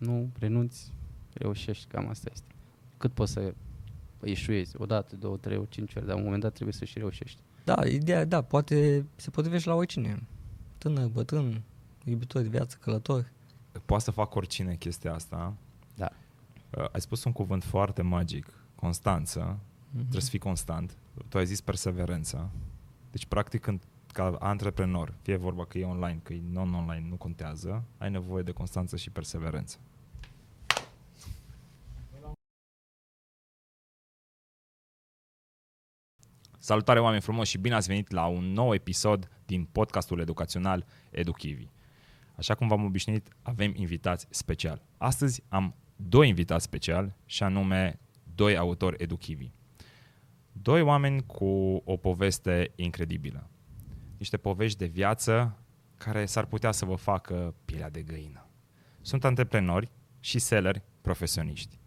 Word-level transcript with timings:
nu 0.00 0.30
renunți, 0.38 0.92
reușești, 1.32 1.86
cam 1.86 2.08
asta 2.08 2.30
este. 2.32 2.48
Cât 2.96 3.12
poți 3.12 3.32
să 3.32 3.54
ieșuiezi, 4.24 4.74
o 4.78 4.86
dată, 4.86 5.16
două, 5.16 5.36
trei, 5.36 5.56
o 5.56 5.64
cinci 5.68 5.94
ori, 5.94 6.04
dar 6.04 6.14
la 6.14 6.18
un 6.18 6.24
moment 6.24 6.42
dat 6.42 6.52
trebuie 6.52 6.74
să 6.74 6.84
și 6.84 6.98
reușești. 6.98 7.40
Da, 7.64 7.86
ideea, 7.86 8.24
da, 8.24 8.42
poate 8.42 9.06
se 9.16 9.30
potrivește 9.30 9.68
la 9.68 9.74
oricine. 9.74 10.22
Tânăr, 10.78 11.06
bătrân, 11.06 11.62
iubitor 12.04 12.42
de 12.42 12.48
viață, 12.48 12.76
călător. 12.80 13.30
Poate 13.86 14.04
să 14.04 14.10
fac 14.10 14.34
oricine 14.34 14.74
chestia 14.74 15.14
asta. 15.14 15.54
Da. 15.96 16.08
Uh, 16.76 16.84
ai 16.92 17.00
spus 17.00 17.24
un 17.24 17.32
cuvânt 17.32 17.64
foarte 17.64 18.02
magic, 18.02 18.46
constanță. 18.74 19.40
Mhm. 19.40 19.98
Trebuie 19.98 20.20
să 20.22 20.30
fii 20.30 20.38
constant. 20.38 20.96
Tu 21.28 21.38
ai 21.38 21.46
zis 21.46 21.60
perseverență. 21.60 22.50
Deci, 23.10 23.26
practic, 23.26 23.60
când 23.60 23.82
ca 24.12 24.36
antreprenor, 24.40 25.14
fie 25.22 25.36
vorba 25.36 25.64
că 25.64 25.78
e 25.78 25.84
online, 25.84 26.20
că 26.22 26.32
e 26.32 26.42
non-online, 26.50 27.06
nu 27.08 27.16
contează, 27.16 27.84
ai 27.98 28.10
nevoie 28.10 28.42
de 28.42 28.52
constanță 28.52 28.96
și 28.96 29.10
perseverență. 29.10 29.76
Salutare 36.62 37.00
oameni 37.00 37.22
frumoși 37.22 37.50
și 37.50 37.58
bine 37.58 37.74
ați 37.74 37.88
venit 37.88 38.10
la 38.10 38.26
un 38.26 38.52
nou 38.52 38.74
episod 38.74 39.28
din 39.46 39.64
podcastul 39.64 40.20
educațional 40.20 40.86
EduKivi. 41.10 41.66
Așa 42.36 42.54
cum 42.54 42.68
v-am 42.68 42.84
obișnuit, 42.84 43.28
avem 43.42 43.72
invitați 43.76 44.26
special. 44.30 44.82
Astăzi 44.98 45.42
am 45.48 45.74
doi 45.96 46.28
invitați 46.28 46.64
special 46.64 47.16
și 47.26 47.42
anume 47.42 48.00
doi 48.34 48.56
autori 48.56 49.02
EduKivi. 49.02 49.50
Doi 50.52 50.82
oameni 50.82 51.26
cu 51.26 51.82
o 51.84 51.96
poveste 51.96 52.72
incredibilă. 52.76 53.50
Niște 54.18 54.36
povești 54.36 54.78
de 54.78 54.86
viață 54.86 55.58
care 55.96 56.26
s-ar 56.26 56.44
putea 56.44 56.72
să 56.72 56.84
vă 56.84 56.94
facă 56.94 57.54
pielea 57.64 57.90
de 57.90 58.02
găină. 58.02 58.48
Sunt 59.00 59.24
antreprenori 59.24 59.90
și 60.18 60.38
selleri 60.38 60.82
profesioniști. 61.00 61.80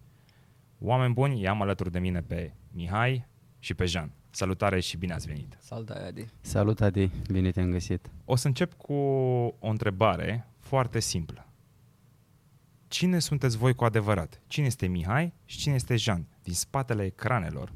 Oameni 0.79 1.13
buni, 1.13 1.41
i-am 1.41 1.61
alături 1.61 1.91
de 1.91 1.99
mine 1.99 2.21
pe 2.21 2.53
Mihai 2.71 3.27
și 3.59 3.73
pe 3.73 3.85
Jean. 3.85 4.13
Salutare 4.35 4.79
și 4.79 4.97
bine 4.97 5.13
ați 5.13 5.27
venit! 5.27 5.57
Salutare, 5.59 6.05
Adi. 6.05 6.25
Salut, 6.41 6.81
Adi, 6.81 7.09
bine 7.31 7.51
te-am 7.51 7.71
găsit. 7.71 8.09
O 8.25 8.35
să 8.35 8.47
încep 8.47 8.73
cu 8.73 8.93
o 9.59 9.67
întrebare 9.67 10.47
foarte 10.59 10.99
simplă. 10.99 11.47
Cine 12.87 13.19
sunteți 13.19 13.57
voi 13.57 13.73
cu 13.73 13.83
adevărat? 13.83 14.41
Cine 14.47 14.65
este 14.65 14.87
Mihai 14.87 15.33
și 15.45 15.57
cine 15.57 15.73
este 15.73 15.95
Jean? 15.95 16.27
Din 16.43 16.53
spatele 16.53 17.03
ecranelor 17.03 17.73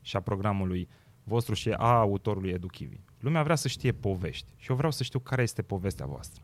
și 0.00 0.16
a 0.16 0.20
programului 0.20 0.88
vostru 1.24 1.54
și 1.54 1.70
a 1.70 1.98
autorului 1.98 2.50
EduKivi. 2.50 3.00
Lumea 3.20 3.42
vrea 3.42 3.56
să 3.56 3.68
știe 3.68 3.92
povești 3.92 4.46
și 4.56 4.70
eu 4.70 4.76
vreau 4.76 4.92
să 4.92 5.02
știu 5.02 5.18
care 5.18 5.42
este 5.42 5.62
povestea 5.62 6.06
voastră. 6.06 6.42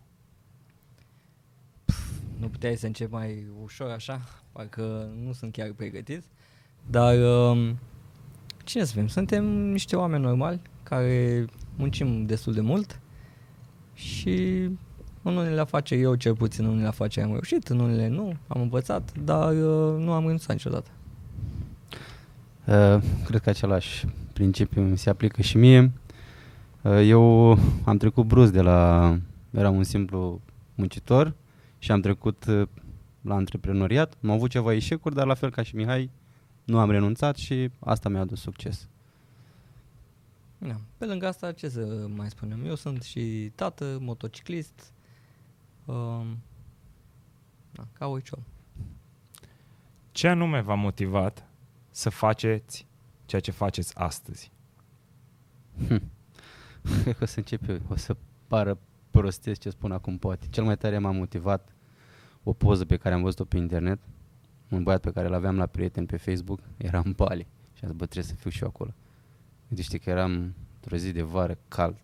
Nu 2.39 2.49
puteai 2.49 2.77
să 2.77 2.87
încep 2.87 3.11
mai 3.11 3.47
ușor 3.63 3.91
așa? 3.91 4.21
Parcă 4.53 5.13
nu 5.23 5.33
sunt 5.33 5.53
chiar 5.53 5.73
pregătit. 5.73 6.23
Dar 6.91 7.19
um, 7.19 7.79
cine 8.65 8.85
să 8.85 8.93
fim? 8.93 9.07
Suntem 9.07 9.45
niște 9.47 9.97
oameni 9.97 10.23
normali 10.23 10.61
care 10.83 11.45
muncim 11.77 12.27
destul 12.27 12.53
de 12.53 12.61
mult 12.61 13.01
și 13.95 14.69
în 15.23 15.37
unele 15.37 15.61
afaceri 15.61 16.01
eu 16.01 16.15
cel 16.15 16.35
puțin 16.35 16.65
în 16.65 16.71
unele 16.71 16.87
afaceri 16.87 17.27
am 17.27 17.33
reușit, 17.33 17.69
în 17.69 17.79
unele 17.79 18.09
nu, 18.09 18.37
am 18.47 18.61
învățat, 18.61 19.13
dar 19.19 19.53
uh, 19.53 20.05
nu 20.05 20.13
am 20.13 20.23
renunțat 20.23 20.53
niciodată. 20.53 20.91
Uh, 22.65 23.03
cred 23.25 23.41
că 23.41 23.49
același 23.51 24.07
principiu 24.33 24.83
mi 24.83 24.99
se 24.99 25.11
aplică 25.11 25.43
și 25.43 25.57
mie. 25.57 25.93
Uh, 26.83 27.01
eu 27.05 27.51
am 27.85 27.97
trecut 27.97 28.27
brusc 28.27 28.53
de 28.53 28.61
la... 28.61 29.19
Eram 29.51 29.77
un 29.77 29.85
simplu 29.85 30.41
muncitor 30.75 31.35
și 31.79 31.93
am 31.93 32.01
trecut 32.01 32.45
uh, 32.49 32.63
la 33.21 33.35
antreprenoriat. 33.35 34.15
Am 34.23 34.31
avut 34.31 34.51
ceva 34.51 34.73
eșecuri, 34.73 35.15
dar 35.15 35.27
la 35.27 35.35
fel 35.35 35.51
ca 35.51 35.63
și 35.63 35.77
Mihai, 35.77 36.11
nu 36.65 36.79
am 36.79 36.91
renunțat 36.91 37.37
și 37.37 37.71
asta 37.79 38.09
mi-a 38.09 38.21
adus 38.21 38.41
succes. 38.41 38.89
Da. 40.59 40.81
Pe 40.97 41.05
lângă 41.05 41.27
asta, 41.27 41.53
ce 41.53 41.69
să 41.69 42.07
mai 42.15 42.31
spunem? 42.31 42.65
Eu 42.65 42.75
sunt 42.75 43.03
și 43.03 43.53
tată, 43.55 43.99
motociclist, 44.01 44.93
um, 45.85 46.39
da, 47.73 47.87
ca 47.93 48.07
orice 48.07 48.31
om. 48.37 48.43
Ce 50.13 50.29
anume 50.29 50.61
v-a 50.61 50.75
motivat 50.75 51.49
să 51.91 52.11
faceți 52.11 52.87
ceea 53.27 53.41
ce 53.41 53.51
faceți 53.51 53.97
astăzi? 53.97 54.51
Cred 57.03 57.17
că 57.17 57.23
o 57.25 57.27
să 57.27 57.39
încep 57.39 57.69
eu, 57.69 57.81
o 57.89 57.97
să 57.97 58.17
pară 58.47 58.79
prostesc 59.11 59.61
ce 59.61 59.71
spun 59.71 59.93
acum 59.93 60.19
poate. 60.19 60.47
Cel 60.51 60.65
mai 60.65 60.77
tare 60.77 60.99
m-a 60.99 61.11
motivat 61.11 61.75
o 62.43 62.53
poză 62.53 62.85
pe 62.85 62.97
care 62.97 63.15
am 63.15 63.23
văzut-o 63.23 63.45
pe 63.45 63.57
internet, 63.57 63.99
un 64.75 64.83
băiat 64.83 65.01
pe 65.01 65.11
care 65.11 65.27
îl 65.27 65.35
aveam 65.35 65.57
la 65.57 65.67
prieten 65.67 66.07
pe 66.07 66.17
Facebook, 66.17 66.61
era 66.77 67.03
în 67.05 67.13
Bali 67.17 67.47
și 67.73 67.85
am 67.85 67.89
zis, 67.89 67.99
bă, 67.99 68.05
trebuie 68.05 68.33
să 68.33 68.35
fiu 68.35 68.51
și 68.51 68.63
eu 68.63 68.69
acolo. 68.69 68.95
Gândește 69.67 69.99
că 69.99 70.11
eram 70.11 70.55
într-o 70.75 70.97
zi 70.97 71.13
de 71.13 71.23
vară 71.23 71.59
cald, 71.69 71.99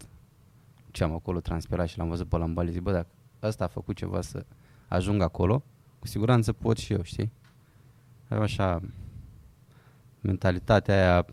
ce 0.90 1.04
am 1.04 1.12
acolo 1.12 1.40
transpirat 1.40 1.88
și 1.88 1.98
l-am 1.98 2.08
văzut 2.08 2.28
pe 2.28 2.36
ăla 2.36 2.44
în 2.44 2.54
Bali, 2.54 2.70
zic, 2.70 2.82
bă, 2.82 2.92
dacă 2.92 3.06
ăsta 3.42 3.64
a 3.64 3.66
făcut 3.66 3.96
ceva 3.96 4.20
să 4.20 4.44
ajung 4.88 5.22
acolo, 5.22 5.62
cu 5.98 6.06
siguranță 6.06 6.52
pot 6.52 6.76
și 6.76 6.92
eu, 6.92 7.02
știi? 7.02 7.32
Aveam 8.24 8.42
așa 8.42 8.80
mentalitatea 10.20 10.94
aia, 10.94 11.26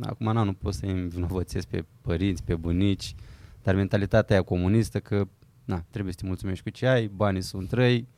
acum 0.00 0.32
na, 0.32 0.42
nu 0.42 0.52
pot 0.52 0.74
să 0.74 0.86
îi 0.86 0.92
învinovățesc 0.92 1.66
pe 1.66 1.84
părinți, 2.00 2.44
pe 2.44 2.56
bunici, 2.56 3.14
dar 3.62 3.74
mentalitatea 3.74 4.36
aia 4.36 4.44
comunistă 4.44 5.00
că 5.00 5.28
na, 5.64 5.84
trebuie 5.90 6.12
să 6.12 6.18
te 6.20 6.26
mulțumești 6.26 6.62
cu 6.62 6.70
ce 6.70 6.86
ai, 6.86 7.06
banii 7.06 7.42
sunt 7.42 7.70
răi, 7.70 8.08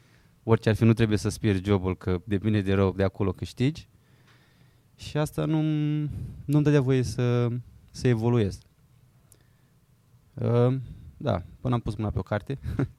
orice 0.44 0.68
ar 0.68 0.74
fi, 0.74 0.84
nu 0.84 0.92
trebuie 0.92 1.18
să-ți 1.18 1.40
pierzi 1.40 1.62
jobul, 1.64 1.96
că 1.96 2.20
de 2.24 2.38
bine 2.38 2.60
de 2.60 2.74
rău 2.74 2.92
de 2.92 3.02
acolo 3.02 3.32
câștigi. 3.32 3.88
Și 4.96 5.16
asta 5.16 5.44
nu, 5.44 5.60
nu-mi 6.44 6.62
dădea 6.62 6.80
voie 6.80 7.02
să, 7.02 7.48
să 7.90 8.08
evoluez. 8.08 8.58
Uh, 10.34 10.76
da, 11.16 11.42
până 11.60 11.74
am 11.74 11.80
pus 11.80 11.94
mâna 11.94 12.10
pe 12.10 12.18
o 12.18 12.22
carte, 12.22 12.58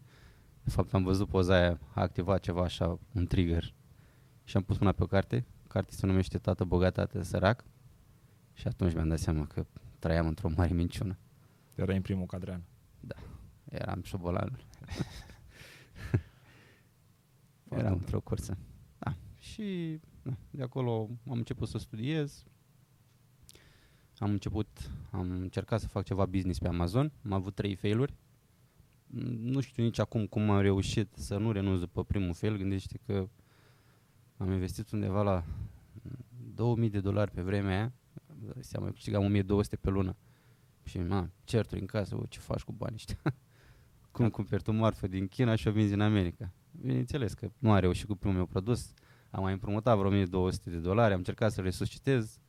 de 0.63 0.69
fapt 0.69 0.93
am 0.93 1.03
văzut 1.03 1.27
poza 1.27 1.55
aia, 1.55 1.79
a 1.93 2.01
activat 2.01 2.39
ceva 2.39 2.63
așa, 2.63 2.99
un 3.11 3.25
trigger 3.25 3.73
și 4.43 4.57
am 4.57 4.63
pus 4.63 4.77
mâna 4.77 4.91
pe 4.91 5.03
o 5.03 5.05
carte, 5.05 5.45
cartea 5.67 5.97
se 5.97 6.05
numește 6.05 6.37
Tată 6.37 6.63
bogat, 6.63 6.93
tată 6.93 7.21
sărac 7.21 7.63
și 8.53 8.67
atunci 8.67 8.93
mi-am 8.93 9.07
dat 9.07 9.19
seama 9.19 9.45
că 9.45 9.65
trăiam 9.99 10.27
într-o 10.27 10.49
mare 10.55 10.73
minciună. 10.73 11.17
Era 11.75 11.93
în 11.93 12.01
primul 12.01 12.25
cadran. 12.25 12.63
Eram 13.69 14.01
șobolan. 14.03 14.59
Eram 17.77 17.93
într-o 17.93 18.19
cursă. 18.21 18.57
Da. 18.97 19.15
Și 19.39 19.99
da, 20.23 20.37
de 20.51 20.63
acolo 20.63 21.09
am 21.29 21.37
început 21.37 21.67
să 21.67 21.77
studiez. 21.77 22.43
Am 24.17 24.29
început, 24.31 24.91
am 25.11 25.29
încercat 25.31 25.79
să 25.79 25.87
fac 25.87 26.03
ceva 26.03 26.25
business 26.25 26.59
pe 26.59 26.67
Amazon. 26.67 27.11
Am 27.25 27.33
avut 27.33 27.55
trei 27.55 27.75
failuri. 27.75 28.13
Mm, 29.07 29.37
Nu 29.37 29.59
știu 29.59 29.83
nici 29.83 29.99
acum 29.99 30.25
cum 30.27 30.49
am 30.49 30.61
reușit 30.61 31.09
să 31.15 31.37
nu 31.37 31.51
renunț 31.51 31.79
după 31.79 32.03
primul 32.03 32.33
fail. 32.33 32.57
Gândește 32.57 32.99
că 33.05 33.29
am 34.37 34.51
investit 34.51 34.91
undeva 34.91 35.21
la 35.21 35.43
mm, 36.01 36.25
2000 36.53 36.89
de 36.89 36.99
dolari 36.99 37.31
pe 37.31 37.41
vremea 37.41 37.77
aia. 37.77 37.93
Dai 38.39 38.53
Seama, 38.63 38.91
câștigam 38.91 39.23
1200 39.23 39.75
pe 39.75 39.89
lună. 39.89 40.15
Și, 40.83 40.99
ma, 40.99 41.29
certuri 41.43 41.79
în 41.81 41.85
casă, 41.87 42.15
"Bă, 42.15 42.25
ce 42.29 42.39
faci 42.39 42.61
cu 42.61 42.71
banii 42.71 42.95
ăștia? 42.95 43.17
Cum 44.11 44.29
cumperi 44.29 44.63
tu 44.63 44.71
marfă 44.71 45.07
din 45.07 45.27
China 45.27 45.55
și 45.55 45.67
o 45.67 45.71
vinzi 45.71 45.93
în 45.93 46.01
America? 46.01 46.53
Bineînțeles 46.81 47.33
că 47.33 47.51
nu 47.57 47.71
am 47.71 47.79
reușit 47.79 48.07
cu 48.07 48.15
primul 48.15 48.35
meu 48.35 48.45
produs. 48.45 48.93
Am 49.29 49.43
mai 49.43 49.53
împrumutat 49.53 49.97
vreo 49.97 50.09
1200 50.09 50.69
de 50.69 50.77
dolari, 50.77 51.11
am 51.11 51.17
încercat 51.17 51.51
să 51.51 51.61
resuscitez 51.61 52.39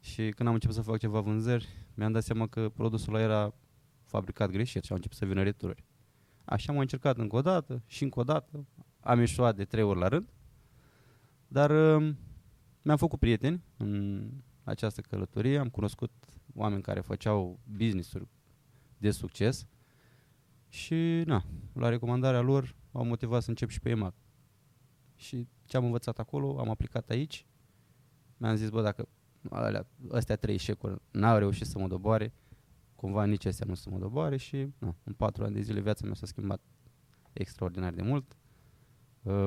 și 0.00 0.30
când 0.30 0.48
am 0.48 0.54
început 0.54 0.76
să 0.76 0.82
fac 0.82 0.98
ceva 0.98 1.20
vânzări, 1.20 1.68
mi-am 1.94 2.12
dat 2.12 2.22
seama 2.22 2.46
că 2.46 2.68
produsul 2.68 3.14
ăla 3.14 3.22
era 3.22 3.54
fabricat 4.04 4.50
greșit 4.50 4.84
și 4.84 4.90
au 4.90 4.96
început 4.96 5.16
să 5.16 5.24
vină 5.24 5.42
retururi. 5.42 5.84
Așa 6.44 6.64
am 6.68 6.74
mai 6.74 6.82
încercat 6.82 7.18
încă 7.18 7.36
o 7.36 7.40
dată 7.40 7.82
și 7.86 8.02
încă 8.02 8.20
o 8.20 8.22
dată. 8.22 8.66
Am 9.00 9.18
ieșuat 9.18 9.56
de 9.56 9.64
trei 9.64 9.82
ori 9.82 9.98
la 9.98 10.08
rând, 10.08 10.32
dar 11.48 11.70
um, 11.70 12.18
mi-am 12.82 12.96
făcut 12.96 13.18
prieteni 13.18 13.62
în 13.76 14.30
această 14.64 15.00
călătorie, 15.00 15.58
am 15.58 15.68
cunoscut 15.68 16.12
oameni 16.54 16.82
care 16.82 17.00
făceau 17.00 17.60
business-uri 17.64 18.28
de 18.98 19.10
succes 19.10 19.66
și, 20.68 21.22
na, 21.26 21.44
la 21.72 21.88
recomandarea 21.88 22.40
lor 22.40 22.74
m-au 22.94 23.04
motivat 23.04 23.42
să 23.42 23.48
încep 23.48 23.68
și 23.68 23.80
pe 23.80 23.90
EMAG. 23.90 24.14
Și 25.16 25.48
ce 25.64 25.76
am 25.76 25.84
învățat 25.84 26.18
acolo, 26.18 26.58
am 26.58 26.70
aplicat 26.70 27.10
aici. 27.10 27.46
Mi-am 28.36 28.56
zis, 28.56 28.68
bă, 28.68 28.82
dacă 28.82 29.08
alea, 29.50 29.86
astea 30.10 30.36
trei 30.36 30.54
eșecuri 30.54 31.00
n-au 31.10 31.38
reușit 31.38 31.66
să 31.66 31.78
mă 31.78 31.86
doboare, 31.86 32.32
cumva 32.96 33.24
nici 33.24 33.44
astea 33.44 33.66
nu 33.66 33.74
să 33.74 33.90
mă 33.90 33.98
doboare 33.98 34.36
și 34.36 34.68
na, 34.78 34.94
în 35.04 35.12
patru 35.12 35.44
ani 35.44 35.54
de 35.54 35.60
zile 35.60 35.80
viața 35.80 36.04
mea 36.04 36.14
s-a 36.14 36.26
schimbat 36.26 36.60
extraordinar 37.32 37.92
de 37.92 38.02
mult. 38.02 38.36
Uh, 39.22 39.46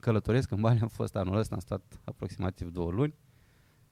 Călătoresc 0.00 0.50
în 0.50 0.60
Bali, 0.60 0.80
am 0.82 0.88
fost 0.88 1.16
anul 1.16 1.36
ăsta, 1.36 1.54
am 1.54 1.60
stat 1.60 2.00
aproximativ 2.04 2.70
două 2.70 2.90
luni. 2.90 3.14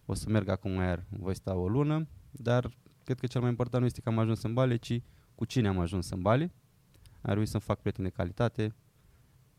O 0.06 0.14
să 0.14 0.28
merg 0.28 0.48
acum 0.48 0.72
iar, 0.72 1.04
voi 1.08 1.34
sta 1.34 1.54
o 1.54 1.68
lună, 1.68 2.06
dar 2.30 2.70
cred 3.04 3.18
că 3.18 3.26
cel 3.26 3.40
mai 3.40 3.50
important 3.50 3.80
nu 3.80 3.86
este 3.88 4.00
că 4.00 4.08
am 4.08 4.18
ajuns 4.18 4.42
în 4.42 4.54
Bali, 4.54 4.78
ci 4.78 5.02
cu 5.34 5.44
cine 5.44 5.68
am 5.68 5.78
ajuns 5.78 6.10
în 6.10 6.20
Bali. 6.20 6.52
Am 7.22 7.32
reușit 7.32 7.50
să-mi 7.50 7.62
fac 7.62 7.80
prieteni 7.80 8.08
de 8.08 8.12
calitate, 8.12 8.74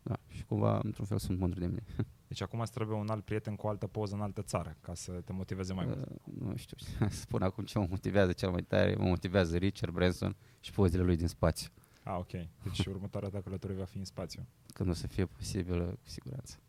Da, 0.03 0.17
și 0.27 0.45
cumva, 0.45 0.79
într-un 0.83 1.05
fel, 1.05 1.17
sunt 1.17 1.39
mândru 1.39 1.59
de 1.59 1.65
mine. 1.65 1.83
Deci 2.27 2.41
acum 2.41 2.59
îți 2.59 2.71
trebuie 2.71 2.97
un 2.97 3.09
alt 3.09 3.25
prieten 3.25 3.55
cu 3.55 3.65
o 3.65 3.69
altă 3.69 3.87
poză 3.87 4.15
în 4.15 4.21
altă 4.21 4.41
țară, 4.41 4.77
ca 4.81 4.93
să 4.93 5.11
te 5.11 5.33
motiveze 5.33 5.73
mai 5.73 5.85
mult. 5.85 6.09
Uh, 6.09 6.33
nu 6.39 6.55
știu, 6.55 6.77
spun 7.09 7.41
acum 7.41 7.63
ce 7.63 7.79
mă 7.79 7.85
motivează 7.89 8.31
cel 8.31 8.51
mai 8.51 8.61
tare, 8.61 8.95
mă 8.95 9.03
motivează 9.03 9.57
Richard 9.57 9.93
Branson 9.93 10.35
și 10.59 10.71
pozele 10.71 11.03
lui 11.03 11.15
din 11.15 11.27
spațiu. 11.27 11.69
Ah, 12.03 12.15
ok. 12.17 12.31
Deci 12.63 12.85
următoarea 12.85 13.29
ta 13.29 13.41
călătorie 13.41 13.75
va 13.75 13.85
fi 13.85 13.97
în 13.97 14.05
spațiu. 14.05 14.47
Când 14.73 14.89
o 14.89 14.93
să 14.93 15.07
fie 15.07 15.25
posibilă, 15.25 15.83
cu 15.83 16.09
siguranță. 16.09 16.59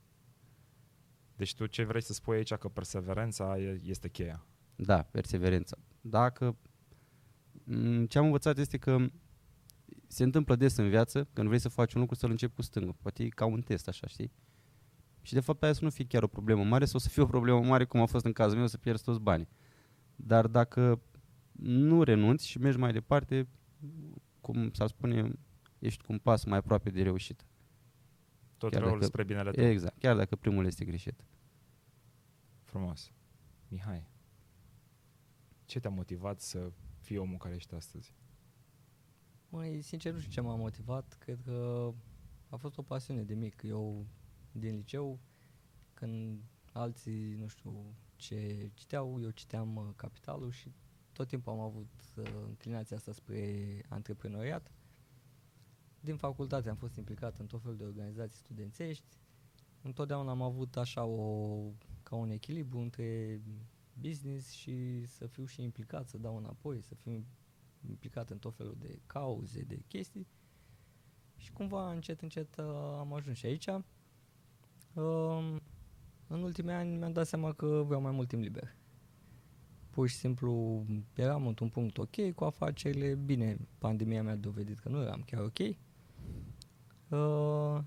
Deci 1.37 1.55
tu 1.55 1.67
ce 1.67 1.85
vrei 1.85 2.03
să 2.03 2.13
spui 2.13 2.37
aici 2.37 2.55
că 2.55 2.69
perseverența 2.69 3.59
e- 3.59 3.81
este 3.85 4.09
cheia. 4.09 4.47
Da, 4.77 5.03
perseverența. 5.03 5.77
Dacă 6.01 6.57
m, 7.65 8.05
ce 8.05 8.19
am 8.19 8.25
învățat 8.25 8.59
este 8.59 8.79
că 8.79 9.07
se 10.13 10.23
întâmplă 10.23 10.57
des 10.57 10.77
în 10.77 10.89
viață, 10.89 11.29
când 11.33 11.47
vrei 11.47 11.59
să 11.61 11.69
faci 11.69 11.95
un 11.95 12.01
lucru, 12.01 12.15
să-l 12.17 12.31
începi 12.31 12.55
cu 12.55 12.63
stângă. 12.63 12.95
Poate 13.03 13.23
e 13.25 13.29
ca 13.29 13.45
un 13.45 13.63
test, 13.63 13.89
așa, 13.89 14.07
știi? 14.07 14.33
Și 15.23 15.33
de 15.33 15.41
fapt 15.41 15.63
aia 15.63 15.73
să 15.73 15.85
nu 15.85 15.91
fie 15.91 16.05
chiar 16.05 16.23
o 16.23 16.27
problemă 16.27 16.65
mare 16.65 16.85
sau 16.85 17.01
să 17.01 17.09
fie 17.09 17.23
o 17.23 17.27
problemă 17.27 17.61
mare, 17.61 17.85
cum 17.85 18.01
a 18.01 18.07
fost 18.07 18.25
în 18.25 18.33
cazul 18.33 18.59
meu, 18.59 18.67
să 18.67 18.79
pierzi 18.79 19.05
toți 19.05 19.21
banii. 19.21 19.49
Dar 20.17 20.47
dacă 20.47 21.01
nu 21.53 22.03
renunți 22.03 22.47
și 22.49 22.59
mergi 22.59 22.79
mai 22.79 22.93
departe, 22.93 23.49
cum 24.41 24.71
s-ar 24.73 24.89
spune, 24.89 25.33
ești 25.79 26.03
cu 26.05 26.13
un 26.13 26.19
pas 26.19 26.45
mai 26.45 26.59
aproape 26.59 26.91
de 26.91 27.03
reușită. 27.03 27.45
Tot 28.57 28.71
Chiar 28.71 28.81
răul 28.81 28.93
dacă- 28.95 29.05
spre 29.05 29.25
binele 29.25 29.51
tău. 29.51 29.65
Exact, 29.65 29.99
chiar 29.99 30.17
dacă 30.17 30.37
primul 30.37 30.67
este 30.67 30.85
greșit. 30.85 31.25
Frumos. 32.63 33.11
Mihai, 33.69 34.07
ce 35.65 35.81
te-a 35.81 35.91
motivat 35.91 36.41
să 36.41 36.73
fii 37.01 37.17
omul 37.17 37.37
care 37.39 37.55
ești 37.55 37.75
astăzi? 37.75 38.15
Mai 39.53 39.81
sincer 39.83 40.13
nu 40.13 40.19
știu 40.19 40.33
ce 40.33 40.41
m-a 40.41 40.55
motivat, 40.55 41.17
cred 41.19 41.41
că 41.45 41.93
a 42.49 42.57
fost 42.57 42.79
o 42.79 42.83
pasiune 42.83 43.23
de 43.23 43.35
mic. 43.35 43.63
Eu 43.63 44.07
din 44.53 44.75
liceu, 44.75 45.19
când 45.95 46.41
alții, 46.73 47.35
nu 47.35 47.47
știu 47.47 47.95
ce 48.17 48.71
citeau, 48.75 49.21
eu 49.23 49.31
citeam 49.31 49.77
uh, 49.77 49.85
Capitalul 49.97 50.51
și 50.51 50.73
tot 51.13 51.29
timpul 51.29 51.53
am 51.53 51.59
avut 51.59 51.91
uh, 52.17 52.25
înclinația 52.47 52.97
asta 52.97 53.13
spre 53.13 53.85
antreprenoriat. 53.89 54.71
Din 56.01 56.17
facultate 56.17 56.69
am 56.69 56.77
fost 56.77 56.97
implicat 56.97 57.39
în 57.39 57.47
tot 57.47 57.61
felul 57.61 57.77
de 57.77 57.85
organizații 57.85 58.39
studențești. 58.39 59.17
Întotdeauna 59.83 60.31
am 60.31 60.43
avut 60.43 60.77
așa 60.77 61.05
o, 61.05 61.57
ca 62.03 62.17
un 62.17 62.31
echilibru 62.31 62.79
între 62.79 63.41
business 64.01 64.51
și 64.51 65.07
să 65.07 65.27
fiu 65.27 65.45
și 65.45 65.63
implicat, 65.63 66.09
să 66.09 66.19
dau 66.19 66.37
înapoi, 66.37 66.81
să 66.81 66.95
fiu 66.95 67.25
implicat 67.89 68.31
în 68.31 68.39
tot 68.39 68.55
felul 68.55 68.77
de 68.79 69.01
cauze, 69.07 69.63
de 69.63 69.83
chestii. 69.89 70.27
Și 71.37 71.53
cumva 71.53 71.93
încet, 71.93 72.21
încet 72.21 72.57
uh, 72.57 72.65
am 72.99 73.13
ajuns 73.15 73.37
și 73.37 73.47
aici. 73.47 73.67
Um, 74.93 75.61
în 76.27 76.43
ultimii 76.43 76.73
ani 76.73 76.97
mi-am 76.97 77.13
dat 77.13 77.27
seama 77.27 77.53
că 77.53 77.83
vreau 77.87 78.01
mai 78.01 78.13
mult 78.13 78.29
timp 78.29 78.43
liber. 78.43 78.75
Pur 79.91 80.09
și 80.09 80.15
simplu 80.15 80.85
eram 81.15 81.47
într-un 81.47 81.69
punct 81.69 81.99
ok 81.99 82.33
cu 82.35 82.45
afacerile. 82.45 83.15
Bine, 83.15 83.69
pandemia 83.79 84.23
mi-a 84.23 84.37
dovedit 84.37 84.79
că 84.79 84.89
nu 84.89 85.03
eram 85.03 85.23
chiar 85.27 85.43
ok. 85.43 85.59
Uh, 87.09 87.83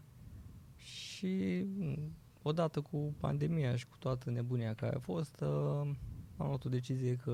și 0.76 1.64
mm, 1.78 2.16
odată 2.42 2.82
cu 2.82 3.16
pandemia 3.18 3.76
și 3.76 3.88
cu 3.88 3.98
toată 3.98 4.30
nebunia 4.30 4.74
care 4.74 4.96
a 4.96 5.00
fost, 5.00 5.42
uh, 5.42 5.90
am 6.38 6.48
luat 6.48 6.66
o 6.66 6.70
decizie 6.70 7.16
că 7.16 7.32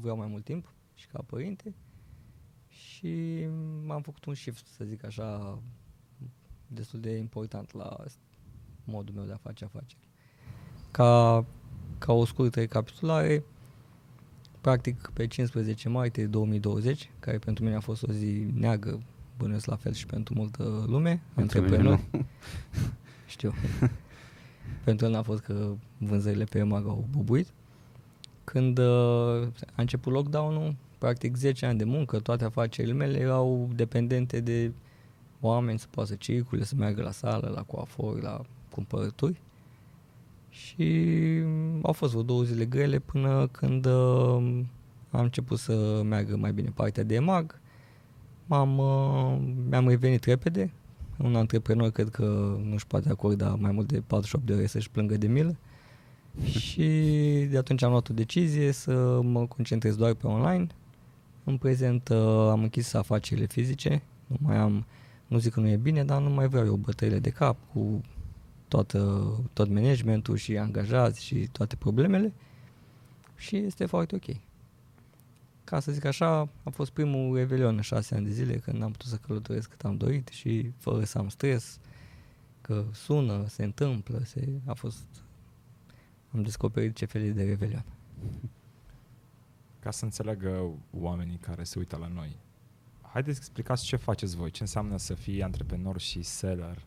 vreau 0.00 0.16
mai 0.16 0.26
mult 0.26 0.44
timp 0.44 0.74
și 0.94 1.06
ca 1.06 1.22
părinte 1.22 1.74
și 2.80 3.46
m-am 3.86 4.02
făcut 4.02 4.24
un 4.24 4.34
shift, 4.34 4.66
să 4.66 4.84
zic 4.84 5.04
așa, 5.04 5.58
destul 6.66 7.00
de 7.00 7.10
important 7.10 7.72
la 7.72 7.96
modul 8.84 9.14
meu 9.14 9.24
de 9.24 9.32
a 9.32 9.36
face 9.36 9.64
afaceri. 9.64 10.08
Ca, 10.90 11.44
ca 11.98 12.12
o 12.12 12.24
scurtă 12.24 12.60
recapitulare, 12.60 13.44
practic 14.60 15.10
pe 15.14 15.26
15 15.26 15.88
martie 15.88 16.26
2020, 16.26 17.10
care 17.18 17.38
pentru 17.38 17.64
mine 17.64 17.76
a 17.76 17.80
fost 17.80 18.02
o 18.02 18.12
zi 18.12 18.46
neagră, 18.54 19.00
bănuiesc 19.36 19.66
la 19.66 19.76
fel 19.76 19.92
și 19.92 20.06
pentru 20.06 20.34
multă 20.34 20.84
lume, 20.86 21.22
Pentru 21.34 21.60
mine 21.60 21.76
antreprenori. 21.76 22.08
Știu. 23.26 23.52
pentru 24.84 25.06
el 25.06 25.12
n-a 25.12 25.22
fost 25.22 25.42
că 25.42 25.74
vânzările 25.98 26.44
pe 26.44 26.58
EMAG 26.58 26.86
au 26.86 27.06
bubuit. 27.10 27.52
Când 28.44 28.78
uh, 28.78 29.46
a 29.74 29.76
început 29.76 30.12
lockdown-ul, 30.12 30.76
practic 31.00 31.36
10 31.36 31.66
ani 31.66 31.78
de 31.78 31.84
muncă, 31.84 32.18
toate 32.18 32.44
afacerile 32.44 32.92
mele 32.92 33.18
erau 33.18 33.68
dependente 33.74 34.40
de 34.40 34.72
oameni 35.40 35.78
să 35.78 35.86
poată 35.90 36.08
să 36.08 36.14
circule, 36.14 36.64
să 36.64 36.74
meargă 36.76 37.02
la 37.02 37.10
sală, 37.10 37.52
la 37.54 37.62
coafor, 37.62 38.22
la 38.22 38.40
cumpărături. 38.70 39.40
Și 40.50 41.08
au 41.82 41.92
fost 41.92 42.10
vreo 42.10 42.22
două 42.22 42.42
zile 42.42 42.64
grele 42.64 42.98
până 42.98 43.46
când 43.46 43.86
uh, 43.86 44.62
am 45.10 45.22
început 45.22 45.58
să 45.58 46.02
meargă 46.04 46.36
mai 46.36 46.52
bine 46.52 46.72
partea 46.74 47.02
de 47.02 47.14
EMAG. 47.14 47.60
M-am, 48.46 48.78
uh, 48.78 49.38
mi-am 49.68 49.88
revenit 49.88 50.24
repede. 50.24 50.72
Un 51.18 51.36
antreprenor 51.36 51.90
cred 51.90 52.08
că 52.08 52.58
nu-și 52.64 52.86
poate 52.86 53.08
acorda 53.08 53.54
mai 53.58 53.72
mult 53.72 53.86
de 53.86 54.02
48 54.06 54.46
de 54.46 54.52
ore 54.52 54.66
să-și 54.66 54.90
plângă 54.90 55.16
de 55.16 55.26
milă. 55.26 55.56
și 56.58 56.86
de 57.50 57.58
atunci 57.58 57.82
am 57.82 57.90
luat 57.90 58.08
o 58.08 58.14
decizie 58.14 58.72
să 58.72 59.20
mă 59.22 59.46
concentrez 59.46 59.96
doar 59.96 60.14
pe 60.14 60.26
online. 60.26 60.66
În 61.44 61.56
prezent 61.56 62.08
uh, 62.08 62.16
am 62.50 62.62
închis 62.62 62.92
afacerile 62.92 63.46
fizice, 63.46 64.02
nu 64.26 64.36
mai 64.40 64.56
am, 64.56 64.86
nu 65.26 65.38
zic 65.38 65.52
că 65.52 65.60
nu 65.60 65.68
e 65.68 65.76
bine, 65.76 66.04
dar 66.04 66.20
nu 66.20 66.30
mai 66.30 66.48
vreau 66.48 66.64
eu 66.64 66.74
bătăile 66.74 67.18
de 67.18 67.30
cap 67.30 67.56
cu 67.72 68.00
toată, 68.68 69.28
tot 69.52 69.68
managementul 69.68 70.36
și 70.36 70.58
angajați 70.58 71.24
și 71.24 71.48
toate 71.52 71.76
problemele 71.76 72.32
și 73.36 73.56
este 73.56 73.86
foarte 73.86 74.14
ok. 74.14 74.36
Ca 75.64 75.80
să 75.80 75.92
zic 75.92 76.04
așa, 76.04 76.48
a 76.62 76.70
fost 76.70 76.90
primul 76.90 77.36
revelion 77.36 77.76
în 77.76 77.80
șase 77.80 78.14
ani 78.14 78.26
de 78.26 78.32
zile 78.32 78.56
când 78.56 78.82
am 78.82 78.90
putut 78.90 79.08
să 79.08 79.16
călătoresc 79.16 79.68
cât 79.68 79.84
am 79.84 79.96
dorit 79.96 80.28
și 80.28 80.72
fără 80.78 81.04
să 81.04 81.18
am 81.18 81.28
stres, 81.28 81.78
că 82.60 82.84
sună, 82.92 83.44
se 83.48 83.64
întâmplă, 83.64 84.20
se, 84.24 84.48
a 84.64 84.72
fost, 84.72 85.04
am 86.34 86.42
descoperit 86.42 86.96
ce 86.96 87.04
fel 87.04 87.22
e 87.22 87.30
de 87.30 87.44
revelion. 87.44 87.84
Ca 89.80 89.90
să 89.90 90.04
înțeleagă 90.04 90.70
oamenii 91.00 91.36
care 91.36 91.64
se 91.64 91.78
uită 91.78 91.96
la 91.96 92.06
noi, 92.06 92.36
haideți 93.02 93.36
să 93.36 93.42
explicați 93.44 93.84
ce 93.84 93.96
faceți 93.96 94.36
voi, 94.36 94.50
ce 94.50 94.62
înseamnă 94.62 94.96
să 94.96 95.14
fii 95.14 95.42
antreprenor 95.42 96.00
și 96.00 96.22
seller 96.22 96.84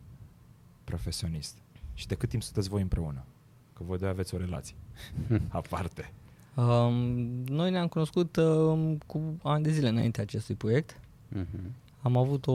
profesionist 0.83 1.57
și 1.93 2.07
de 2.07 2.15
cât 2.15 2.29
timp 2.29 2.43
sunteți 2.43 2.69
voi 2.69 2.81
împreună, 2.81 3.25
că 3.73 3.83
voi 3.83 3.97
doi 3.97 4.09
aveți 4.09 4.35
o 4.35 4.37
relație 4.37 4.75
aparte. 5.47 6.11
Um, 6.55 6.93
noi 7.45 7.71
ne-am 7.71 7.87
cunoscut 7.87 8.35
um, 8.35 8.97
cu 8.97 9.21
ani 9.43 9.63
de 9.63 9.71
zile 9.71 9.87
înainte 9.87 10.21
acestui 10.21 10.55
proiect. 10.55 10.99
Mhm. 11.27 11.75
Am 12.01 12.17
avut 12.17 12.47
o... 12.47 12.53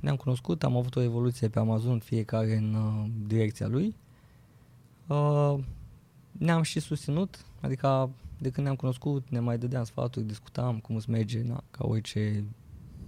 Ne-am 0.00 0.16
cunoscut, 0.16 0.62
am 0.62 0.76
avut 0.76 0.96
o 0.96 1.02
evoluție 1.02 1.48
pe 1.48 1.58
Amazon, 1.58 1.98
fiecare 1.98 2.56
în 2.56 2.74
uh, 2.74 3.10
direcția 3.26 3.66
lui. 3.66 3.94
Uh, 5.06 5.54
ne-am 6.38 6.62
și 6.62 6.80
susținut, 6.80 7.44
adică 7.60 8.10
de 8.38 8.50
când 8.50 8.66
ne-am 8.66 8.76
cunoscut, 8.78 9.28
ne 9.30 9.40
mai 9.40 9.58
dădeam 9.58 9.84
sfaturi, 9.84 10.26
discutam 10.26 10.78
cum 10.78 10.96
îți 10.96 11.10
merge, 11.10 11.42
na, 11.42 11.64
ca 11.70 11.86
orice 11.86 12.44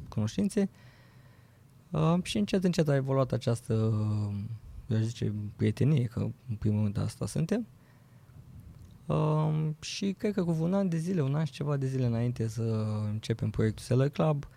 cunoștințe. 0.08 0.70
Uh, 1.90 2.18
și 2.23 2.38
încet, 2.38 2.64
încet 2.64 2.88
a 2.88 2.94
evoluat 2.94 3.32
această, 3.32 3.73
eu 4.87 4.97
aș 4.97 5.02
zice, 5.02 5.32
prietenie, 5.56 6.04
că 6.04 6.20
în 6.49 6.54
primul 6.58 6.82
rând 6.82 6.99
asta 6.99 7.26
suntem. 7.26 7.66
Um, 9.06 9.76
și 9.80 10.12
cred 10.12 10.32
că 10.32 10.44
cu 10.44 10.56
un 10.61 10.75
an 10.75 10.88
de 10.88 10.97
zile, 10.97 11.23
un 11.23 11.35
an 11.35 11.44
și 11.44 11.52
ceva 11.52 11.76
de 11.76 11.87
zile 11.87 12.06
înainte 12.06 12.49
să 12.49 12.87
începem 13.08 13.50
proiectul 13.50 13.85
Seller 13.85 14.08
Club, 14.08 14.49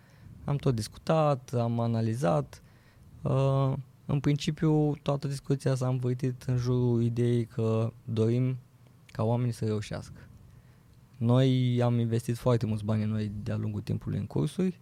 am 0.46 0.56
tot 0.56 0.75
discutat, 0.75 1.54
am 1.54 1.80
analizat. 1.80 2.62
Uh, 3.22 3.74
în 4.12 4.20
principiu, 4.20 4.96
toată 4.96 5.27
discuția 5.27 5.75
s-a 5.75 5.88
învârtit 5.88 6.44
în 6.44 6.58
jurul 6.58 7.03
ideii 7.03 7.46
că 7.46 7.94
dorim 8.03 8.58
ca 9.06 9.24
oamenii 9.24 9.53
să 9.53 9.65
reușească. 9.65 10.27
Noi 11.18 11.80
am 11.84 12.00
investit 12.00 12.38
foarte 12.38 12.65
mulți 12.65 12.84
bani 12.84 13.03
în 13.03 13.10
noi 13.10 13.32
de-a 13.44 13.56
lungul 13.56 13.82
timpului 13.82 14.18
în 14.18 14.25
cursuri 14.25 14.80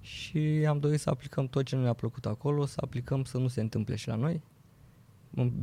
și 0.00 0.38
am 0.68 0.78
dorit 0.78 1.00
să 1.00 1.10
aplicăm 1.10 1.46
tot 1.46 1.64
ce 1.64 1.76
nu 1.76 1.82
ne-a 1.82 1.92
plăcut 1.92 2.26
acolo, 2.26 2.66
să 2.66 2.76
aplicăm 2.80 3.24
să 3.24 3.38
nu 3.38 3.48
se 3.48 3.60
întâmple 3.60 3.96
și 3.96 4.08
la 4.08 4.14
noi. 4.14 4.42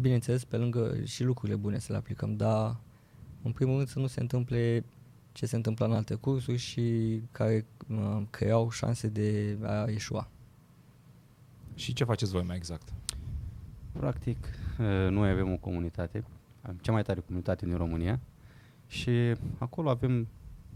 Bineînțeles, 0.02 0.44
pe 0.44 0.58
lângă 0.58 0.98
și 1.04 1.24
lucrurile 1.24 1.58
bune 1.58 1.80
să 1.80 1.92
le 1.92 1.98
aplicăm, 1.98 2.36
dar 2.36 2.78
în 3.42 3.52
primul 3.52 3.76
rând 3.76 3.88
să 3.88 4.00
nu 4.00 4.08
se 4.08 4.20
întâmple 4.20 4.86
ce 5.32 5.46
se 5.46 5.56
întâmplă 5.56 5.86
în 5.86 5.92
alte 5.92 6.16
cursuri 6.16 6.58
și 6.58 7.20
care 7.32 7.66
uh, 7.90 8.22
creau 8.30 8.70
șanse 8.70 9.08
de 9.08 9.58
a 9.64 9.90
ieșua. 9.90 10.30
Și 11.78 11.94
ce 11.94 12.04
faceți 12.04 12.32
voi 12.32 12.44
mai 12.44 12.56
exact? 12.56 12.94
Practic, 13.92 14.38
uh, 14.80 14.86
noi 15.10 15.30
avem 15.30 15.52
o 15.52 15.58
comunitate, 15.58 16.24
avem 16.62 16.78
cea 16.82 16.92
mai 16.92 17.04
tare 17.04 17.20
comunitate 17.20 17.66
din 17.66 17.76
România 17.76 18.20
și 18.88 19.12
acolo 19.58 19.90
avem 19.90 20.28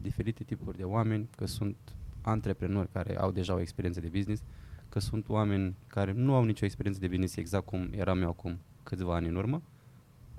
diferite 0.02 0.44
tipuri 0.44 0.78
de 0.78 0.84
oameni, 0.84 1.30
că 1.36 1.46
sunt 1.46 1.76
antreprenori 2.22 2.92
care 2.92 3.18
au 3.18 3.32
deja 3.32 3.54
o 3.54 3.60
experiență 3.60 4.00
de 4.00 4.08
business, 4.08 4.44
că 4.90 5.00
sunt 5.00 5.30
oameni 5.30 5.76
care 5.88 6.12
nu 6.12 6.36
au 6.36 6.44
nicio 6.44 6.66
experiență 6.66 7.00
de 7.00 7.08
business 7.08 7.36
exact 7.36 7.66
cum 7.66 7.90
eram 7.92 8.22
eu 8.22 8.30
acum 8.30 8.60
câțiva 8.84 9.16
ani 9.16 9.28
în 9.28 9.36
urmă. 9.36 9.62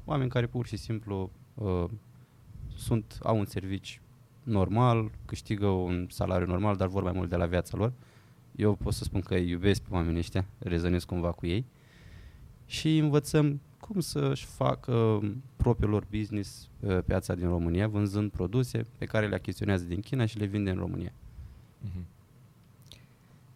Oameni 0.04 0.30
care 0.30 0.46
pur 0.46 0.66
și 0.66 0.76
simplu 0.76 1.30
uh, 1.54 1.84
sunt, 2.74 3.18
au 3.22 3.38
un 3.38 3.44
servici 3.44 4.00
normal, 4.42 5.10
câștigă 5.24 5.66
un 5.66 6.06
salariu 6.10 6.46
normal, 6.46 6.76
dar 6.76 6.88
vor 6.88 7.02
mai 7.02 7.12
mult 7.12 7.28
de 7.28 7.36
la 7.36 7.46
viața 7.46 7.76
lor. 7.76 7.92
Eu 8.56 8.74
pot 8.74 8.92
să 8.94 9.04
spun 9.04 9.20
că 9.20 9.34
îi 9.34 9.48
iubesc 9.48 9.82
pe 9.82 9.94
oamenii 9.94 10.18
ăștia, 10.18 10.44
rezonez 10.58 11.04
cumva 11.04 11.32
cu 11.32 11.46
ei 11.46 11.64
și 12.66 12.98
învățăm 12.98 13.60
cum 13.80 14.00
să-și 14.00 14.44
facă 14.44 15.20
propriul 15.56 15.90
lor 15.90 16.06
business 16.10 16.68
uh, 16.80 16.88
pe 16.88 17.00
piața 17.00 17.34
din 17.34 17.48
România, 17.48 17.88
vânzând 17.88 18.30
produse 18.30 18.86
pe 18.98 19.04
care 19.04 19.28
le 19.28 19.34
achiziționează 19.34 19.84
din 19.84 20.00
China 20.00 20.26
și 20.26 20.38
le 20.38 20.46
vinde 20.46 20.70
în 20.70 20.78
România. 20.78 21.12
Mhm. 21.80 22.06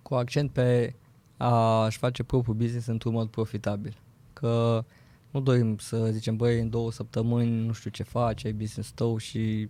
Cu 0.02 0.14
accent 0.14 0.50
pe 0.50 0.94
a-și 1.36 1.98
face 1.98 2.22
propriul 2.22 2.56
business 2.56 2.86
într-un 2.86 3.12
mod 3.12 3.28
profitabil. 3.28 3.96
Că 4.32 4.84
nu 5.30 5.40
dorim 5.40 5.78
să 5.78 6.10
zicem, 6.10 6.36
băi, 6.36 6.60
în 6.60 6.70
două 6.70 6.92
săptămâni 6.92 7.66
nu 7.66 7.72
știu 7.72 7.90
ce 7.90 8.02
faci, 8.02 8.44
ai 8.44 8.52
business 8.52 8.90
tău 8.90 9.16
și 9.16 9.68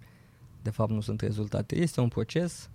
de 0.62 0.70
fapt 0.70 0.90
nu 0.90 1.00
sunt 1.00 1.20
rezultate. 1.20 1.76
Este 1.76 2.00
un 2.00 2.08
proces. 2.08 2.70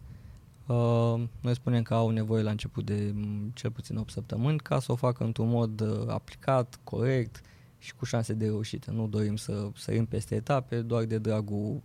Uh, 0.65 1.23
noi 1.41 1.53
spunem 1.53 1.83
că 1.83 1.93
au 1.93 2.09
nevoie 2.09 2.43
la 2.43 2.51
început 2.51 2.85
de 2.85 3.11
m, 3.13 3.51
cel 3.53 3.71
puțin 3.71 3.97
8 3.97 4.11
săptămâni 4.11 4.57
ca 4.57 4.79
să 4.79 4.91
o 4.91 4.95
facă 4.95 5.23
într-un 5.23 5.49
mod 5.49 5.81
uh, 5.81 6.07
aplicat, 6.07 6.79
corect 6.83 7.41
și 7.77 7.95
cu 7.95 8.05
șanse 8.05 8.33
de 8.33 8.45
reușită. 8.45 8.91
Nu 8.91 9.07
dorim 9.07 9.35
să 9.35 9.69
sărim 9.75 10.05
peste 10.05 10.35
etape 10.35 10.81
doar 10.81 11.03
de 11.03 11.17
dragul 11.17 11.81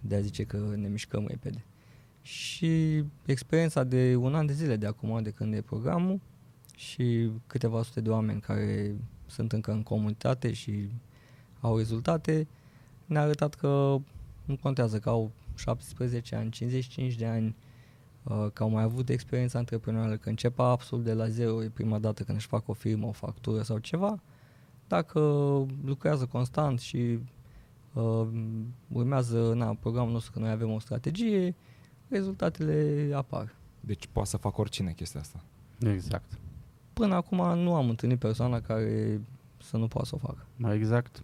de 0.00 0.14
a 0.14 0.20
zice 0.20 0.44
că 0.44 0.72
ne 0.76 0.88
mișcăm 0.88 1.26
repede. 1.26 1.64
Și 2.22 3.04
experiența 3.26 3.84
de 3.84 4.16
un 4.16 4.34
an 4.34 4.46
de 4.46 4.52
zile 4.52 4.76
de 4.76 4.86
acum, 4.86 5.22
de 5.22 5.30
când 5.30 5.54
e 5.54 5.60
programul 5.60 6.20
și 6.76 7.30
câteva 7.46 7.82
sute 7.82 8.00
de 8.00 8.10
oameni 8.10 8.40
care 8.40 8.96
sunt 9.26 9.52
încă 9.52 9.72
în 9.72 9.82
comunitate 9.82 10.52
și 10.52 10.88
au 11.60 11.76
rezultate, 11.76 12.48
ne-a 13.06 13.22
arătat 13.22 13.54
că 13.54 13.96
nu 14.44 14.56
contează 14.56 14.98
că 14.98 15.08
au 15.08 15.30
17 15.54 16.34
ani, 16.34 16.50
55 16.50 17.14
de 17.14 17.26
ani, 17.26 17.46
uh, 17.46 17.67
că 18.52 18.62
au 18.62 18.68
mai 18.68 18.82
avut 18.82 19.08
experiență 19.08 19.58
antreprenorială, 19.58 20.16
că 20.16 20.28
încep 20.28 20.58
absolut 20.58 21.04
de 21.04 21.12
la 21.12 21.28
zero, 21.28 21.62
e 21.62 21.68
prima 21.68 21.98
dată 21.98 22.22
când 22.22 22.38
își 22.38 22.46
fac 22.46 22.68
o 22.68 22.72
firmă, 22.72 23.06
o 23.06 23.12
factură 23.12 23.62
sau 23.62 23.78
ceva, 23.78 24.20
dacă 24.88 25.20
lucrează 25.84 26.26
constant 26.26 26.80
și 26.80 27.18
uh, 27.92 28.28
urmează 28.92 29.52
na, 29.54 29.74
programul 29.74 30.12
nostru, 30.12 30.32
că 30.32 30.38
noi 30.38 30.50
avem 30.50 30.70
o 30.70 30.78
strategie, 30.78 31.54
rezultatele 32.08 33.10
apar. 33.14 33.54
Deci 33.80 34.08
poate 34.12 34.28
să 34.28 34.36
fac 34.36 34.58
oricine 34.58 34.92
chestia 34.92 35.20
asta. 35.20 35.44
Exact. 35.78 36.38
Până 36.92 37.14
acum 37.14 37.58
nu 37.58 37.74
am 37.74 37.88
întâlnit 37.88 38.18
persoana 38.18 38.60
care 38.60 39.20
să 39.62 39.76
nu 39.76 39.88
poată 39.88 40.06
să 40.06 40.14
o 40.14 40.18
facă. 40.18 40.46
Mai 40.56 40.76
exact. 40.76 41.22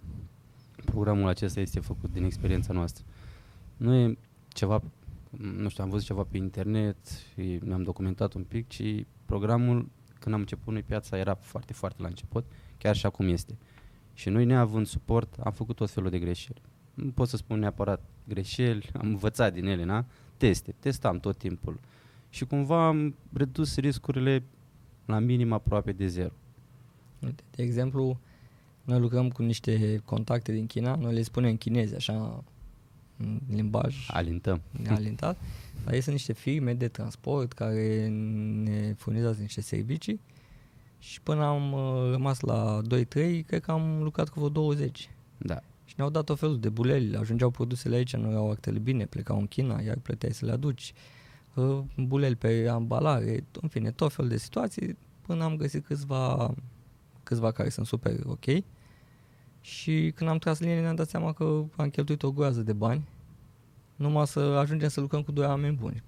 Programul 0.85 1.29
acesta 1.29 1.61
este 1.61 1.81
făcut 1.81 2.13
din 2.13 2.25
experiența 2.25 2.73
noastră. 2.73 3.05
Nu 3.77 3.95
e 3.95 4.19
ceva, 4.49 4.83
nu 5.39 5.69
știu, 5.69 5.85
am 5.85 5.91
văzut 5.91 6.07
ceva 6.07 6.23
pe 6.23 6.37
internet 6.37 6.97
și 7.33 7.59
ne-am 7.63 7.83
documentat 7.83 8.33
un 8.33 8.45
pic, 8.45 8.69
ci 8.69 9.07
programul, 9.25 9.91
când 10.19 10.35
am 10.35 10.41
început 10.41 10.73
noi 10.73 10.83
piața, 10.83 11.19
era 11.19 11.35
foarte, 11.35 11.73
foarte 11.73 12.03
la 12.03 12.09
început, 12.09 12.45
chiar 12.79 12.97
și 12.97 13.07
acum 13.07 13.29
este. 13.29 13.59
Și 14.13 14.29
noi, 14.29 14.45
neavând 14.45 14.87
suport, 14.87 15.37
am 15.45 15.53
făcut 15.53 15.77
tot 15.77 15.91
felul 15.91 16.11
de 16.11 16.19
greșeli. 16.19 16.63
Nu 16.95 17.11
pot 17.11 17.29
să 17.29 17.37
spun 17.37 17.59
neapărat 17.59 18.03
greșeli, 18.29 18.91
am 18.93 19.07
învățat 19.07 19.53
din 19.53 19.67
ele, 19.67 19.85
na? 19.85 20.07
Teste, 20.37 20.75
testam 20.79 21.19
tot 21.19 21.37
timpul. 21.37 21.81
Și 22.29 22.45
cumva 22.45 22.87
am 22.87 23.15
redus 23.33 23.77
riscurile 23.77 24.43
la 25.05 25.19
minim 25.19 25.53
aproape 25.53 25.93
de 25.93 26.07
zero. 26.07 26.33
Uite, 27.23 27.43
de 27.51 27.63
exemplu, 27.63 28.21
noi 28.85 28.99
lucrăm 28.99 29.31
cu 29.31 29.43
niște 29.43 30.03
contacte 30.05 30.53
din 30.53 30.67
China, 30.67 30.95
noi 30.95 31.15
le 31.15 31.23
spunem 31.23 31.51
în 31.51 31.57
chinezi, 31.57 31.95
așa, 31.95 32.45
în 33.17 33.41
limbaj 33.51 34.09
Alintăm. 34.09 34.61
alintat, 34.89 35.37
dar 35.85 35.95
ei 35.95 36.01
sunt 36.01 36.15
niște 36.15 36.33
firme 36.33 36.75
de 36.75 36.89
transport 36.89 37.53
care 37.53 38.09
ne 38.63 38.95
furnizează 38.97 39.41
niște 39.41 39.61
servicii 39.61 40.21
și 40.99 41.21
până 41.21 41.45
am 41.45 41.73
uh, 41.73 42.11
rămas 42.11 42.41
la 42.41 42.81
2-3, 42.83 42.85
cred 43.47 43.61
că 43.61 43.71
am 43.71 44.03
lucrat 44.03 44.29
cu 44.29 44.35
vreo 44.39 44.49
20. 44.49 45.11
Da. 45.39 45.61
Și 45.85 45.95
ne-au 45.97 46.11
dat 46.11 46.29
o 46.29 46.35
felul 46.35 46.61
de 46.61 46.69
buleli, 46.69 47.17
ajungeau 47.17 47.51
produsele 47.51 47.97
aici, 47.97 48.17
nu 48.17 48.31
erau 48.31 48.51
actele 48.51 48.79
bine, 48.79 49.07
plecau 49.07 49.39
în 49.39 49.47
China, 49.47 49.81
iar 49.81 49.97
plăteai 49.97 50.33
să 50.33 50.47
le 50.47 50.53
aduci, 50.53 50.93
uh, 51.55 51.79
buleli 51.97 52.37
pe 52.37 52.69
ambalare, 52.69 53.45
în 53.61 53.69
fine, 53.69 53.91
tot 53.91 54.13
felul 54.13 54.31
de 54.31 54.37
situații, 54.37 54.97
până 55.27 55.45
am 55.45 55.57
găsit 55.57 55.87
câțiva, 55.87 56.55
câțiva 57.23 57.51
care 57.53 57.69
sunt 57.69 57.87
super 57.87 58.17
ok. 58.27 58.45
Și 59.65 60.13
când 60.15 60.31
am 60.31 60.39
tras 60.39 60.59
linie 60.61 60.81
ne-am 60.81 60.95
dat 60.95 61.09
seama 61.09 61.33
că 61.33 61.65
am 61.77 61.89
cheltuit 61.91 62.23
o 62.23 62.33
groază 62.33 62.63
de 62.63 62.73
bani, 62.73 63.09
numai 63.97 64.27
să 64.27 64.39
ajungem 64.39 64.89
să 64.89 65.01
lucrăm 65.01 65.23
cu 65.23 65.33
doi 65.33 65.47
oameni 65.47 65.77
buni. 65.77 66.03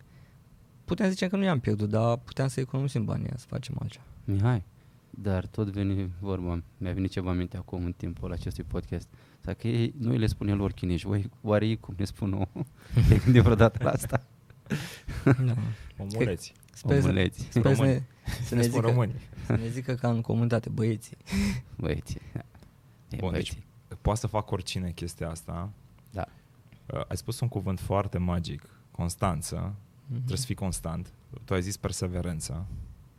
Puteam 0.84 1.10
zice 1.10 1.28
că 1.28 1.36
nu 1.36 1.44
i-am 1.44 1.60
pierdut, 1.60 1.88
dar 1.88 2.16
puteam 2.16 2.48
să 2.48 2.60
economisim 2.60 3.04
banii 3.04 3.24
ăia, 3.24 3.34
să 3.36 3.46
facem 3.48 3.76
altceva. 3.80 4.04
Mihai, 4.24 4.62
dar 5.10 5.46
tot 5.46 5.68
veni 5.70 6.10
vorba, 6.20 6.62
mi-a 6.78 6.92
venit 6.92 7.10
ceva 7.10 7.30
în 7.30 7.36
minte 7.36 7.56
acum 7.56 7.84
în 7.84 7.92
timpul 7.96 8.32
acestui 8.32 8.64
podcast. 8.64 9.08
Dacă 9.40 9.68
ei, 9.68 9.94
noi 9.98 10.18
le 10.18 10.26
spunem 10.26 10.56
lor 10.56 10.72
chinești, 10.72 11.06
voi, 11.06 11.30
oare 11.42 11.66
ei 11.66 11.76
cum 11.76 11.94
ne 11.98 12.04
spun 12.04 12.28
nouă? 12.28 12.46
Te-ai 13.08 13.20
gândit 13.24 13.42
vreodată 13.42 13.78
la 13.84 13.90
asta? 13.90 14.26
Da. 15.24 15.54
Omuleți. 15.98 16.52
Sper, 16.72 17.00
să, 17.00 17.06
Omuleți, 17.06 17.46
sper 17.50 17.62
să, 17.62 17.68
ne, 17.68 17.74
Români. 17.74 18.02
să, 18.44 18.54
ne 18.54 18.60
Ne 18.60 18.66
spun 18.66 18.80
zică, 18.80 18.86
români. 18.92 19.14
să 19.46 19.52
ne 19.52 19.68
zică 19.68 19.94
ca 19.94 20.10
în 20.10 20.20
comunitate, 20.20 20.68
băieții. 20.68 21.16
băieții. 21.76 22.20
Da. 22.32 22.40
E, 23.08 23.16
Bun, 23.16 23.30
băieții. 23.30 23.64
deci 23.88 23.98
poate 24.02 24.20
să 24.20 24.26
fac 24.26 24.50
oricine 24.50 24.90
chestia 24.90 25.30
asta. 25.30 25.70
Da. 26.12 26.24
Uh, 26.92 27.00
ai 27.08 27.16
spus 27.16 27.40
un 27.40 27.48
cuvânt 27.48 27.80
foarte 27.80 28.18
magic, 28.18 28.68
constanță. 28.90 29.56
Mhm. 30.06 30.14
Trebuie 30.16 30.36
să 30.38 30.46
fii 30.46 30.54
constant. 30.54 31.12
Tu 31.44 31.54
ai 31.54 31.62
zis 31.62 31.76
perseverență. 31.76 32.66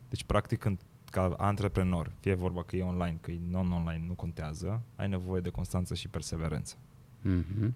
Deci, 0.08 0.24
practic, 0.24 0.58
când, 0.58 0.80
ca 1.10 1.34
antreprenor, 1.38 2.12
fie 2.20 2.34
vorba 2.34 2.62
că 2.62 2.76
e 2.76 2.82
online, 2.82 3.18
că 3.20 3.30
e 3.30 3.38
non-online, 3.50 4.04
nu 4.06 4.12
contează, 4.14 4.80
ai 4.96 5.08
nevoie 5.08 5.40
de 5.40 5.48
constanță 5.50 5.94
și 5.94 6.08
perseverență. 6.08 6.74
Mhm. 7.22 7.74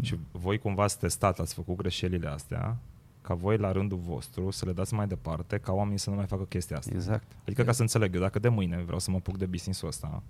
Și 0.00 0.18
voi 0.30 0.58
cumva 0.58 0.82
ați 0.82 0.98
testat, 0.98 1.38
ați 1.38 1.54
făcut 1.54 1.76
greșelile 1.76 2.28
astea, 2.28 2.76
ca 3.22 3.34
voi 3.34 3.56
la 3.56 3.72
rândul 3.72 3.98
vostru 3.98 4.50
să 4.50 4.64
le 4.66 4.72
dați 4.72 4.94
mai 4.94 5.06
departe, 5.06 5.58
ca 5.58 5.72
oamenii 5.72 5.98
să 5.98 6.10
nu 6.10 6.16
mai 6.16 6.26
facă 6.26 6.42
chestia 6.44 6.76
asta. 6.76 6.94
Exact. 6.94 7.32
Adică 7.42 7.62
ca 7.62 7.72
să 7.72 7.82
înțeleg, 7.82 8.14
eu 8.14 8.20
dacă 8.20 8.38
de 8.38 8.48
mâine 8.48 8.82
vreau 8.82 8.98
să 8.98 9.10
mă 9.10 9.16
apuc 9.16 9.36
de 9.38 9.46
business-ul 9.46 9.88
ăsta, 9.88 10.22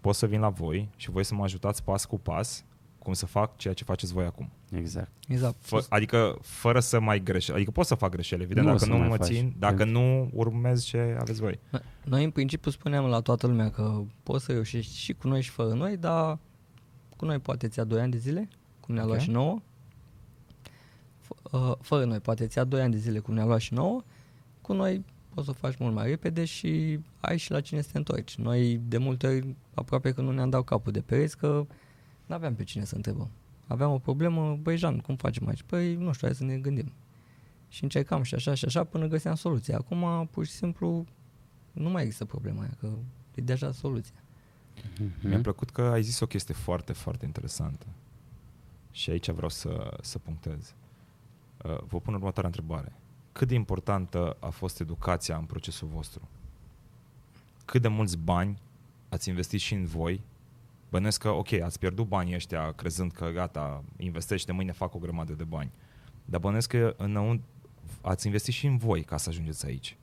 pot 0.00 0.14
să 0.14 0.26
vin 0.26 0.40
la 0.40 0.48
voi 0.48 0.88
și 0.96 1.10
voi 1.10 1.24
să 1.24 1.34
mă 1.34 1.42
ajutați 1.42 1.84
pas 1.84 2.04
cu 2.04 2.18
pas 2.18 2.64
cum 2.98 3.12
să 3.12 3.26
fac 3.26 3.56
ceea 3.56 3.74
ce 3.74 3.84
faceți 3.84 4.12
voi 4.12 4.24
acum. 4.24 4.50
Exact. 4.72 5.10
Exact. 5.28 5.56
Fă, 5.60 5.86
adică 5.88 6.38
fără 6.42 6.80
să 6.80 7.00
mai 7.00 7.22
greșeli. 7.22 7.56
Adică 7.56 7.70
pot 7.70 7.86
să 7.86 7.94
fac 7.94 8.10
greșeli, 8.10 8.42
evident, 8.42 8.66
Nu 8.66 8.72
o 8.72 8.74
dacă 8.76 8.84
să 8.86 8.90
nu 8.92 8.98
mai 8.98 9.08
mă 9.08 9.16
faci. 9.16 9.26
țin, 9.26 9.54
dacă 9.58 9.74
Pentru- 9.76 9.98
nu 10.00 10.30
urmez 10.32 10.84
ce 10.84 11.16
aveți 11.20 11.40
voi. 11.40 11.58
Noi- 11.70 11.80
Noi 12.04 12.24
în 12.24 12.30
principiu 12.30 12.70
spuneam 12.70 13.04
la 13.04 13.20
toată 13.20 13.46
lumea 13.46 13.70
că 13.70 14.00
poți 14.22 14.44
să 14.44 14.52
reușești 14.52 14.96
și 14.96 15.12
cu 15.12 15.28
noi 15.28 15.40
și 15.42 15.50
fără 15.50 15.74
noi, 15.74 15.96
dar 15.96 16.38
cu 17.16 17.24
noi 17.24 17.38
poate 17.38 17.68
ți-a 17.68 17.84
2 17.84 18.00
ani 18.00 18.10
de 18.10 18.18
zile, 18.18 18.48
cum 18.80 18.94
ne-a 18.94 19.04
luat 19.04 19.16
Ok. 19.16 19.22
și 19.22 19.30
nouă. 19.30 19.58
F- 21.24 21.50
uh, 21.52 21.72
fără 21.80 22.04
noi 22.04 22.18
poate 22.20 22.46
ți-a 22.46 22.64
2 22.64 22.80
ani 22.80 22.92
de 22.92 22.98
zile, 22.98 23.18
cum 23.18 23.34
ne-a 23.34 23.44
luat 23.44 23.60
și 23.60 23.74
nouă. 23.74 24.02
Cu 24.60 24.72
noi 24.72 25.04
poți 25.34 25.46
să 25.46 25.50
o 25.50 25.58
faci 25.58 25.76
mult 25.78 25.94
mai 25.94 26.06
repede 26.06 26.44
și 26.44 27.00
ai 27.20 27.36
și 27.36 27.50
la 27.50 27.60
cine 27.60 27.80
să 27.80 27.88
te 27.92 27.98
întorci. 27.98 28.36
Noi 28.36 28.80
de 28.88 28.98
multe 28.98 29.26
ori 29.26 29.54
aproape 29.74 30.12
că 30.12 30.20
nu 30.20 30.30
ne-am 30.32 30.50
dat 30.50 30.64
capul 30.64 30.92
de 30.92 31.00
pereți 31.00 31.36
că 31.36 31.66
nu 32.26 32.34
aveam 32.34 32.54
pe 32.54 32.64
cine 32.64 32.84
să 32.84 32.94
întrebăm. 32.96 33.30
Aveam 33.66 33.92
o 33.92 33.98
problemă, 33.98 34.58
băi 34.62 34.76
Jean, 34.76 34.98
cum 34.98 35.16
facem 35.16 35.48
aici? 35.48 35.62
Păi 35.62 35.94
nu 35.94 36.12
știu, 36.12 36.26
hai 36.26 36.36
să 36.36 36.44
ne 36.44 36.56
gândim. 36.56 36.92
Și 37.68 37.82
încercam 37.82 38.22
și 38.22 38.34
așa 38.34 38.54
și 38.54 38.64
așa 38.64 38.84
până 38.84 39.06
găseam 39.06 39.34
soluția. 39.34 39.76
Acum 39.76 40.28
pur 40.30 40.44
și 40.44 40.52
simplu 40.52 41.06
nu 41.72 41.90
mai 41.90 42.02
există 42.02 42.24
problema 42.24 42.60
aia, 42.60 42.76
că 42.80 42.88
e 43.34 43.42
deja 43.42 43.72
soluția. 43.72 44.14
Mhm. 44.98 45.28
Mi-a 45.28 45.40
plăcut 45.40 45.70
că 45.70 45.82
ai 45.82 46.02
zis 46.02 46.20
o 46.20 46.26
chestie 46.26 46.54
foarte, 46.54 46.92
foarte 46.92 47.24
interesantă. 47.24 47.86
Și 48.90 49.10
aici 49.10 49.30
vreau 49.30 49.48
să, 49.48 49.98
să 50.00 50.18
punctez. 50.18 50.74
Uh, 51.64 51.78
Vă 51.88 52.00
pun 52.00 52.14
următoarea 52.14 52.46
întrebare. 52.46 52.92
Cât 53.32 53.48
de 53.48 53.54
importantă 53.54 54.36
a 54.40 54.48
fost 54.48 54.80
educația 54.80 55.36
în 55.36 55.44
procesul 55.44 55.88
vostru? 55.88 56.28
Cât 57.64 57.82
de 57.82 57.88
mulți 57.88 58.18
bani 58.18 58.58
ați 59.08 59.28
investit 59.28 59.60
și 59.60 59.74
în 59.74 59.84
voi? 59.84 60.24
Bănesc 60.90 61.20
că, 61.20 61.28
ok, 61.28 61.52
ați 61.52 61.78
pierdut 61.78 62.06
banii 62.06 62.34
ăștia 62.34 62.72
crezând 62.72 63.12
că 63.12 63.28
gata, 63.28 63.84
investești 63.96 64.46
de 64.46 64.52
mâine 64.52 64.72
fac 64.72 64.94
o 64.94 64.98
grămadă 64.98 65.32
de 65.32 65.44
bani. 65.44 65.72
Dar 66.24 66.40
bănesc 66.40 66.68
că 66.68 66.94
înăuntru 66.96 67.46
ați 68.00 68.26
investit 68.26 68.54
și 68.54 68.66
în 68.66 68.76
voi 68.76 69.02
ca 69.02 69.16
să 69.16 69.28
ajungeți 69.28 69.66
aici. 69.66 69.96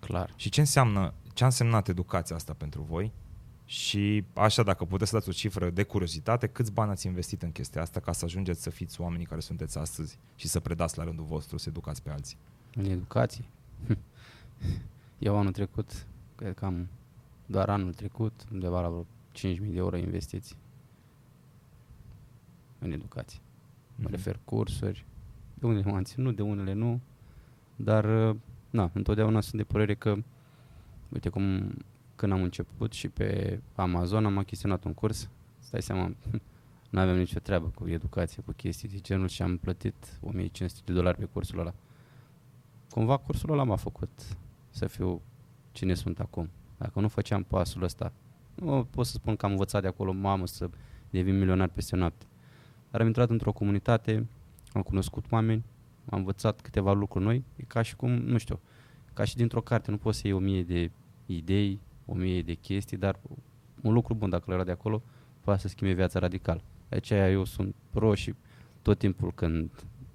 Clar. 0.00 0.32
Și 0.36 0.48
ce 0.48 0.60
înseamnă, 0.60 1.14
ce 1.34 1.42
a 1.42 1.46
însemnat 1.46 1.88
educația 1.88 2.36
asta 2.36 2.52
pentru 2.52 2.82
voi? 2.82 3.12
Și 3.70 4.24
așa, 4.34 4.62
dacă 4.62 4.84
puteți 4.84 5.10
să 5.10 5.16
dați 5.16 5.28
o 5.28 5.32
cifră 5.32 5.70
de 5.70 5.82
curiozitate, 5.82 6.46
câți 6.46 6.72
bani 6.72 6.90
ați 6.90 7.06
investit 7.06 7.42
în 7.42 7.52
chestia 7.52 7.80
asta 7.82 8.00
ca 8.00 8.12
să 8.12 8.24
ajungeți 8.24 8.62
să 8.62 8.70
fiți 8.70 9.00
oamenii 9.00 9.26
care 9.26 9.40
sunteți 9.40 9.78
astăzi 9.78 10.18
și 10.36 10.48
să 10.48 10.60
predați 10.60 10.98
la 10.98 11.04
rândul 11.04 11.24
vostru, 11.24 11.56
să 11.56 11.68
educați 11.68 12.02
pe 12.02 12.10
alții? 12.10 12.36
În 12.74 12.84
educație. 12.84 13.44
Hm. 13.86 13.98
Eu 15.18 15.38
anul 15.38 15.52
trecut, 15.52 16.06
cred 16.34 16.54
că 16.54 16.64
am 16.64 16.88
doar 17.46 17.68
anul 17.68 17.94
trecut, 17.94 18.32
undeva 18.52 18.80
la 18.80 18.88
vreo 18.88 19.06
5.000 19.54 19.70
de 19.70 19.76
euro 19.76 19.96
investiții 19.96 20.56
în 22.78 22.92
educație. 22.92 23.40
Mă 23.96 24.02
Mhm. 24.02 24.10
refer 24.10 24.38
cursuri, 24.44 25.04
de 25.54 25.66
unele 25.66 25.90
m-am 25.90 26.02
ținut, 26.02 26.36
de 26.36 26.42
unele 26.42 26.72
nu, 26.72 27.00
dar, 27.76 28.28
uh, 28.30 28.36
na, 28.70 28.90
întotdeauna 28.94 29.40
sunt 29.40 29.54
de 29.56 29.64
părere 29.64 29.94
că, 29.94 30.16
uite 31.08 31.28
cum 31.28 31.74
când 32.20 32.32
am 32.32 32.42
început 32.42 32.92
și 32.92 33.08
pe 33.08 33.60
Amazon 33.74 34.26
am 34.26 34.38
achiziționat 34.38 34.84
un 34.84 34.94
curs, 34.94 35.28
stai 35.58 35.82
seama, 35.82 36.14
nu 36.90 37.00
aveam 37.00 37.16
nicio 37.16 37.38
treabă 37.38 37.72
cu 37.74 37.88
educație, 37.88 38.42
cu 38.42 38.52
chestii 38.52 38.88
de 38.88 38.98
genul 38.98 39.28
și 39.28 39.42
am 39.42 39.56
plătit 39.56 40.18
1500 40.20 40.82
de 40.84 40.92
dolari 40.92 41.18
pe 41.18 41.24
cursul 41.24 41.58
ăla. 41.58 41.74
Cumva 42.90 43.16
cursul 43.16 43.52
ăla 43.52 43.62
m-a 43.62 43.76
făcut 43.76 44.10
să 44.70 44.86
fiu 44.86 45.20
cine 45.72 45.94
sunt 45.94 46.20
acum. 46.20 46.50
Dacă 46.78 47.00
nu 47.00 47.08
făceam 47.08 47.42
pasul 47.42 47.82
ăsta, 47.82 48.12
nu 48.54 48.86
pot 48.90 49.06
să 49.06 49.12
spun 49.12 49.36
că 49.36 49.44
am 49.44 49.50
învățat 49.50 49.82
de 49.82 49.88
acolo, 49.88 50.12
mamă, 50.12 50.46
să 50.46 50.70
devin 51.10 51.38
milionar 51.38 51.68
peste 51.68 51.96
noapte. 51.96 52.26
Dar 52.90 53.00
am 53.00 53.06
intrat 53.06 53.30
într-o 53.30 53.52
comunitate, 53.52 54.26
am 54.72 54.82
cunoscut 54.82 55.24
oameni, 55.30 55.64
am 56.10 56.18
învățat 56.18 56.60
câteva 56.60 56.92
lucruri 56.92 57.24
noi, 57.24 57.44
e 57.56 57.62
ca 57.62 57.82
și 57.82 57.96
cum, 57.96 58.10
nu 58.10 58.38
știu, 58.38 58.60
ca 59.12 59.24
și 59.24 59.36
dintr-o 59.36 59.60
carte, 59.60 59.90
nu 59.90 59.96
poți 59.96 60.18
să 60.18 60.26
iei 60.26 60.36
o 60.36 60.38
mie 60.38 60.62
de 60.62 60.90
idei, 61.26 61.80
o 62.10 62.14
mie 62.14 62.42
de 62.42 62.54
chestii, 62.54 62.96
dar 62.96 63.18
un 63.82 63.92
lucru 63.92 64.14
bun 64.14 64.30
dacă 64.30 64.44
le 64.46 64.54
luat 64.54 64.66
de 64.66 64.72
acolo, 64.72 65.02
poate 65.40 65.60
să 65.60 65.68
schimbe 65.68 65.94
viața 65.94 66.18
radical. 66.18 66.62
De 66.88 66.96
aceea 66.96 67.30
eu 67.30 67.44
sunt 67.44 67.74
pro 67.90 68.14
și 68.14 68.34
tot 68.82 68.98
timpul 68.98 69.32
când 69.32 69.70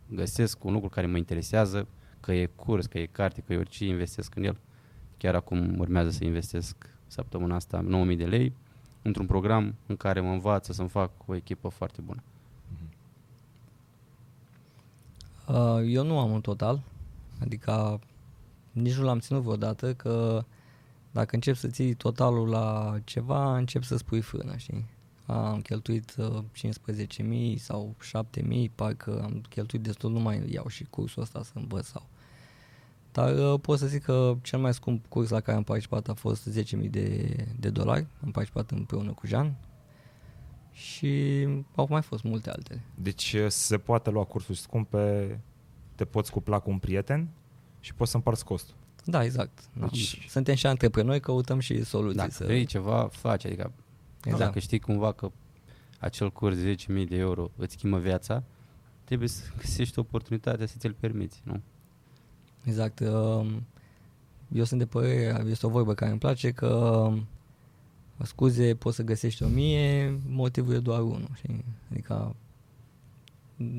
găsesc 0.10 0.64
un 0.64 0.74
lucru 0.74 0.90
care 0.90 1.08
mă 1.08 1.18
interesează, 1.18 1.88
că 2.20 2.34
e 2.34 2.46
curs, 2.46 2.86
că 2.86 2.98
e 2.98 3.06
carte, 3.06 3.42
că 3.42 3.54
e 3.54 3.58
orice, 3.58 3.86
investesc 3.86 4.36
în 4.36 4.44
el. 4.44 4.58
Chiar 5.18 5.36
acum 5.36 5.80
urmează 5.80 6.10
să 6.10 6.24
investesc 6.24 6.76
săptămâna 7.08 7.56
asta 7.56 7.80
9000 7.80 8.16
de 8.16 8.26
lei 8.26 8.54
într-un 9.02 9.26
program 9.26 9.76
în 9.86 9.96
care 9.96 10.20
mă 10.20 10.32
învață 10.32 10.74
să-mi 10.74 10.90
fac 10.90 11.12
o 11.26 11.36
echipă 11.36 11.68
foarte 11.68 12.02
bună. 12.02 12.24
Uh, 15.48 15.84
eu 15.88 16.04
nu 16.04 16.20
am 16.20 16.32
un 16.32 16.42
total, 16.42 16.82
adică 17.42 18.00
nici 18.72 18.96
nu 18.96 19.04
l-am 19.04 19.20
ținut 19.20 19.42
vreodată, 19.42 19.94
că 19.94 20.44
dacă 21.16 21.36
încep 21.36 21.56
să 21.56 21.68
ții 21.68 21.94
totalul 21.94 22.50
la 22.50 22.98
ceva, 23.04 23.58
încep 23.58 23.84
să 23.84 23.98
spui 23.98 24.22
frână, 24.22 24.58
știi? 24.58 24.86
Am 25.26 25.62
cheltuit 25.62 26.16
uh, 26.18 26.44
15.000 27.54 27.56
sau 27.58 27.96
7.000, 28.40 28.44
parcă 28.76 29.22
am 29.24 29.42
cheltuit 29.50 29.82
destul, 29.82 30.12
nu 30.12 30.20
mai 30.20 30.52
iau 30.52 30.68
și 30.68 30.84
cursul 30.84 31.22
ăsta 31.22 31.44
să 31.44 31.52
învăț 31.54 31.86
sau... 31.86 32.10
Dar 33.12 33.38
uh, 33.38 33.60
pot 33.62 33.80
să 33.80 33.88
zic 33.88 34.04
că 34.04 34.36
cel 34.42 34.60
mai 34.60 34.74
scump 34.74 35.06
curs 35.06 35.30
la 35.30 35.40
care 35.40 35.58
am 35.58 35.64
participat 35.64 36.08
a 36.08 36.14
fost 36.14 36.50
10.000 36.50 36.90
de, 36.90 37.36
de 37.60 37.70
dolari. 37.70 38.08
Am 38.24 38.32
participat 38.32 38.72
împreună 38.72 39.12
cu 39.12 39.28
Jean 39.28 39.56
și 40.72 41.48
au 41.76 41.88
mai 41.90 42.02
fost 42.02 42.24
multe 42.24 42.50
altele. 42.50 42.82
Deci 42.96 43.34
uh, 43.34 43.46
se 43.48 43.78
poate 43.78 44.10
lua 44.10 44.24
cursuri 44.24 44.58
scumpe, 44.58 45.40
te 45.96 46.06
poți 46.06 46.32
cupla 46.32 46.60
cu 46.60 46.70
un 46.70 46.78
prieten 46.78 47.30
și 47.80 47.94
poți 47.94 48.12
să 48.12 48.18
împarți 48.18 48.46
costul. 48.46 48.76
Da, 49.06 49.24
exact. 49.24 49.60
Da. 49.74 49.86
Deci- 49.88 50.26
Suntem 50.30 50.56
și 50.56 50.66
antreprenori, 50.68 51.20
căutăm 51.20 51.60
și 51.60 51.84
soluții. 51.84 52.18
Dacă 52.18 52.32
să... 52.32 52.44
vrei 52.44 52.66
ceva, 52.66 53.08
faci. 53.12 53.46
Adică 53.46 53.72
Exact. 54.24 54.44
dacă 54.44 54.60
știi 54.60 54.80
cumva 54.80 55.12
că 55.12 55.32
acel 56.00 56.32
curs 56.32 56.58
de 56.62 56.76
10.000 56.76 56.86
de 57.08 57.16
euro 57.16 57.52
îți 57.58 57.74
schimbă 57.74 57.98
viața, 57.98 58.44
trebuie 59.04 59.28
să 59.28 59.44
găsești 59.58 60.00
oportunitatea 60.00 60.66
să 60.66 60.76
ți-l 60.78 60.96
permiți, 61.00 61.42
nu? 61.44 61.62
Exact. 62.64 63.00
um, 63.00 63.66
Eu 64.54 64.64
sunt 64.64 64.80
de 64.80 64.86
părere, 64.86 65.44
este 65.50 65.66
o 65.66 65.70
vorbă 65.70 65.94
care 65.94 66.12
îmi 66.12 66.20
place, 66.20 66.52
că 66.52 66.68
um, 66.68 67.26
scuze 68.24 68.76
poți 68.76 68.96
să 68.96 69.04
găsești 69.04 69.44
o 69.44 69.48
mie, 69.48 70.20
motivul 70.28 70.74
e 70.74 70.80
doar 70.80 71.02
unul. 71.02 71.30
Știi? 71.36 71.66
Adică 71.92 72.36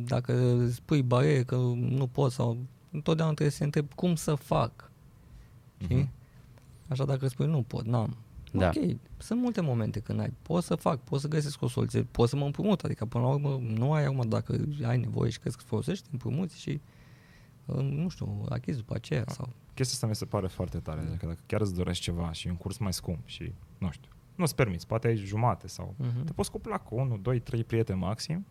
dacă 0.05 0.67
spui 0.73 1.03
bariere 1.03 1.43
că 1.43 1.57
nu 1.77 2.07
pot 2.07 2.33
sau 2.33 2.57
întotdeauna 2.91 3.35
trebuie 3.35 3.53
să 3.53 3.59
te 3.59 3.65
întrebi 3.65 3.95
cum 3.95 4.15
să 4.15 4.35
fac. 4.35 4.86
Știi? 5.83 5.97
Mhm. 5.97 6.09
Așa 6.89 7.05
dacă 7.05 7.27
spui 7.29 7.47
nu 7.47 7.63
pot, 7.63 7.85
n-am. 7.85 8.17
Da. 8.53 8.67
Ok, 8.69 8.97
sunt 9.17 9.41
multe 9.41 9.61
momente 9.61 10.01
când 10.01 10.21
ai, 10.21 10.33
pot 10.43 10.63
să 10.65 10.75
fac, 10.75 10.99
pot 11.01 11.21
să 11.21 11.29
găsesc 11.29 11.63
o 11.63 11.69
soluție, 11.69 12.03
pot 12.03 12.29
să 12.29 12.37
mă 12.37 12.45
împrumut, 12.45 12.81
adică 12.85 13.05
până 13.05 13.25
la 13.25 13.31
urmă 13.31 13.61
nu 13.75 13.93
ai 13.93 14.05
acum 14.05 14.29
dacă 14.29 14.61
ai 14.87 14.99
nevoie 14.99 15.31
și 15.31 15.39
crezi 15.39 15.57
că 15.57 15.63
folosești, 15.67 16.05
te 16.05 16.09
împrumuți 16.13 16.61
și 16.61 16.81
uh, 17.67 17.77
nu 17.77 18.09
știu, 18.09 18.45
achizi 18.49 18.79
după 18.79 18.95
aceea 18.95 19.25
sau 19.29 19.49
Chestia 19.75 19.95
asta 19.95 20.07
mi 20.07 20.15
se 20.15 20.25
pare 20.25 20.47
foarte 20.47 20.79
tare. 20.79 21.01
Dacă, 21.11 21.27
dacă 21.27 21.39
chiar 21.47 21.61
îți 21.61 21.75
dorești 21.75 22.03
ceva 22.03 22.33
și 22.33 22.47
e 22.47 22.51
un 22.51 22.57
curs 22.57 22.79
mai 22.79 22.93
scump 22.93 23.27
și, 23.27 23.53
nu 23.79 23.91
știu, 23.91 24.11
nu-ți 24.35 24.55
permiți, 24.55 24.87
poate 24.87 25.07
ai 25.09 25.17
jumate 25.17 25.69
sau... 25.69 25.95
Mhm. 25.99 26.25
Te 26.25 26.33
poți 26.33 26.51
cupla 26.51 26.79
cu 26.79 26.95
unul, 26.95 27.19
doi, 27.23 27.39
trei 27.41 27.65
prieteni 27.65 27.99
maxim, 27.99 28.47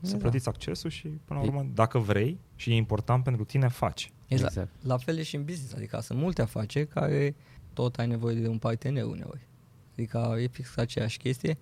să 0.00 0.12
Da. 0.12 0.18
plătiți 0.18 0.48
accesul 0.48 0.90
și, 0.90 1.08
până 1.08 1.38
la 1.40 1.44
E- 1.44 1.48
urmă, 1.48 1.66
dacă 1.74 1.98
vrei 1.98 2.38
și 2.54 2.70
e 2.70 2.74
important 2.74 3.24
pentru 3.24 3.44
tine, 3.44 3.68
faci. 3.68 4.12
Exact. 4.26 4.50
Exact. 4.50 4.70
La 4.82 4.96
fel 4.96 5.18
e 5.18 5.22
și 5.22 5.36
în 5.36 5.44
business, 5.44 5.74
adică 5.74 6.00
sunt 6.00 6.18
multe 6.18 6.42
afaceri 6.42 6.88
care 6.88 7.34
tot 7.72 7.98
ai 7.98 8.06
nevoie 8.06 8.34
de 8.34 8.48
un 8.48 8.58
partener 8.58 9.04
uneori. 9.04 9.46
Adică 9.92 10.36
e 10.40 10.46
fix 10.46 10.76
aceeași 10.76 11.18
chestie. 11.18 11.58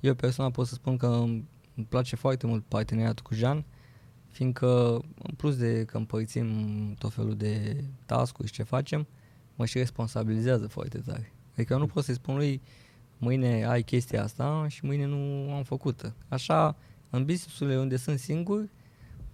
Eu 0.00 0.14
personal 0.14 0.50
pot 0.50 0.66
să 0.66 0.74
spun 0.74 0.96
că 0.96 1.06
îmi 1.06 1.44
îmi 1.76 1.86
place 1.86 2.16
foarte 2.16 2.46
mult 2.46 2.64
parteneriatul 2.64 3.24
cu 3.24 3.34
Jean, 3.34 3.64
fiindcă 4.28 5.00
în 5.22 5.34
plus 5.36 5.56
de 5.56 5.84
că 5.84 5.96
împărțim 5.96 6.46
tot 6.98 7.12
felul 7.12 7.36
de 7.36 7.84
task-uri 8.06 8.48
și 8.48 8.54
ce 8.54 8.62
facem, 8.62 9.06
mă 9.54 9.66
și 9.66 9.78
responsabilizează 9.78 10.66
foarte 10.66 10.98
tare. 10.98 11.32
Adică 11.52 11.72
eu 11.72 11.78
nu 11.78 11.86
pot 11.86 12.04
să-i 12.04 12.14
spun 12.14 12.36
lui 12.36 12.62
mâine 13.18 13.64
ai 13.64 13.82
chestia 13.82 14.22
asta 14.22 14.66
și 14.68 14.84
mâine 14.84 15.04
nu 15.04 15.52
am 15.52 15.62
făcut 15.62 16.12
Așa, 16.28 16.76
în 17.10 17.24
business-urile 17.24 17.78
unde 17.78 17.96
sunt 17.96 18.18
singur, 18.18 18.68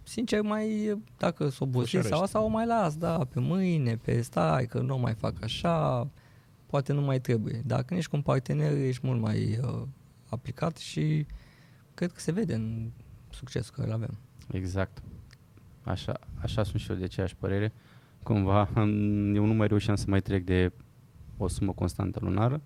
sincer 0.03 0.43
mai, 0.43 0.99
dacă 1.19 1.49
s-o 1.49 1.65
obosit 1.65 1.91
sau 1.91 2.01
Fușerești. 2.01 2.25
asta, 2.25 2.41
o 2.41 2.47
mai 2.49 2.67
las, 2.67 2.97
da, 2.97 3.19
pe 3.25 3.41
mâine, 3.41 3.97
pe 3.97 4.21
stai, 4.21 4.67
că 4.67 4.81
nu 4.81 4.99
mai 4.99 5.15
fac 5.15 5.43
așa, 5.43 6.09
poate 6.67 6.93
nu 6.93 7.01
mai 7.01 7.21
trebuie. 7.21 7.63
Dar 7.65 7.83
când 7.83 7.99
ești 7.99 8.11
cu 8.11 8.17
un 8.17 8.23
partener, 8.23 8.73
ești 8.77 9.07
mult 9.07 9.21
mai 9.21 9.59
uh, 9.63 9.83
aplicat 10.29 10.77
și 10.77 11.27
cred 11.95 12.13
că 12.13 12.21
se 12.21 12.33
vede 12.33 12.55
în 12.55 12.91
succesul 13.31 13.75
care 13.77 13.89
îl 13.89 13.95
avem. 13.95 14.19
Exact. 14.51 15.03
Așa, 15.83 16.19
așa 16.41 16.63
sunt 16.63 16.81
și 16.81 16.91
eu 16.91 16.97
de 16.97 17.05
aceeași 17.05 17.37
părere. 17.37 17.73
Cumva 18.23 18.69
am- 18.75 19.35
eu 19.35 19.45
nu 19.45 19.55
mai 19.55 19.67
reușeam 19.67 19.97
să 19.97 20.05
mai 20.09 20.21
trec 20.21 20.45
de 20.45 20.73
o 21.37 21.49
sumă 21.49 21.73
constantă 21.73 22.19
lunară 22.23 22.61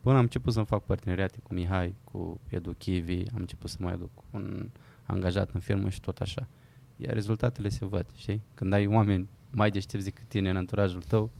până 0.00 0.16
am 0.16 0.22
început 0.22 0.52
să-mi 0.52 0.66
fac 0.66 0.84
parteneriate 0.84 1.38
cu 1.42 1.54
Mihai, 1.54 1.94
cu 2.04 2.40
Edu 2.48 2.72
Chivi, 2.78 3.18
am 3.34 3.40
început 3.40 3.70
să 3.70 3.76
mai 3.80 3.92
aduc 3.92 4.10
un 4.30 4.68
angajat 5.06 5.50
în 5.50 5.60
firmă 5.60 5.88
și 5.88 6.00
tot 6.00 6.18
așa. 6.18 6.48
Iar 6.96 7.14
rezultatele 7.14 7.68
se 7.68 7.84
văd, 7.84 8.06
știi? 8.16 8.42
Când 8.54 8.72
ai 8.72 8.86
oameni 8.86 9.28
mai 9.50 9.70
deștepți 9.70 10.04
decât 10.04 10.28
tine 10.28 10.50
în 10.50 10.56
anturajul 10.56 11.02
tău, 11.02 11.30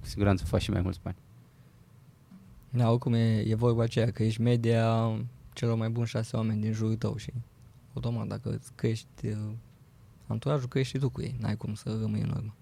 cu 0.00 0.06
siguranță 0.06 0.44
faci 0.44 0.62
și 0.62 0.70
mai 0.70 0.80
mulți 0.80 1.00
bani. 1.02 1.16
Da, 2.70 2.90
oricum 2.90 3.12
e, 3.12 3.38
e 3.38 3.54
vorba 3.54 3.82
aceea 3.82 4.10
că 4.10 4.22
ești 4.22 4.40
media 4.40 5.10
celor 5.52 5.76
mai 5.76 5.90
buni 5.90 6.06
șase 6.06 6.36
oameni 6.36 6.60
din 6.60 6.72
jurul 6.72 6.96
tău 6.96 7.16
și 7.16 7.32
automat 7.94 8.26
dacă 8.26 8.50
îți 8.50 8.72
crești 8.74 9.26
uh, 9.26 9.52
anturajul, 10.26 10.68
crești 10.68 10.92
și 10.92 10.98
tu 10.98 11.10
cu 11.10 11.22
ei. 11.22 11.36
N-ai 11.40 11.56
cum 11.56 11.74
să 11.74 11.96
rămâi 12.00 12.20
în 12.20 12.30
urmă. 12.30 12.54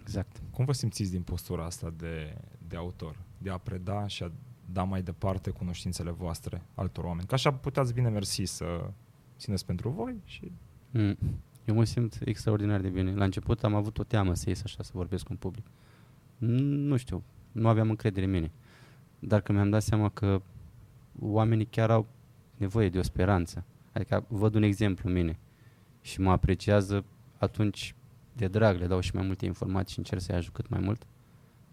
Exact. 0.00 0.42
Cum 0.50 0.64
vă 0.64 0.72
simțiți 0.72 1.10
din 1.10 1.22
postura 1.22 1.64
asta 1.64 1.94
de, 1.96 2.36
de 2.68 2.76
autor? 2.76 3.16
De 3.38 3.50
a 3.50 3.58
preda 3.58 4.06
și 4.06 4.22
a 4.22 4.32
da 4.72 4.82
mai 4.82 5.02
departe 5.02 5.50
cunoștințele 5.50 6.10
voastre 6.10 6.62
altor 6.74 7.04
oameni? 7.04 7.26
Că 7.26 7.34
așa 7.34 7.52
puteați 7.52 7.92
bine 7.92 8.08
mersi 8.08 8.44
să 8.44 8.90
țineți 9.38 9.66
pentru 9.66 9.88
voi 9.88 10.20
și 10.24 10.52
Mm. 10.94 11.16
Eu 11.64 11.74
mă 11.74 11.84
simt 11.84 12.18
extraordinar 12.24 12.80
de 12.80 12.88
bine. 12.88 13.14
La 13.14 13.24
început 13.24 13.64
am 13.64 13.74
avut 13.74 13.98
o 13.98 14.04
teamă 14.04 14.34
să 14.34 14.48
ies 14.48 14.62
așa, 14.62 14.82
să 14.82 14.90
vorbesc 14.94 15.28
în 15.28 15.36
public. 15.36 15.66
Nu 16.38 16.96
știu, 16.96 17.22
nu 17.52 17.68
aveam 17.68 17.88
încredere 17.88 18.26
în 18.26 18.32
mine. 18.32 18.50
Dar 19.18 19.40
când 19.40 19.58
mi-am 19.58 19.70
dat 19.70 19.82
seama 19.82 20.08
că 20.08 20.42
oamenii 21.18 21.66
chiar 21.66 21.90
au 21.90 22.06
nevoie 22.56 22.88
de 22.88 22.98
o 22.98 23.02
speranță, 23.02 23.64
adică 23.92 24.24
văd 24.28 24.54
un 24.54 24.62
exemplu 24.62 25.08
în 25.08 25.14
mine 25.14 25.38
și 26.00 26.20
mă 26.20 26.30
apreciază, 26.30 27.04
atunci 27.38 27.94
de 28.32 28.48
drag 28.48 28.78
le 28.78 28.86
dau 28.86 29.00
și 29.00 29.14
mai 29.14 29.26
multe 29.26 29.44
informații 29.44 29.92
și 29.92 29.98
încerc 29.98 30.20
să-i 30.20 30.34
ajut 30.34 30.52
cât 30.52 30.68
mai 30.68 30.80
mult. 30.80 31.06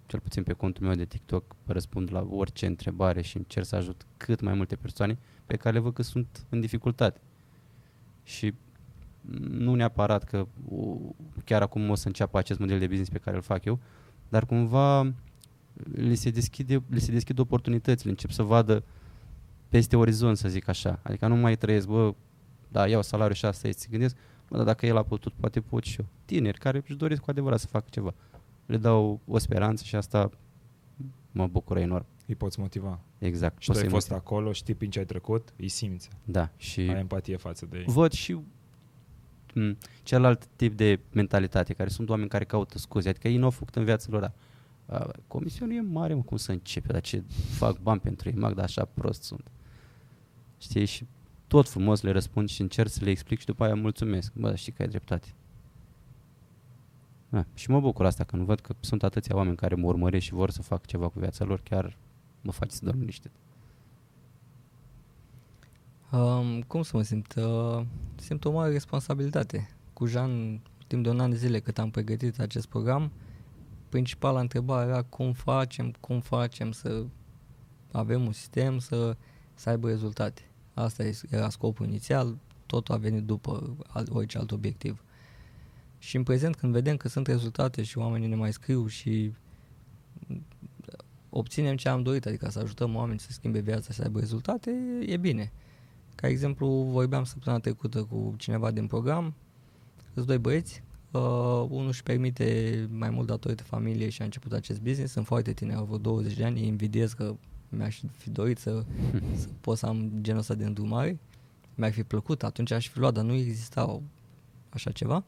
Cel 0.05 0.19
puțin 0.19 0.43
pe 0.43 0.53
contul 0.53 0.85
meu 0.85 0.95
de 0.95 1.05
TikTok 1.05 1.55
răspund 1.65 2.11
la 2.11 2.27
orice 2.29 2.65
întrebare 2.65 3.21
și 3.21 3.37
încerc 3.37 3.65
să 3.65 3.75
ajut 3.75 4.05
cât 4.17 4.41
mai 4.41 4.53
multe 4.53 4.75
persoane 4.75 5.17
pe 5.45 5.55
care 5.55 5.75
le 5.75 5.81
văd 5.81 5.93
că 5.93 6.01
sunt 6.01 6.45
în 6.49 6.59
dificultate. 6.59 7.21
Și 8.23 8.53
nu 9.49 9.75
neapărat 9.75 10.23
că 10.23 10.47
u, 10.69 11.15
chiar 11.45 11.61
acum 11.61 11.89
o 11.89 11.95
să 11.95 12.07
înceapă 12.07 12.37
acest 12.37 12.59
model 12.59 12.79
de 12.79 12.85
business 12.85 13.09
pe 13.11 13.17
care 13.17 13.35
îl 13.35 13.41
fac 13.41 13.65
eu, 13.65 13.79
dar 14.29 14.45
cumva 14.45 15.13
li 15.91 16.15
se 16.15 16.29
deschide, 16.29 16.83
li 16.89 16.99
se 16.99 17.11
deschid 17.11 17.39
oportunitățile, 17.39 18.09
încep 18.09 18.29
să 18.31 18.43
vadă 18.43 18.83
peste 19.69 19.95
orizont, 19.95 20.37
să 20.37 20.49
zic 20.49 20.67
așa. 20.67 20.99
Adică 21.03 21.27
nu 21.27 21.35
mai 21.35 21.55
trăiesc, 21.57 21.87
bă, 21.87 22.13
da, 22.67 22.87
iau 22.87 23.01
salariul 23.01 23.35
și 23.35 23.45
asta 23.45 23.67
este, 23.67 23.81
se 23.81 23.87
gândesc, 23.91 24.15
bă, 24.49 24.55
dar 24.55 24.65
dacă 24.65 24.85
el 24.85 24.97
a 24.97 25.03
putut, 25.03 25.33
poate 25.39 25.61
pot 25.61 25.83
și 25.83 25.99
eu. 25.99 26.05
Tineri 26.25 26.57
care 26.59 26.81
își 26.87 26.97
doresc 26.97 27.21
cu 27.21 27.29
adevărat 27.29 27.59
să 27.59 27.67
facă 27.67 27.85
ceva. 27.89 28.13
le 28.65 28.77
dau 28.77 29.19
o 29.27 29.37
speranță 29.37 29.83
și 29.83 29.95
asta 29.95 30.29
mă 31.31 31.47
bucură 31.47 31.79
enorm. 31.79 32.05
Îi 32.27 32.35
poți 32.35 32.59
motiva. 32.59 32.99
Exact. 33.17 33.61
Și 33.61 33.65
tu 33.65 33.71
Poți 33.71 33.83
ai 33.83 33.89
să-i 33.89 33.99
fost 33.99 34.11
acolo, 34.11 34.51
știi 34.51 34.75
prin 34.75 34.89
ce 34.89 34.99
ai 34.99 35.05
trecut, 35.05 35.53
îi 35.57 35.67
simți. 35.67 36.09
Da, 36.25 36.49
și 36.57 36.79
Ai 36.79 36.99
empatie 36.99 37.35
față 37.35 37.65
de 37.69 37.77
ei. 37.77 37.83
văd 37.87 38.11
și 38.11 38.33
m, 38.33 38.43
celălalt 40.03 40.47
tip 40.55 40.77
de 40.77 40.99
mentalitate, 41.11 41.73
care 41.73 41.89
sunt 41.89 42.09
oameni 42.09 42.29
care 42.29 42.43
caută 42.43 42.77
scuze, 42.77 43.09
adică 43.09 43.27
ei 43.27 43.37
nu 43.37 43.43
au 43.43 43.49
făcut 43.49 43.75
în 43.75 43.83
viața 43.83 44.07
lor. 44.09 44.21
da. 44.21 44.33
A, 44.85 45.11
Comisionul 45.27 45.75
e 45.75 45.81
mare, 45.81 46.13
mă, 46.13 46.21
cum 46.21 46.37
să 46.37 46.51
începe, 46.51 46.91
dar 46.91 47.01
ce 47.01 47.23
fac 47.49 47.79
bani 47.81 47.99
pentru 47.99 48.29
ei, 48.29 48.35
mag, 48.35 48.53
dar 48.53 48.63
așa 48.63 48.85
prost 48.85 49.23
sunt. 49.23 49.47
Știi, 50.57 50.85
și 50.85 51.05
tot 51.47 51.69
frumos 51.69 52.01
le 52.01 52.11
răspund 52.11 52.49
și 52.49 52.61
încerc 52.61 52.89
să 52.89 53.03
le 53.03 53.09
explic 53.09 53.39
și 53.39 53.45
după 53.45 53.63
aia 53.63 53.75
mulțumesc. 53.75 54.33
Bă, 54.33 54.55
știi 54.55 54.71
că 54.71 54.81
ai 54.81 54.87
dreptate. 54.87 55.27
Da, 57.29 57.45
și 57.53 57.69
mă 57.69 57.79
bucur 57.79 58.05
asta 58.05 58.23
când 58.23 58.43
văd 58.43 58.59
că 58.59 58.75
sunt 58.79 59.03
atâția 59.03 59.35
oameni 59.35 59.55
care 59.55 59.75
mă 59.75 59.87
urmăresc 59.87 60.25
și 60.25 60.33
vor 60.33 60.49
să 60.49 60.61
fac 60.61 60.85
ceva 60.85 61.07
cu 61.07 61.19
viața 61.19 61.45
lor, 61.45 61.61
chiar 61.61 61.97
mă 62.41 62.51
face 62.51 62.75
să 62.75 62.85
dorm 62.85 62.99
liniștit. 62.99 63.31
Um, 66.11 66.61
cum 66.61 66.81
să 66.81 66.97
mă 66.97 67.03
simt? 67.03 67.33
Uh, 67.35 67.85
simt 68.15 68.45
o 68.45 68.51
mare 68.51 68.71
responsabilitate. 68.71 69.69
Cu 69.93 70.05
Jean, 70.05 70.61
timp 70.87 71.03
de 71.03 71.09
un 71.09 71.19
an 71.19 71.29
de 71.29 71.35
zile 71.35 71.59
cât 71.59 71.77
am 71.77 71.89
pregătit 71.89 72.39
acest 72.39 72.67
program, 72.67 73.11
principala 73.89 74.39
întrebare 74.39 74.89
era 74.89 75.01
cum 75.01 75.33
facem, 75.33 75.93
cum 75.99 76.19
facem 76.19 76.71
să 76.71 77.05
avem 77.91 78.25
un 78.25 78.31
sistem 78.31 78.79
să, 78.79 79.17
să 79.53 79.69
aibă 79.69 79.87
rezultate. 79.87 80.41
Asta 80.73 81.03
era 81.29 81.49
scopul 81.49 81.85
inițial, 81.85 82.37
totul 82.65 82.95
a 82.95 82.97
venit 82.97 83.23
după 83.23 83.75
alt, 83.87 84.09
orice 84.09 84.37
alt 84.37 84.51
obiectiv. 84.51 85.03
Și 85.97 86.15
în 86.15 86.23
prezent 86.23 86.55
când 86.55 86.73
vedem 86.73 86.97
că 86.97 87.07
sunt 87.07 87.27
rezultate 87.27 87.83
și 87.83 87.97
oamenii 87.97 88.27
ne 88.27 88.35
mai 88.35 88.53
scriu 88.53 88.87
și 88.87 89.33
obținem 91.29 91.75
ce 91.75 91.89
am 91.89 92.03
dorit, 92.03 92.25
adică 92.25 92.49
să 92.49 92.59
ajutăm 92.59 92.95
oamenii 92.95 93.19
să 93.19 93.31
schimbe 93.31 93.59
viața, 93.59 93.93
să 93.93 94.01
aibă 94.01 94.19
rezultate, 94.19 94.71
e 95.05 95.17
bine. 95.17 95.51
Ca 96.21 96.27
exemplu, 96.27 96.67
vorbeam 96.67 97.23
săptămâna 97.23 97.61
trecută 97.61 98.03
cu 98.03 98.33
cineva 98.37 98.71
din 98.71 98.87
program, 98.87 99.33
sunt 100.13 100.25
doi 100.25 100.37
băieți, 100.37 100.83
uh, 101.11 101.21
unul 101.69 101.87
își 101.87 102.03
permite 102.03 102.87
mai 102.91 103.09
mult 103.09 103.27
datorită 103.27 103.63
familiei 103.63 104.09
și 104.09 104.21
a 104.21 104.25
început 104.25 104.51
acest 104.51 104.81
business, 104.81 105.11
sunt 105.11 105.25
foarte 105.25 105.53
tineri, 105.53 105.77
au 105.77 105.85
vreo 105.85 105.97
20 105.97 106.33
de 106.33 106.43
ani, 106.43 106.59
îi 106.59 106.67
invidiez 106.67 107.13
că 107.13 107.35
mi-aș 107.69 107.99
fi 108.17 108.29
dorit 108.29 108.57
să, 108.57 108.83
să 109.35 109.47
pot 109.61 109.77
să 109.77 109.85
am 109.85 110.11
genul 110.21 110.39
ăsta 110.39 110.53
de 110.53 110.65
îndrumare, 110.65 111.19
mi-ar 111.75 111.91
fi 111.91 112.03
plăcut, 112.03 112.43
atunci 112.43 112.71
aș 112.71 112.89
fi 112.89 112.99
luat, 112.99 113.13
dar 113.13 113.23
nu 113.23 113.33
exista 113.33 114.01
așa 114.69 114.91
ceva. 114.91 115.23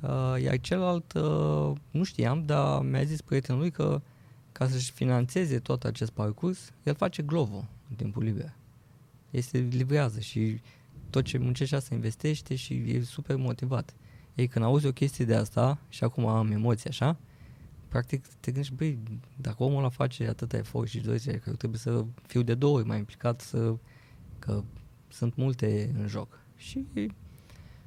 Uh, 0.00 0.42
iar 0.42 0.60
celălalt 0.60 1.12
uh, 1.12 1.72
nu 1.90 2.02
știam, 2.02 2.44
dar 2.46 2.82
mi-a 2.82 3.02
zis 3.02 3.20
prietenul 3.20 3.60
lui 3.60 3.70
că 3.70 4.00
ca 4.52 4.68
să-și 4.68 4.92
financeze 4.92 5.58
tot 5.58 5.84
acest 5.84 6.10
parcurs, 6.10 6.72
el 6.82 6.94
face 6.94 7.22
Glovo 7.22 7.68
în 7.88 7.96
timpul 7.96 8.22
liber. 8.22 8.57
El 9.38 9.44
se 9.44 9.58
livrează 9.58 10.20
și 10.20 10.60
tot 11.10 11.24
ce 11.24 11.38
muncește 11.38 11.76
asta 11.76 11.94
investește 11.94 12.54
și 12.54 12.74
e 12.74 13.02
super 13.02 13.36
motivat. 13.36 13.94
Ei, 14.34 14.48
când 14.48 14.64
auzi 14.64 14.86
o 14.86 14.92
chestie 14.92 15.24
de 15.24 15.34
asta, 15.34 15.78
și 15.88 16.04
acum 16.04 16.26
am 16.26 16.50
emoții 16.50 16.88
așa, 16.88 17.18
practic 17.88 18.26
te 18.26 18.50
gândești, 18.50 18.74
băi, 18.74 18.98
dacă 19.36 19.62
omul 19.62 19.78
ăla 19.78 19.88
face 19.88 20.28
atâta 20.28 20.56
efort 20.56 20.88
și 20.88 21.00
dorințe, 21.00 21.32
că 21.32 21.48
eu 21.48 21.54
trebuie 21.54 21.80
să 21.80 22.04
fiu 22.26 22.42
de 22.42 22.54
două 22.54 22.76
ori 22.76 22.86
mai 22.86 22.98
implicat, 22.98 23.40
să, 23.40 23.76
că 24.38 24.64
sunt 25.08 25.36
multe 25.36 25.94
în 25.98 26.06
joc. 26.06 26.40
Și 26.56 26.86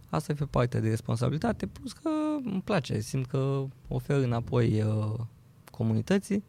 asta 0.09 0.31
e 0.31 0.45
partea 0.45 0.79
de 0.79 0.89
responsabilitate, 0.89 1.67
plus 1.67 1.93
că 1.93 2.09
îmi 2.43 2.61
place, 2.61 2.99
simt 2.99 3.25
că 3.25 3.65
ofer 3.87 4.17
înapoi 4.17 4.81
uh, 4.81 5.19
comunității 5.71 6.43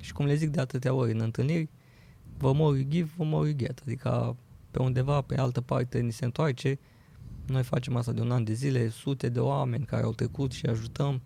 și 0.00 0.12
cum 0.12 0.26
le 0.26 0.34
zic 0.34 0.50
de 0.50 0.60
atâtea 0.60 0.94
ori 0.94 1.12
în 1.12 1.20
întâlniri, 1.20 1.68
vă 2.38 2.52
more 2.52 2.78
you 2.78 2.88
give, 2.88 3.10
vă 3.16 3.24
more 3.24 3.48
you 3.48 3.56
get, 3.56 3.80
adică 3.82 4.36
pe 4.70 4.78
undeva, 4.82 5.20
pe 5.20 5.38
altă 5.38 5.60
parte, 5.60 6.00
ni 6.00 6.12
se 6.12 6.24
întoarce, 6.24 6.78
noi 7.46 7.62
facem 7.62 7.96
asta 7.96 8.12
de 8.12 8.20
un 8.20 8.30
an 8.30 8.44
de 8.44 8.52
zile, 8.52 8.88
sute 8.88 9.28
de 9.28 9.40
oameni 9.40 9.84
care 9.84 10.02
au 10.02 10.12
trecut 10.12 10.52
și 10.52 10.66
ajutăm, 10.66 11.20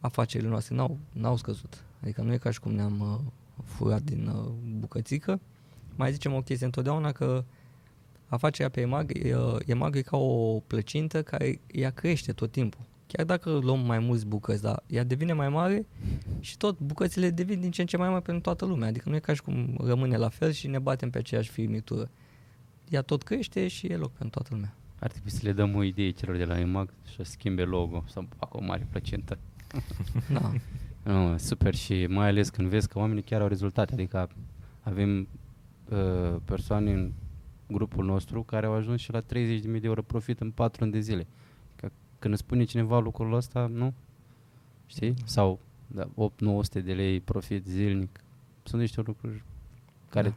afacerile 0.00 0.48
noastre 0.48 0.74
n-au, 0.74 0.98
n-au 1.12 1.36
scăzut. 1.36 1.84
Adică 2.02 2.22
nu 2.22 2.32
e 2.32 2.36
ca 2.36 2.50
și 2.50 2.60
cum 2.60 2.72
ne-am 2.72 3.00
uh, 3.00 3.32
furat 3.64 4.02
din 4.02 4.26
uh, 4.26 4.52
bucățică. 4.78 5.40
Mai 5.96 6.12
zicem 6.12 6.34
o 6.34 6.42
chestie 6.42 6.66
întotdeauna 6.66 7.12
că 7.12 7.44
afacerea 8.26 8.70
pe 8.70 8.80
EMAG, 8.80 9.10
uh, 9.24 9.56
EMAG 9.66 9.96
e 9.96 10.02
ca 10.02 10.16
o 10.16 10.58
plăcintă 10.58 11.22
care 11.22 11.60
ea 11.66 11.90
crește 11.90 12.32
tot 12.32 12.50
timpul. 12.50 12.80
Chiar 13.12 13.26
dacă 13.26 13.50
luăm 13.50 13.80
mai 13.80 13.98
mulți 13.98 14.26
bucăți, 14.26 14.62
dar 14.62 14.82
ea 14.86 15.04
devine 15.04 15.32
mai 15.32 15.48
mare 15.48 15.86
și 16.40 16.56
tot 16.56 16.78
bucățile 16.78 17.30
devin 17.30 17.60
din 17.60 17.70
ce 17.70 17.80
în 17.80 17.86
ce 17.86 17.96
mai 17.96 18.08
mari 18.08 18.22
pentru 18.22 18.42
toată 18.42 18.64
lumea. 18.64 18.88
Adică 18.88 19.08
nu 19.08 19.14
e 19.14 19.18
ca 19.18 19.34
și 19.34 19.42
cum 19.42 19.76
rămâne 19.84 20.16
la 20.16 20.28
fel 20.28 20.50
și 20.52 20.66
ne 20.66 20.78
batem 20.78 21.10
pe 21.10 21.18
aceeași 21.18 21.50
firmitură. 21.50 22.10
Ea 22.88 23.02
tot 23.02 23.22
crește 23.22 23.68
și 23.68 23.86
e 23.86 23.96
loc 23.96 24.10
pentru 24.10 24.28
toată 24.28 24.48
lumea. 24.50 24.74
Ar 24.98 25.10
trebui 25.10 25.30
să 25.30 25.40
le 25.42 25.52
dăm 25.52 25.74
o 25.74 25.82
idee 25.82 26.10
celor 26.10 26.36
de 26.36 26.44
la 26.44 26.58
EMAG 26.58 26.94
și 27.08 27.14
să 27.14 27.22
schimbe 27.22 27.62
logo, 27.62 28.04
să 28.08 28.20
facă 28.36 28.56
o 28.56 28.62
mare 28.62 28.86
plăcintă. 28.90 29.38
Da. 30.32 30.52
Nu, 31.02 31.38
super 31.38 31.74
și 31.74 32.06
mai 32.08 32.28
ales 32.28 32.48
când 32.48 32.68
vezi 32.68 32.88
că 32.88 32.98
oamenii 32.98 33.22
chiar 33.22 33.40
au 33.40 33.48
rezultate, 33.48 33.92
adică 33.92 34.28
avem 34.80 35.28
uh, 35.88 36.36
persoane 36.44 36.92
în 36.92 37.12
grupul 37.66 38.04
nostru 38.04 38.42
care 38.42 38.66
au 38.66 38.72
ajuns 38.72 39.00
și 39.00 39.12
la 39.12 39.20
30.000 39.20 39.26
de 39.62 39.80
euro 39.82 40.02
profit 40.02 40.40
în 40.40 40.50
4 40.50 40.84
ani 40.84 40.92
de 40.92 41.00
zile. 41.00 41.26
Că 42.22 42.28
când 42.28 42.40
îți 42.40 42.46
spune 42.46 42.64
cineva 42.64 42.98
lucrul 42.98 43.34
ăsta, 43.34 43.66
nu? 43.66 43.94
Știi? 44.86 45.14
Sau 45.24 45.58
da, 45.86 46.08
8-900 46.08 46.84
de 46.84 46.92
lei 46.92 47.20
profit 47.20 47.66
zilnic. 47.66 48.20
Sunt 48.62 48.80
niște 48.80 49.00
lucruri 49.00 49.44
care 50.08 50.28
Da. 50.28 50.34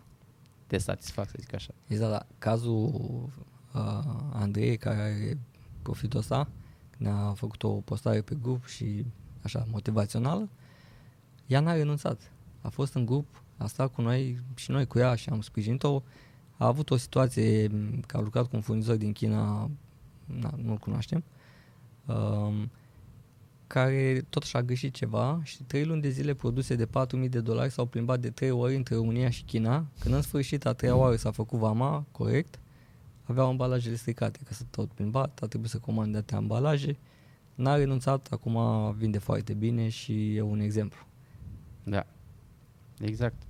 te 0.68 0.78
satisfac, 0.78 1.30
să 1.30 1.36
zic 1.40 1.54
așa. 1.54 1.74
Exact, 1.88 2.12
da. 2.12 2.26
Cazul 2.38 2.92
uh, 3.74 4.04
Andrei, 4.32 4.78
care 4.78 5.02
are 5.02 5.40
profitul 5.82 6.20
ăsta, 6.20 6.48
ne-a 6.98 7.34
făcut 7.36 7.64
o 7.64 7.70
postare 7.70 8.22
pe 8.22 8.38
grup 8.42 8.66
și 8.66 9.06
așa, 9.42 9.66
motivațională, 9.72 10.50
ea 11.48 11.60
n-a 11.60 11.74
renunțat. 11.74 12.32
A 12.62 12.70
fost 12.70 12.94
în 12.94 13.06
grup, 13.06 13.44
a 13.58 13.68
stat 13.68 13.94
cu 13.94 14.02
noi 14.02 14.40
și 14.56 14.72
noi 14.72 14.88
cu 14.88 15.00
ea 15.00 15.16
și 15.16 15.30
am 15.30 15.42
sprijinit-o. 15.42 16.02
A 16.58 16.66
avut 16.66 16.90
o 16.90 16.98
situație 16.98 17.68
m, 17.68 18.00
că 18.00 18.18
a 18.18 18.22
lucrat 18.22 18.44
cu 18.44 18.56
un 18.56 18.62
furnizor 18.62 18.96
din 18.96 19.12
China, 19.12 19.70
na, 20.26 20.54
nu-l 20.64 20.78
cunoaștem, 20.78 21.24
um, 22.06 22.70
care 23.68 24.26
tot 24.30 24.44
și-a 24.44 24.64
greșit 24.64 24.94
ceva 24.94 25.40
și 25.44 25.64
trei 25.64 25.86
luni 25.86 26.02
de 26.02 26.10
zile 26.10 26.34
produse 26.34 26.76
de 26.76 26.86
4.000 26.86 27.30
de 27.30 27.42
dolari 27.42 27.72
s-au 27.72 27.86
plimbat 27.86 28.20
de 28.20 28.30
trei 28.30 28.52
ori 28.52 28.76
între 28.76 28.96
România 28.96 29.30
și 29.30 29.44
China. 29.44 29.86
Când 30.00 30.16
în 30.16 30.22
sfârșit 30.22 30.66
a 30.66 30.74
treia 30.74 30.96
oară 30.96 31.16
s-a 31.16 31.32
făcut 31.32 31.60
vama, 31.60 32.06
corect, 32.12 32.60
aveau 33.24 33.48
ambalajele 33.48 33.96
stricate, 33.96 34.40
că 34.46 34.54
s-a 34.54 34.66
tot 34.70 34.92
plimbat, 34.92 35.40
a 35.42 35.48
trebuit 35.48 35.70
să 35.70 35.78
comande 35.78 36.18
atâtea 36.18 36.38
ambalaje. 36.38 36.98
N-a 37.56 37.76
renunțat, 37.76 38.28
acum 38.32 38.58
vinde 38.98 39.18
foarte 39.18 39.54
bine 39.54 39.90
și 39.90 40.36
e 40.36 40.42
un 40.42 40.60
exemplu. 40.60 41.06
Da. 41.84 42.06
Exact. 43.00 43.42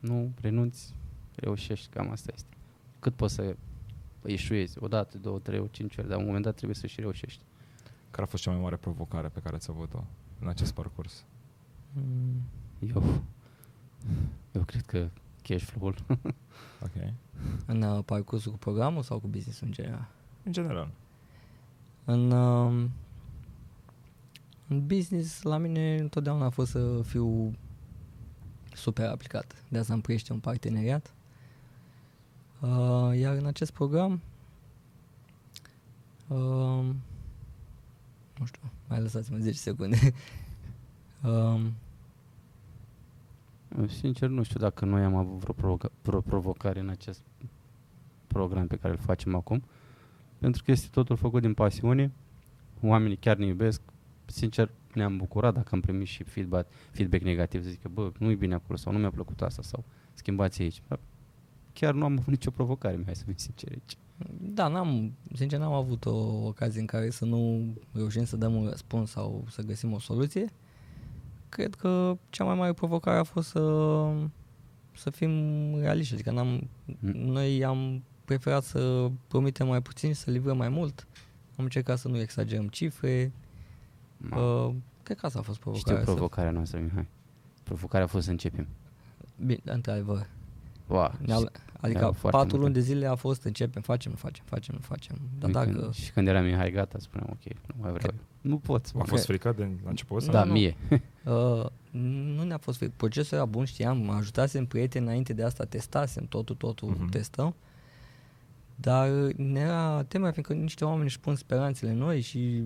Nu 0.00 0.32
renunți, 0.40 0.94
reușești, 1.34 1.88
cam 1.88 2.10
asta 2.10 2.32
este. 2.34 2.56
Cât 2.98 3.14
poți 3.14 3.34
să 3.34 3.56
ieșuiezi? 4.26 4.76
O 4.80 4.88
dată, 4.88 5.18
două, 5.18 5.38
trei, 5.38 5.58
o 5.58 5.66
cinci 5.70 5.96
ori, 5.96 6.06
dar 6.08 6.16
la 6.16 6.20
un 6.20 6.26
moment 6.26 6.44
dat 6.44 6.54
trebuie 6.54 6.76
să 6.76 6.86
și 6.86 7.00
reușești. 7.00 7.42
Care 8.12 8.24
a 8.24 8.30
fost 8.30 8.42
cea 8.42 8.50
mai 8.50 8.60
mare 8.60 8.76
provocare 8.76 9.28
pe 9.28 9.40
care 9.40 9.54
ați 9.54 9.70
avut-o 9.70 10.04
în 10.40 10.48
acest 10.48 10.72
parcurs? 10.72 11.24
Mm, 11.92 12.42
Eu, 12.78 13.22
eu 14.52 14.62
cred 14.62 14.82
că 14.86 15.08
cash 15.42 15.62
flow-ul. 15.62 15.94
Ok. 16.82 17.12
În 17.66 17.82
uh, 17.82 18.04
parcursul 18.04 18.52
cu 18.52 18.58
programul 18.58 19.02
sau 19.02 19.18
cu 19.18 19.26
business 19.26 19.60
în 19.60 19.72
general? 19.72 20.08
În 20.42 20.52
general. 20.52 20.90
În, 22.04 22.30
uh, 22.30 22.88
în 24.68 24.86
business, 24.86 25.42
la 25.42 25.56
mine 25.56 25.96
întotdeauna 25.96 26.44
a 26.44 26.50
fost 26.50 26.70
să 26.70 27.00
fiu 27.02 27.56
super 28.74 29.08
aplicat. 29.08 29.64
De 29.68 29.78
asta 29.78 29.92
îmi 29.92 30.02
priește 30.02 30.32
un 30.32 30.38
parteneriat. 30.38 31.14
Uh, 32.60 33.18
iar 33.18 33.36
în 33.36 33.46
acest 33.46 33.72
program, 33.72 34.20
uh, 36.28 36.84
nu 38.42 38.48
știu, 38.48 38.60
mai 38.88 39.00
lăsați-mă 39.00 39.38
10 39.38 39.56
secunde. 39.56 39.96
uh, 41.24 41.60
Sincer, 43.86 44.28
nu 44.28 44.42
știu 44.42 44.60
dacă 44.60 44.84
noi 44.84 45.02
am 45.02 45.14
avut 45.14 45.38
vreo, 45.38 45.54
provoca- 45.54 45.92
vreo 46.02 46.20
provocare 46.20 46.80
în 46.80 46.88
acest 46.88 47.22
program 48.26 48.66
pe 48.66 48.76
care 48.76 48.92
îl 48.92 48.98
facem 48.98 49.34
acum, 49.34 49.62
pentru 50.38 50.62
că 50.62 50.70
este 50.70 50.88
totul 50.90 51.16
făcut 51.16 51.40
din 51.40 51.54
pasiune, 51.54 52.12
oamenii 52.80 53.16
chiar 53.16 53.36
ne 53.36 53.46
iubesc, 53.46 53.80
sincer, 54.24 54.70
ne-am 54.94 55.16
bucurat 55.16 55.54
dacă 55.54 55.68
am 55.72 55.80
primit 55.80 56.06
și 56.06 56.22
feedback, 56.22 56.68
feedback 56.90 57.22
negativ, 57.22 57.62
să 57.62 57.68
zic 57.68 57.82
că, 57.82 57.88
bă, 57.88 58.12
nu-i 58.18 58.34
bine 58.34 58.54
acolo 58.54 58.76
sau 58.76 58.92
nu 58.92 58.98
mi-a 58.98 59.10
plăcut 59.10 59.42
asta 59.42 59.62
sau 59.62 59.84
schimbați 60.14 60.62
aici. 60.62 60.82
Dar 60.88 60.98
Chiar 61.72 61.94
nu 61.94 62.04
am 62.04 62.12
avut 62.12 62.26
nicio 62.26 62.50
provocare, 62.50 62.96
mai 63.04 63.16
să 63.16 63.24
fiu 63.24 63.34
sincer 63.36 63.68
aici. 63.70 63.96
Da, 64.40 64.68
n-am, 64.68 65.12
sincer 65.34 65.58
n-am 65.58 65.72
avut 65.72 66.04
o 66.04 66.16
ocazie 66.46 66.80
în 66.80 66.86
care 66.86 67.10
să 67.10 67.24
nu 67.24 67.72
reușim 67.92 68.24
să 68.24 68.36
dăm 68.36 68.54
un 68.54 68.66
răspuns 68.68 69.10
sau 69.10 69.44
să 69.50 69.62
găsim 69.62 69.92
o 69.92 69.98
soluție. 69.98 70.52
cred 71.48 71.74
că 71.74 72.16
cea 72.30 72.44
mai 72.44 72.54
mare 72.54 72.72
provocare 72.72 73.18
a 73.18 73.22
fost 73.22 73.48
să, 73.48 74.12
să 74.96 75.10
fim 75.10 75.30
realiști. 75.78 76.14
Adică 76.14 76.30
n-am, 76.30 76.68
Mm. 77.00 77.10
noi 77.10 77.64
am 77.64 78.02
preferat 78.24 78.62
să 78.62 79.10
promitem 79.28 79.66
mai 79.66 79.82
puțin, 79.82 80.14
să 80.14 80.30
livrăm 80.30 80.56
mai 80.56 80.68
mult. 80.68 81.06
Am 81.56 81.64
încercat 81.64 81.98
să 81.98 82.08
nu 82.08 82.18
exagerăm 82.20 82.68
cifre. 82.68 83.32
Ma, 84.16 84.64
Uh, 84.64 84.74
cred 85.02 85.16
că 85.16 85.26
asta 85.26 85.38
a 85.38 85.42
fost 85.42 85.56
Știu 85.58 85.70
provocarea. 85.72 86.04
provocarea 86.04 86.50
noastră, 86.50 86.78
Mihai. 86.80 87.06
Provocarea 87.62 88.06
a 88.06 88.08
fost 88.08 88.24
să 88.24 88.30
începem. 88.30 88.66
Să, 89.18 89.24
bine, 89.44 89.60
într-adăvăr. 89.64 90.28
Wow. 90.86 91.12
Ne-au, 91.18 91.48
adică 91.82 91.98
ne-au 91.98 92.12
foarte 92.12 92.38
patru 92.38 92.56
multe. 92.56 92.56
luni 92.56 92.74
de 92.74 92.80
zile 92.80 93.06
a 93.06 93.14
fost 93.14 93.42
începem, 93.42 93.82
facem, 93.82 94.10
nu 94.10 94.16
facem, 94.16 94.44
facem, 94.46 94.74
nu 94.74 94.80
facem. 94.80 95.16
Dar 95.38 95.48
Și 95.48 95.54
dacă... 95.54 95.70
când, 95.80 95.92
și 95.94 96.12
când 96.12 96.28
era 96.28 96.40
Mihai 96.40 96.70
gata, 96.70 96.98
spuneam 96.98 97.28
ok, 97.32 97.52
nu 97.66 97.74
mai 97.80 97.92
vreau. 97.92 98.14
Nu 98.40 98.56
pot. 98.56 98.90
A 98.98 99.02
fost 99.04 99.24
frică 99.24 99.54
de 99.56 99.68
la 99.84 99.88
început? 99.90 100.24
Nu, 100.24 100.32
Da, 100.32 100.44
nu. 100.44 100.52
mie. 100.52 100.76
Uh, 101.24 101.66
nu 102.36 102.42
ne-a 102.42 102.58
fost 102.58 102.78
frică. 102.78 102.92
Procesul 102.96 103.36
era 103.36 103.46
bun, 103.46 103.64
știam, 103.64 103.98
mă 103.98 104.12
ajutasem 104.12 104.66
prieteni 104.66 105.04
înainte 105.04 105.32
de 105.32 105.42
asta, 105.44 105.64
testasem, 105.64 106.24
totul, 106.26 106.54
totul 106.54 106.88
Mhm. 106.88 107.06
uh-huh. 107.06 107.10
testăm. 107.10 107.54
Dar 108.74 109.08
ne 109.36 109.60
era 109.60 110.02
temerea, 110.08 110.32
fiindcă 110.32 110.52
niște 110.52 110.84
oameni 110.84 111.04
își 111.04 111.20
pun 111.20 111.34
speranțele 111.34 111.90
în 111.90 111.98
noi 111.98 112.20
și 112.20 112.62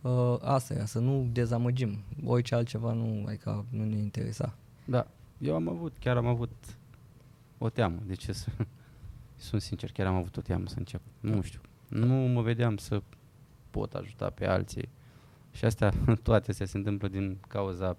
uh, 0.00 0.36
asta 0.40 0.74
era, 0.74 0.84
să 0.84 0.98
nu 0.98 1.28
dezamăgim. 1.32 1.98
Orice 2.24 2.54
altceva 2.54 2.92
nu, 2.92 3.24
adică 3.26 3.64
nu 3.68 3.84
ne 3.84 3.96
interesa. 3.96 4.54
Da, 4.84 5.06
eu 5.38 5.54
am 5.54 5.68
avut, 5.68 5.92
chiar 6.00 6.16
am 6.16 6.26
avut 6.26 6.50
o 7.62 7.68
teamă. 7.68 8.02
De 8.06 8.14
ce 8.14 8.32
să... 8.32 8.48
Sunt 9.36 9.62
sincer, 9.62 9.92
chiar 9.92 10.06
am 10.06 10.14
avut 10.14 10.36
o 10.36 10.40
teamă 10.40 10.66
să 10.66 10.74
încep. 10.78 11.00
Nu 11.20 11.42
știu. 11.42 11.60
Nu 11.88 12.14
mă 12.14 12.42
vedeam 12.42 12.76
să 12.76 13.02
pot 13.70 13.94
ajuta 13.94 14.30
pe 14.30 14.46
alții. 14.46 14.88
Și 15.52 15.64
astea, 15.64 15.92
toate 16.22 16.50
astea 16.50 16.66
se 16.66 16.76
întâmplă 16.76 17.08
din 17.08 17.38
cauza 17.48 17.96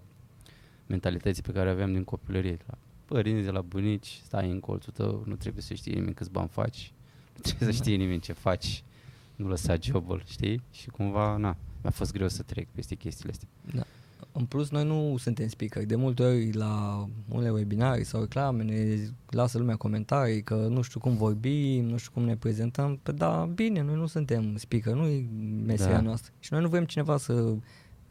mentalității 0.86 1.43
pe 1.43 1.52
care 1.52 1.69
o 1.69 1.71
aveam 1.71 1.91
din 1.91 2.04
copilărie. 2.04 2.58
La 2.67 2.78
părinți, 3.06 3.45
de 3.45 3.52
la 3.52 3.62
bunici, 3.62 4.21
stai 4.23 4.49
în 4.49 4.60
colțul 4.60 4.93
tău, 4.93 5.23
nu 5.26 5.36
trebuie 5.36 5.63
să 5.63 5.73
știi 5.73 5.93
nimeni 5.93 6.13
câți 6.13 6.32
bani 6.32 6.47
faci, 6.47 6.93
nu 7.36 7.41
trebuie 7.41 7.73
să 7.73 7.82
știi 7.82 7.97
nimeni 7.97 8.19
ce 8.19 8.34
faci, 8.34 8.84
nu 9.36 9.47
lăsa 9.47 9.76
jobul, 9.82 10.21
știi? 10.26 10.62
Și 10.71 10.89
cumva, 10.89 11.38
na, 11.38 11.58
mi-a 11.82 11.91
fost 11.91 12.12
greu 12.12 12.28
să 12.28 12.43
trec 12.43 12.67
peste 12.71 12.95
chestiile 12.95 13.32
astea. 13.32 13.47
Da. 13.73 13.84
În 14.36 14.46
plus, 14.46 14.69
noi 14.69 14.86
nu 14.86 15.15
suntem 15.17 15.48
speaker. 15.48 15.86
De 15.86 15.96
multe 15.96 16.24
ori 16.24 16.52
la 16.52 17.06
unele 17.30 17.50
webinarii 17.50 18.04
sau 18.06 18.22
reclame 18.22 18.63
ne 18.63 18.98
lasă 19.30 19.58
lumea 19.58 19.76
comentarii 19.76 20.43
că 20.43 20.56
nu 20.69 20.82
știu 20.82 21.00
cum 21.00 21.15
vorbim, 21.15 21.86
nu 21.86 21.98
știu 21.98 22.12
cum 22.13 22.24
ne 22.24 22.36
prezentăm. 22.36 23.00
Păi 23.04 23.13
da, 23.13 23.50
bine, 23.56 23.82
noi 23.82 23.96
nu 23.96 24.06
suntem 24.06 24.56
speaker, 24.58 24.93
nu 24.93 25.06
e 25.06 25.26
meseria 25.65 25.96
Da. 25.96 26.02
noastră. 26.02 26.32
Și 26.39 26.54
noi 26.54 26.62
nu 26.62 26.67
vrem 26.67 26.86
cineva 26.86 27.17
să 27.17 27.54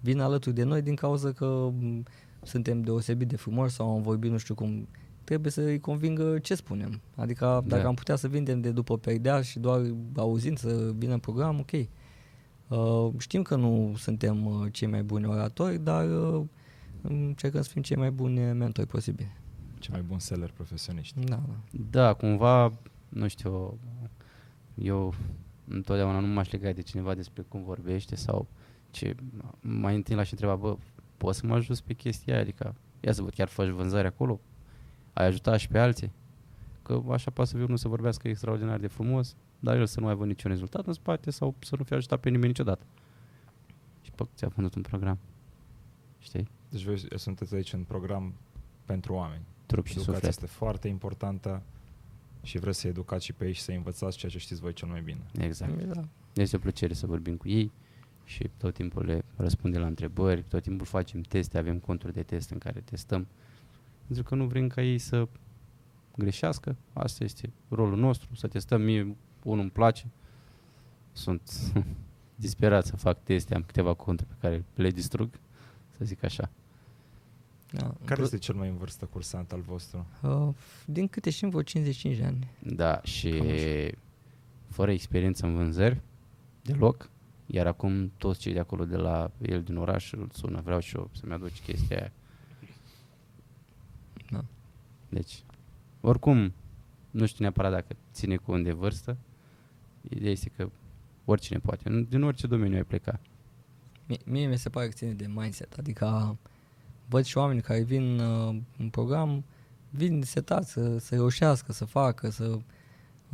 vină 0.01 0.23
alături 0.23 0.55
de 0.55 0.63
noi 0.65 0.83
din 0.83 0.95
cauza 0.95 1.33
că 1.33 1.69
m, 1.81 2.05
suntem 2.43 2.83
deosebit 2.83 3.29
de 3.29 3.37
frumoși 3.37 3.75
sau 3.75 3.95
am 3.95 4.03
vorbit 4.03 4.31
nu 4.31 4.37
știu 4.39 4.55
cum. 4.55 4.89
Trebuie 5.25 5.53
să 5.53 5.61
îi 5.61 5.81
convingă 5.81 6.39
ce 6.39 6.55
spunem. 6.55 7.01
Adică 7.15 7.63
dacă 7.67 7.83
Da. 7.83 7.89
am 7.89 7.95
putea 7.95 8.17
să 8.17 8.29
vindem 8.29 8.61
de 8.61 8.71
după 8.71 8.99
perdea 8.99 9.41
și 9.43 9.59
doar 9.59 9.81
auzind 10.17 10.59
să 10.59 10.93
vină 10.97 11.13
în 11.13 11.19
program, 11.19 11.59
ok. 11.59 11.71
Uh, 12.73 13.13
știm 13.19 13.43
că 13.43 13.57
nu 13.57 13.95
suntem 13.97 14.47
uh, 14.47 14.67
cei 14.71 14.89
mai 14.89 15.03
buni 15.03 15.27
oratori, 15.27 15.79
dar 15.79 16.09
uh, 16.09 16.45
încercăm 17.03 17.63
să 17.63 17.69
fim 17.69 17.83
cei 17.83 17.97
mai 17.97 18.11
buni 18.11 18.41
mentori 18.41 18.87
posibili. 18.87 19.37
Cei 19.79 19.93
mai 19.93 20.03
buni 20.03 20.21
seller 20.21 20.51
profesioniști. 20.51 21.21
Da, 21.21 21.43
da. 21.49 21.55
Da, 21.91 22.13
cumva, 22.13 22.73
nu 23.09 23.29
știu, 23.29 23.79
eu 24.75 25.15
întotdeauna 25.69 26.19
nu 26.19 26.27
m-aș 26.27 26.51
lega 26.51 26.73
de 26.73 26.83
cineva 26.83 27.15
despre 27.15 27.43
cum 27.49 27.63
vorbește 27.63 28.15
sau 28.17 28.47
ce, 28.91 29.15
mai 29.61 29.95
întâi 29.95 30.15
l-aș 30.15 30.31
întreba, 30.31 30.57
bă, 30.57 30.77
poți 31.17 31.39
să 31.39 31.47
mă 31.47 31.55
ajut 31.55 31.81
pe 31.81 31.93
chestia 31.93 32.33
aia? 32.33 32.43
Adică, 32.43 32.75
ia 33.01 33.13
să 33.13 33.23
văd, 33.23 33.33
chiar 33.33 33.49
faci 33.49 33.69
vânzări 33.69 34.07
acolo? 34.07 34.41
Ai 35.13 35.27
ajutat 35.27 35.59
și 35.59 35.69
pe 35.69 35.79
alții? 35.79 36.13
Că 36.83 37.03
așa 37.11 37.31
poate 37.31 37.51
să 37.51 37.57
viu 37.57 37.65
unul 37.65 37.77
să 37.77 37.89
vorbească 37.89 38.29
extraordinar 38.29 38.79
de 38.79 38.87
frumos, 38.87 39.37
dar 39.62 39.77
el 39.77 39.87
să 39.87 40.01
nu 40.01 40.07
aibă 40.07 40.27
niciun 40.27 40.51
rezultat 40.51 40.87
în 40.87 40.92
spate 40.92 41.31
sau 41.31 41.55
să 41.59 41.77
nu 41.77 41.85
fie 41.85 41.96
ajutat 41.96 42.20
pe 42.20 42.29
nimeni 42.29 42.46
niciodată. 42.46 42.85
Și 44.03 44.11
pe 44.11 44.25
ți-a 44.35 44.48
vândut 44.48 44.75
un 44.75 44.83
program. 44.83 45.18
Știi? 46.18 46.48
Deci 46.68 46.83
voi 46.85 47.05
sunteți 47.14 47.55
aici 47.55 47.72
în 47.72 47.83
program 47.83 48.35
pentru 48.85 49.12
oameni. 49.14 49.42
Trup 49.66 49.87
și 49.87 49.92
Educația 49.92 50.14
suflet. 50.14 50.31
este 50.31 50.46
foarte 50.46 50.88
importantă 50.88 51.62
și 52.42 52.59
vreți 52.59 52.81
să 52.81 52.87
educați 52.88 53.25
și 53.25 53.33
pe 53.33 53.46
ei 53.46 53.53
și 53.53 53.61
să 53.61 53.72
învățați 53.72 54.16
ceea 54.16 54.33
ce 54.33 54.38
știți 54.38 54.61
voi 54.61 54.72
cel 54.72 54.88
mai 54.88 55.01
bine. 55.01 55.27
Exact. 55.38 55.83
da. 55.83 56.05
Este 56.33 56.57
o 56.57 56.59
plăcere 56.59 56.94
să 56.94 57.07
vorbim 57.07 57.37
cu 57.37 57.48
ei 57.48 57.72
și 58.25 58.51
tot 58.57 58.75
timpul 58.75 59.05
le 59.05 59.25
răspundem 59.37 59.81
la 59.81 59.87
întrebări, 59.87 60.42
tot 60.42 60.62
timpul 60.62 60.87
facem 60.87 61.20
teste, 61.20 61.59
avem 61.59 61.79
conturi 61.79 62.12
de 62.12 62.22
test 62.22 62.51
în 62.51 62.59
care 62.59 62.81
testăm. 62.81 63.27
Pentru 64.07 64.25
că 64.25 64.35
nu 64.35 64.46
vrem 64.46 64.68
ca 64.68 64.83
ei 64.83 64.98
să 64.98 65.29
greșească, 66.16 66.77
asta 66.92 67.25
este 67.25 67.53
rolul 67.68 67.98
nostru, 67.98 68.35
să 68.35 68.46
testăm, 68.46 68.83
mie 68.83 69.16
unul 69.42 69.61
îmi 69.61 69.70
place, 69.70 70.07
sunt 71.12 71.50
disperat 72.35 72.85
să 72.87 72.96
fac 72.96 73.22
teste, 73.22 73.55
am 73.55 73.62
câteva 73.62 73.94
conturi 73.94 74.28
pe 74.28 74.35
care 74.40 74.64
le 74.74 74.90
distrug, 74.90 75.31
să 75.96 76.05
zic 76.05 76.22
așa. 76.24 76.50
da. 77.70 77.87
În 77.87 77.92
Care 78.05 78.14
plus- 78.20 78.33
este 78.33 78.38
cel 78.38 78.55
mai 78.55 78.68
în 78.68 78.76
vârstă 78.76 79.05
cursant 79.05 79.52
al 79.52 79.61
vostru? 79.61 80.07
Uh, 80.22 80.48
din 80.87 81.09
câte 81.09 81.31
știm, 81.31 81.48
vreo 81.48 81.62
55 81.62 82.16
de 82.16 82.24
ani. 82.24 82.50
Da, 82.59 83.00
și 83.02 83.31
Cam 83.31 83.46
așa. 83.48 83.90
fără 84.68 84.90
experiență 84.92 85.46
în 85.46 85.55
vânzări, 85.55 86.00
deloc, 86.62 87.11
iar 87.46 87.66
acum 87.66 88.12
toți 88.16 88.40
cei 88.40 88.52
de 88.52 88.59
acolo 88.59 88.85
de 88.85 88.96
la 88.96 89.31
el 89.42 89.62
din 89.62 89.76
oraș 89.76 90.12
îl 90.12 90.28
sună, 90.33 90.61
vreau 90.61 90.81
și 90.81 90.96
eu 90.96 91.11
să-mi 91.12 91.33
aduci 91.33 91.61
chestia 91.62 91.96
aia. 91.98 92.12
Da. 94.31 94.44
Deci, 95.09 95.42
oricum, 96.00 96.52
nu 97.11 97.26
știu 97.26 97.38
neapărat 97.44 97.72
dacă 97.72 97.96
ține 98.12 98.37
cont 98.37 98.64
de 98.64 98.72
vârstă, 98.72 99.16
ideea 100.09 100.31
este 100.33 100.53
că 100.57 100.69
oricine 101.25 101.59
poate, 101.59 101.88
în- 101.88 102.07
din 102.09 102.23
orice 102.23 102.47
domeniu 102.47 102.77
ai 102.77 102.85
pleca. 102.85 103.21
Mie, 104.07 104.19
mie 104.25 104.47
mi 104.47 104.59
se 104.59 104.69
pare 104.69 104.87
că 104.87 104.93
ține 104.93 105.12
de 105.12 105.27
mindset, 105.35 105.75
adică 105.79 106.37
văd 107.09 107.25
și 107.25 107.38
oameni 107.38 107.61
care 107.61 107.83
vin 107.83 108.19
uh, 108.19 108.57
în 108.79 108.88
program, 108.91 109.45
vin 109.91 110.23
setați 110.23 110.71
să, 110.73 110.99
să 110.99 111.15
reușească, 111.15 111.73
să 111.73 111.85
facă, 111.85 112.31
să 112.31 112.45
uh, 112.45 112.59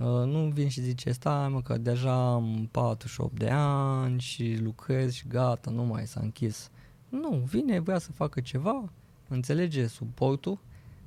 nu 0.05 0.49
vin 0.53 0.69
și 0.69 0.81
zice, 0.81 1.13
stai 1.13 1.49
mă 1.49 1.63
că 1.63 1.79
deja 1.79 2.33
am 2.33 2.69
48 2.71 3.39
de 3.39 3.49
ani 3.53 4.21
și 4.21 4.57
lucrez 4.63 5.13
și 5.13 5.25
gata, 5.29 5.71
nu 5.71 5.85
mai 5.85 6.07
s-a 6.07 6.21
închis. 6.23 6.71
Nu, 7.09 7.31
vine, 7.51 7.79
vrea 7.81 7.99
să 7.99 8.13
facă 8.13 8.41
ceva, 8.41 8.93
înțelege 9.29 9.87
suportul. 9.87 10.59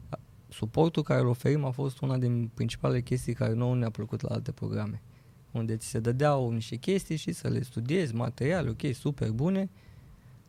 A- 0.10 0.20
Suportul 0.50 1.04
care 1.04 1.20
îl 1.22 1.28
oferim 1.28 1.64
a 1.66 1.70
fost 1.72 2.00
una 2.02 2.18
din 2.18 2.50
principalele 2.54 3.02
chestii 3.02 3.34
care 3.34 3.54
nouă 3.54 3.76
ne-a 3.76 3.90
plăcut 3.90 4.22
la 4.22 4.30
alte 4.36 4.52
programe 4.52 5.02
unde 5.52 5.76
ți 5.76 5.88
se 5.88 6.00
dădeau 6.00 6.52
niște 6.52 6.76
chestii 6.76 7.16
și 7.16 7.32
să 7.32 7.48
le 7.48 7.62
studiezi, 7.62 8.16
materiale, 8.16 8.70
ok, 8.70 8.94
super 8.94 9.32
bune, 9.32 9.70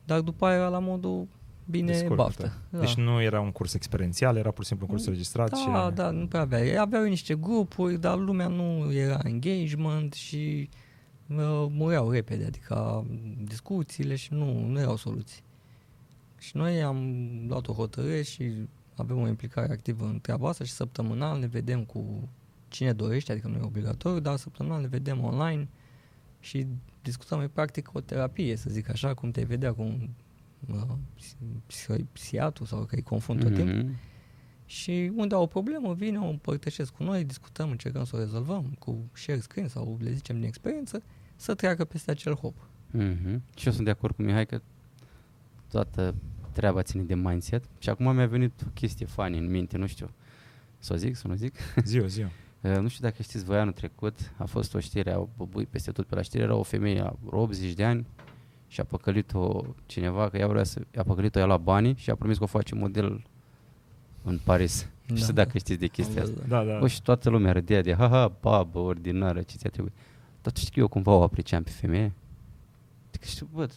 dar 0.05 0.21
după 0.21 0.47
aia 0.47 0.57
era 0.57 0.69
la 0.69 0.79
modul 0.79 1.29
bine 1.65 1.87
Descurcă-te. 1.87 2.23
baftă. 2.23 2.53
Da. 2.71 2.79
Deci 2.79 2.95
nu 2.95 3.23
era 3.23 3.41
un 3.41 3.51
curs 3.51 3.75
experiențial, 3.75 4.37
era 4.37 4.51
pur 4.51 4.63
și 4.63 4.69
simplu 4.69 4.87
un 4.91 4.95
curs 4.95 5.07
registrat 5.09 5.57
și... 5.57 5.67
da, 5.67 5.91
da, 5.91 6.11
nu 6.11 6.27
prea 6.27 6.41
avea. 6.41 6.81
Aveau 6.81 7.05
niște 7.05 7.35
grupuri, 7.35 8.01
dar 8.01 8.19
lumea 8.19 8.47
nu 8.47 8.93
era 8.93 9.21
engagement 9.25 10.13
și 10.13 10.69
uh, 11.29 11.67
mureau 11.71 12.11
repede, 12.11 12.45
adică 12.45 13.07
discuțiile 13.45 14.15
și 14.15 14.33
nu, 14.33 14.67
nu 14.67 14.81
erau 14.81 14.97
soluții. 14.97 15.43
Și 16.39 16.57
noi 16.57 16.83
am 16.83 17.19
luat 17.49 17.69
o 17.69 17.73
hotărâre 17.73 18.23
și 18.23 18.53
avem 18.97 19.19
o 19.19 19.29
implicare 19.29 19.73
activă 19.73 20.05
în 20.05 20.21
treaba 20.21 20.49
asta 20.49 20.65
și 20.65 20.73
săptămânal 20.73 21.39
ne 21.39 21.47
vedem 21.47 21.85
cu 21.85 22.29
cine 22.73 22.93
dorește, 22.93 23.33
adică 23.33 23.49
nu 23.49 23.57
e 23.57 23.63
obligatoriu, 23.63 24.21
dar 24.21 24.37
săptămânal 24.37 24.81
ne 24.81 24.87
vedem 24.87 25.25
online 25.25 25.69
și 26.41 26.67
discutăm 27.03 27.41
e 27.41 27.49
practic 27.49 27.91
o 27.95 28.01
terapie, 28.01 28.57
să 28.57 28.71
zic 28.71 28.89
așa, 28.89 29.15
cum 29.15 29.31
te 29.31 29.43
vedea 29.43 29.73
cu 29.73 29.83
un 29.83 30.09
uh, 30.67 30.83
psi- 31.67 32.05
psiatru 32.13 32.65
sau 32.65 32.85
că 32.85 32.95
îi 32.95 33.03
confund 33.03 33.41
tot 33.43 33.55
timpul. 33.55 33.75
Mhm. 33.83 33.97
Și 34.67 35.13
unde 35.15 35.35
au 35.35 35.43
o 35.43 35.47
problemă, 35.47 35.95
vine, 35.95 36.19
o 36.19 36.29
împărtășesc 36.29 36.93
cu 36.93 37.03
noi, 37.03 37.25
discutăm, 37.25 37.71
încercăm 37.71 38.05
să 38.05 38.17
o 38.17 38.19
rezolvăm 38.19 38.75
cu 38.79 38.99
share 39.13 39.41
screen 39.41 39.69
sau 39.69 39.99
le 40.01 40.13
zicem 40.13 40.37
din 40.37 40.45
experiență, 40.45 41.03
să 41.37 41.55
treacă 41.55 41.85
peste 41.85 42.11
acel 42.11 42.35
hop. 42.35 42.55
Mhm. 42.91 43.43
Și 43.57 43.67
eu 43.67 43.73
sunt 43.73 43.85
de 43.85 43.91
acord 43.91 44.15
cu 44.15 44.23
Mihai 44.23 44.47
că 44.47 44.61
toată 45.71 46.15
treaba 46.53 46.83
ține 46.83 47.03
de 47.03 47.15
mindset. 47.15 47.65
Și 47.79 47.89
acum 47.89 48.15
mi-a 48.15 48.27
venit 48.27 48.63
o 48.67 48.71
chestie 48.75 49.07
funny 49.07 49.39
în 49.39 49.51
minte, 49.51 49.77
nu 49.77 49.87
știu, 49.87 50.11
să 50.79 50.93
o 50.93 50.97
zic, 50.97 51.17
să 51.17 51.29
nu 51.29 51.35
zic. 51.35 51.55
Ziua, 51.85 52.07
ziua. 52.07 52.31
Uh, 52.63 52.77
nu 52.79 52.89
știu 52.89 53.09
dacă 53.09 53.23
știți 53.23 53.45
voi 53.45 53.59
anul 53.59 53.73
trecut, 53.73 54.33
a 54.37 54.45
fost 54.45 54.75
o 54.75 54.81
știre, 54.81 55.13
au 55.13 55.29
băbui 55.37 55.67
peste 55.67 55.91
tot 55.91 56.07
pe 56.07 56.15
la 56.15 56.23
știre, 56.23 56.43
era 56.43 56.55
o 56.55 56.63
femeie 56.63 57.01
a 57.01 57.13
80 57.31 57.73
de 57.73 57.85
ani 57.85 58.07
și 58.69 58.81
a 58.81 58.85
păcălit-o 58.85 59.61
cineva, 59.87 60.29
că 60.29 60.37
ea 60.37 60.47
vrea 60.47 60.65
să, 60.65 60.81
a 60.97 61.03
păcălit-o 61.03 61.39
ea 61.39 61.47
la 61.47 61.57
bani 61.57 61.95
și 61.97 62.11
a 62.11 62.15
promis 62.15 62.37
că 62.39 62.45
o 62.45 62.47
face 62.47 62.75
model 62.75 63.25
în 64.25 64.39
Paris. 64.45 64.89
Nu 65.07 65.17
știu 65.17 65.33
dacă 65.33 65.59
știți 65.59 65.79
de 65.81 65.87
chestia 65.87 66.21
Am 66.23 66.27
asta. 66.27 66.35
văzut, 66.35 66.49
Da, 66.49 66.65
da. 66.65 66.79
Bă, 66.79 66.89
și 66.89 67.03
toată 67.03 67.31
lumea 67.31 67.53
râdea 67.53 67.83
de, 67.83 67.95
haha, 67.95 68.37
babă, 68.41 68.79
ordinară, 68.79 69.43
ce 69.43 69.57
ți-a 69.57 69.71
trebuit. 69.71 69.93
Dar 70.43 70.53
tu 70.53 70.59
știi 70.61 70.73
că 70.73 70.79
eu 70.81 70.89
cumva 70.89 71.13
o 71.13 71.23
apreciam 71.23 71.63
pe 71.63 71.71
femeie? 71.71 72.13
Adică 73.09 73.25
știu, 73.27 73.49
bă, 73.53 73.69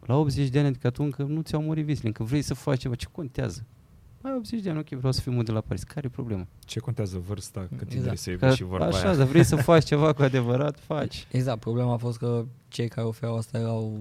La 0.00 0.16
80 0.16 0.48
de 0.48 0.58
ani, 0.58 0.66
adică 0.68 0.90
tu 0.90 1.02
încă 1.02 1.22
nu 1.22 1.40
ți-au 1.40 1.62
murit 1.62 1.84
visele, 1.84 2.06
încă 2.08 2.24
vrei 2.24 2.42
să 2.42 2.54
faci 2.54 2.80
ceva, 2.80 2.94
ce 2.94 3.06
contează? 3.12 3.64
Ai 4.22 4.32
80 4.36 4.60
de 4.62 4.70
ani, 4.70 4.78
ok, 4.78 4.88
vreau 4.88 5.12
să 5.12 5.20
fiu 5.20 5.32
model 5.32 5.54
la 5.54 5.60
Paris, 5.60 5.82
care 5.82 6.06
e 6.06 6.08
problema? 6.08 6.46
Ce 6.58 6.80
contează 6.80 7.18
vârsta, 7.18 7.60
cât 7.60 7.92
Exact. 7.92 7.92
exact. 7.94 8.18
să 8.18 8.24
Că, 8.24 8.30
iubești 8.30 8.56
și 8.56 8.64
vorba 8.64 8.86
așa, 8.86 9.06
aia? 9.08 9.16
dar 9.16 9.26
vrei 9.26 9.44
să 9.44 9.56
faci 9.70 9.84
ceva 9.84 10.12
cu 10.12 10.22
adevărat, 10.22 10.78
faci. 10.78 11.26
Exact, 11.30 11.60
problema 11.60 11.92
a 11.92 11.96
fost 11.96 12.18
că 12.18 12.44
cei 12.68 12.88
care 12.88 13.06
oferau 13.06 13.36
asta 13.36 13.58
erau 13.58 13.98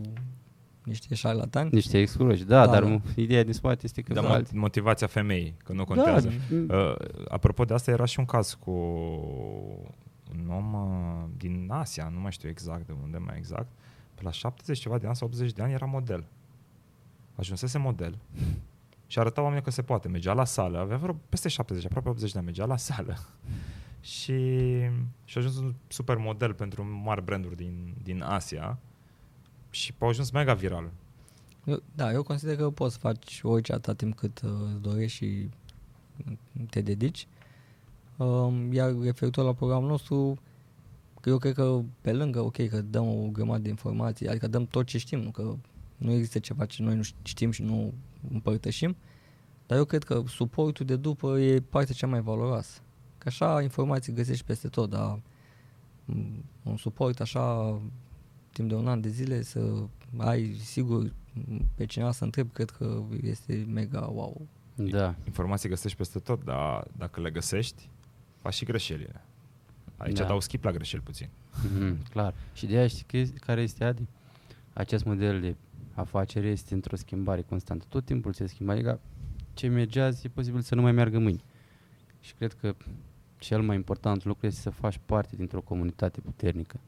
niște 0.83 1.15
șarlatanți. 1.15 1.73
Niște 1.75 1.97
excluși, 1.99 2.43
da, 2.43 2.65
Da, 2.65 2.71
dar 2.71 2.83
da. 2.83 2.89
mu- 2.89 3.01
ideea 3.15 3.43
din 3.43 3.53
spate 3.53 3.79
este 3.83 4.01
că 4.01 4.13
Dar 4.13 4.23
vreo 4.23 4.41
mo- 4.41 4.51
motivația 4.53 5.07
femeii, 5.07 5.55
că 5.63 5.71
nu 5.73 5.77
Da, 5.77 5.83
contează. 5.83 6.29
mm, 6.51 6.67
Uh, 6.69 6.95
apropo 7.27 7.65
de 7.65 7.73
asta, 7.73 7.91
era 7.91 8.05
și 8.05 8.19
un 8.19 8.25
caz 8.25 8.53
cu 8.59 8.71
un 10.31 10.49
om 10.49 10.73
uh, 10.73 11.29
din 11.37 11.67
Asia, 11.71 12.09
nu 12.13 12.19
mai 12.19 12.31
știu 12.31 12.49
exact 12.49 12.85
de 12.85 12.93
unde 13.03 13.17
mai 13.17 13.35
exact, 13.37 13.67
pe 14.15 14.21
la 14.23 14.31
70 14.31 14.79
ceva 14.79 14.97
de 14.97 15.05
ani 15.05 15.15
sau 15.15 15.27
80 15.27 15.51
de 15.51 15.61
ani 15.61 15.73
era 15.73 15.85
model. 15.85 16.25
Ajunsese 17.35 17.77
model 17.77 18.17
și 19.09 19.19
arăta 19.19 19.41
oamenii 19.41 19.63
că 19.63 19.71
se 19.71 19.81
poate. 19.81 20.07
Mergea 20.07 20.33
la 20.33 20.45
sală, 20.45 20.77
avea 20.77 20.97
vreo 20.97 21.19
peste 21.29 21.49
70, 21.49 21.85
aproape 21.85 22.09
80 22.09 22.31
de 22.31 22.37
ani, 22.37 22.45
mergea 22.45 22.65
la 22.65 22.77
sală 22.77 23.17
și, 24.01 24.33
și 25.23 25.37
a 25.37 25.39
ajuns 25.39 25.57
un 25.57 25.73
super 25.87 26.17
model 26.17 26.53
pentru 26.53 26.85
mari 27.03 27.23
branduri 27.23 27.55
din, 27.55 27.93
din 28.03 28.21
Asia 28.21 28.77
și 29.69 29.93
a 29.99 30.05
ajuns 30.05 30.31
mega 30.31 30.53
viral. 30.53 30.91
Eu, 31.65 31.81
da, 31.95 32.11
eu 32.11 32.23
consider 32.23 32.55
că 32.55 32.69
poți 32.69 32.93
să 32.93 32.99
faci 32.99 33.39
orice 33.43 33.73
atâta 33.73 33.93
timp 33.93 34.15
cât 34.15 34.41
uh, 34.41 34.51
îți 34.73 34.81
dorești 34.81 35.17
și 35.17 35.49
te 36.69 36.81
dedici. 36.81 37.27
Um, 38.17 38.73
iar 38.73 38.95
referitor 39.01 39.45
la 39.45 39.53
programul 39.53 39.89
nostru, 39.89 40.37
că 41.21 41.29
eu 41.29 41.37
cred 41.37 41.53
că 41.53 41.81
pe 42.01 42.13
lângă, 42.13 42.39
ok, 42.39 42.67
că 42.67 42.81
dăm 42.81 43.07
o 43.07 43.27
grămadă 43.31 43.61
de 43.61 43.69
informații, 43.69 44.27
adică 44.27 44.47
dăm 44.47 44.65
tot 44.65 44.85
ce 44.85 44.97
știm, 44.97 45.19
nu 45.19 45.29
că 45.29 45.55
nu 45.97 46.11
există 46.11 46.39
ceva 46.39 46.65
ce 46.65 46.83
noi 46.83 46.95
nu 46.95 47.01
știm 47.23 47.51
și 47.51 47.61
nu 47.61 47.93
împărtășim, 48.31 48.95
dar 49.67 49.77
eu 49.77 49.85
cred 49.85 50.03
că 50.03 50.23
suportul 50.27 50.85
de 50.85 50.95
după 50.95 51.39
e 51.39 51.59
partea 51.59 51.93
cea 51.95 52.07
mai 52.07 52.21
valoroasă. 52.21 52.79
Că 53.17 53.27
așa 53.27 53.61
informații 53.61 54.13
găsești 54.13 54.45
peste 54.45 54.67
tot, 54.67 54.89
dar 54.89 55.21
m, 56.05 56.43
un 56.63 56.77
suport 56.77 57.19
așa 57.19 57.77
timp 58.53 58.69
de 58.69 58.75
un 58.75 58.87
an 58.87 59.01
de 59.01 59.09
zile 59.09 59.41
să 59.41 59.83
ai 60.17 60.53
sigur 60.63 61.13
pe 61.75 61.85
cineva 61.85 62.11
să 62.11 62.23
întreb, 62.23 62.51
cred 62.53 62.69
că 62.69 63.03
este 63.21 63.65
mega 63.67 64.07
wow. 64.07 64.47
Da, 64.75 65.15
Informații 65.25 65.69
găsești 65.69 65.97
peste 65.97 66.19
tot, 66.19 66.43
dar 66.43 66.87
dacă 66.97 67.21
le 67.21 67.29
găsești, 67.31 67.89
faci 68.41 68.53
și 68.53 68.65
greșelile. 68.65 69.21
Aici 69.97 70.15
Da. 70.15 70.21
da. 70.21 70.27
dau 70.27 70.39
skip 70.39 70.63
la 70.63 70.71
greșeli 70.71 71.01
puțin. 71.01 71.29
mm, 71.79 71.97
clar. 72.09 72.33
Și 72.53 72.65
de 72.65 72.77
aia 72.77 72.87
știi 72.87 73.03
că 73.07 73.17
este- 73.17 73.39
care 73.39 73.61
este 73.61 73.83
Adi? 73.83 74.07
Acest 74.73 75.03
model 75.05 75.41
de 75.41 75.55
afacere 75.99 76.47
este 76.47 76.73
într-o 76.73 76.95
schimbare 76.95 77.41
constantă. 77.41 77.85
Tot 77.89 78.05
timpul 78.05 78.33
se 78.33 78.45
schimbă. 78.45 78.71
Adică 78.71 78.99
ce 79.53 79.67
merge 79.67 80.01
azi 80.01 80.25
e 80.25 80.29
posibil 80.29 80.61
să 80.61 80.75
nu 80.75 80.81
mai 80.81 80.91
meargă 80.91 81.19
mâine. 81.19 81.41
Și 82.19 82.33
cred 82.33 82.53
că 82.53 82.75
cel 83.37 83.61
mai 83.61 83.75
important 83.75 84.25
lucru 84.25 84.45
este 84.45 84.61
să 84.61 84.69
faci 84.69 84.99
parte 85.05 85.35
dintr-o 85.35 85.61
comunitate 85.61 86.21
puternică. 86.21 86.79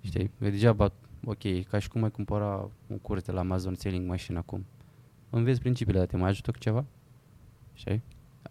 Știi? 0.00 0.30
Că 0.38 0.50
degeaba, 0.50 0.92
ok, 1.24 1.42
e 1.42 1.62
ca 1.62 1.78
și 1.78 1.88
cum 1.88 2.02
ai 2.02 2.10
cumpăra 2.10 2.70
un 2.86 2.98
curs 2.98 3.22
de 3.22 3.32
la 3.32 3.40
Amazon 3.40 3.74
Selling 3.74 4.08
Machine 4.08 4.38
acum. 4.38 4.64
Înveți 5.30 5.60
principiile, 5.60 5.98
dar 5.98 6.08
te 6.08 6.16
mai 6.16 6.28
ajută 6.28 6.50
cu 6.50 6.58
ceva? 6.58 6.84
Știi? 7.72 8.02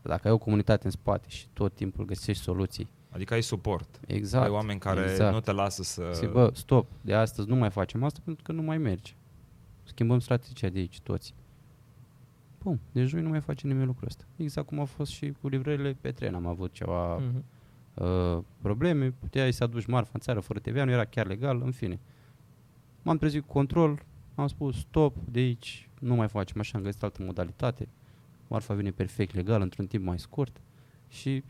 Dacă 0.01 0.27
ai 0.27 0.33
o 0.33 0.37
comunitate 0.37 0.85
în 0.85 0.91
spate 0.91 1.29
și 1.29 1.47
tot 1.53 1.75
timpul 1.75 2.05
găsești 2.05 2.43
soluții. 2.43 2.89
Adică 3.09 3.33
ai 3.33 3.41
suport. 3.41 3.99
Exact. 4.07 4.45
Ai 4.45 4.51
oameni 4.51 4.79
care 4.79 5.01
exact. 5.01 5.33
nu 5.33 5.39
te 5.39 5.51
lasă 5.51 5.83
să... 5.83 6.11
Zic, 6.13 6.31
bă, 6.31 6.51
stop, 6.53 6.87
de 7.01 7.13
astăzi 7.13 7.47
nu 7.47 7.55
mai 7.55 7.69
facem 7.69 8.03
asta 8.03 8.19
pentru 8.23 8.43
că 8.43 8.51
nu 8.51 8.61
mai 8.61 8.77
merge. 8.77 9.13
Schimbăm 9.89 10.19
strategia 10.19 10.69
de 10.69 10.79
aici, 10.79 10.99
toți. 10.99 11.33
Bun, 12.63 12.79
deci 12.91 13.07
joi 13.07 13.21
nu 13.21 13.29
mai 13.29 13.41
face 13.41 13.67
nimeni 13.67 13.85
lucrul 13.85 14.07
ăsta. 14.07 14.23
Exact 14.35 14.67
cum 14.67 14.79
a 14.79 14.83
fost 14.83 15.11
și 15.11 15.33
cu 15.41 15.47
livrările 15.47 15.97
pe 16.01 16.11
tren. 16.11 16.35
Am 16.35 16.45
avut 16.45 16.71
ceva 16.71 17.17
Mhm. 17.17 17.43
uh, 17.93 18.43
probleme, 18.61 19.11
puteai 19.11 19.53
să 19.53 19.63
aduci 19.63 19.85
marfa 19.85 20.09
în 20.13 20.19
țară 20.19 20.39
fără 20.39 20.59
TVA, 20.59 20.83
nu 20.83 20.91
era 20.91 21.05
chiar 21.05 21.27
legal, 21.27 21.61
în 21.61 21.71
fine. 21.71 21.99
M-am 23.01 23.17
trezit 23.17 23.41
cu 23.45 23.53
control, 23.53 24.03
am 24.35 24.47
spus 24.47 24.77
stop, 24.79 25.15
de 25.31 25.39
aici 25.39 25.89
nu 25.99 26.15
mai 26.15 26.27
facem 26.27 26.59
așa, 26.59 26.77
am 26.77 26.83
găsit 26.83 27.03
altă 27.03 27.23
modalitate. 27.23 27.87
Marfa 28.47 28.73
vine 28.73 28.91
perfect 28.91 29.33
legal, 29.35 29.61
într-un 29.61 29.87
timp 29.87 30.03
mai 30.05 30.19
scurt 30.19 30.61
și 31.07 31.43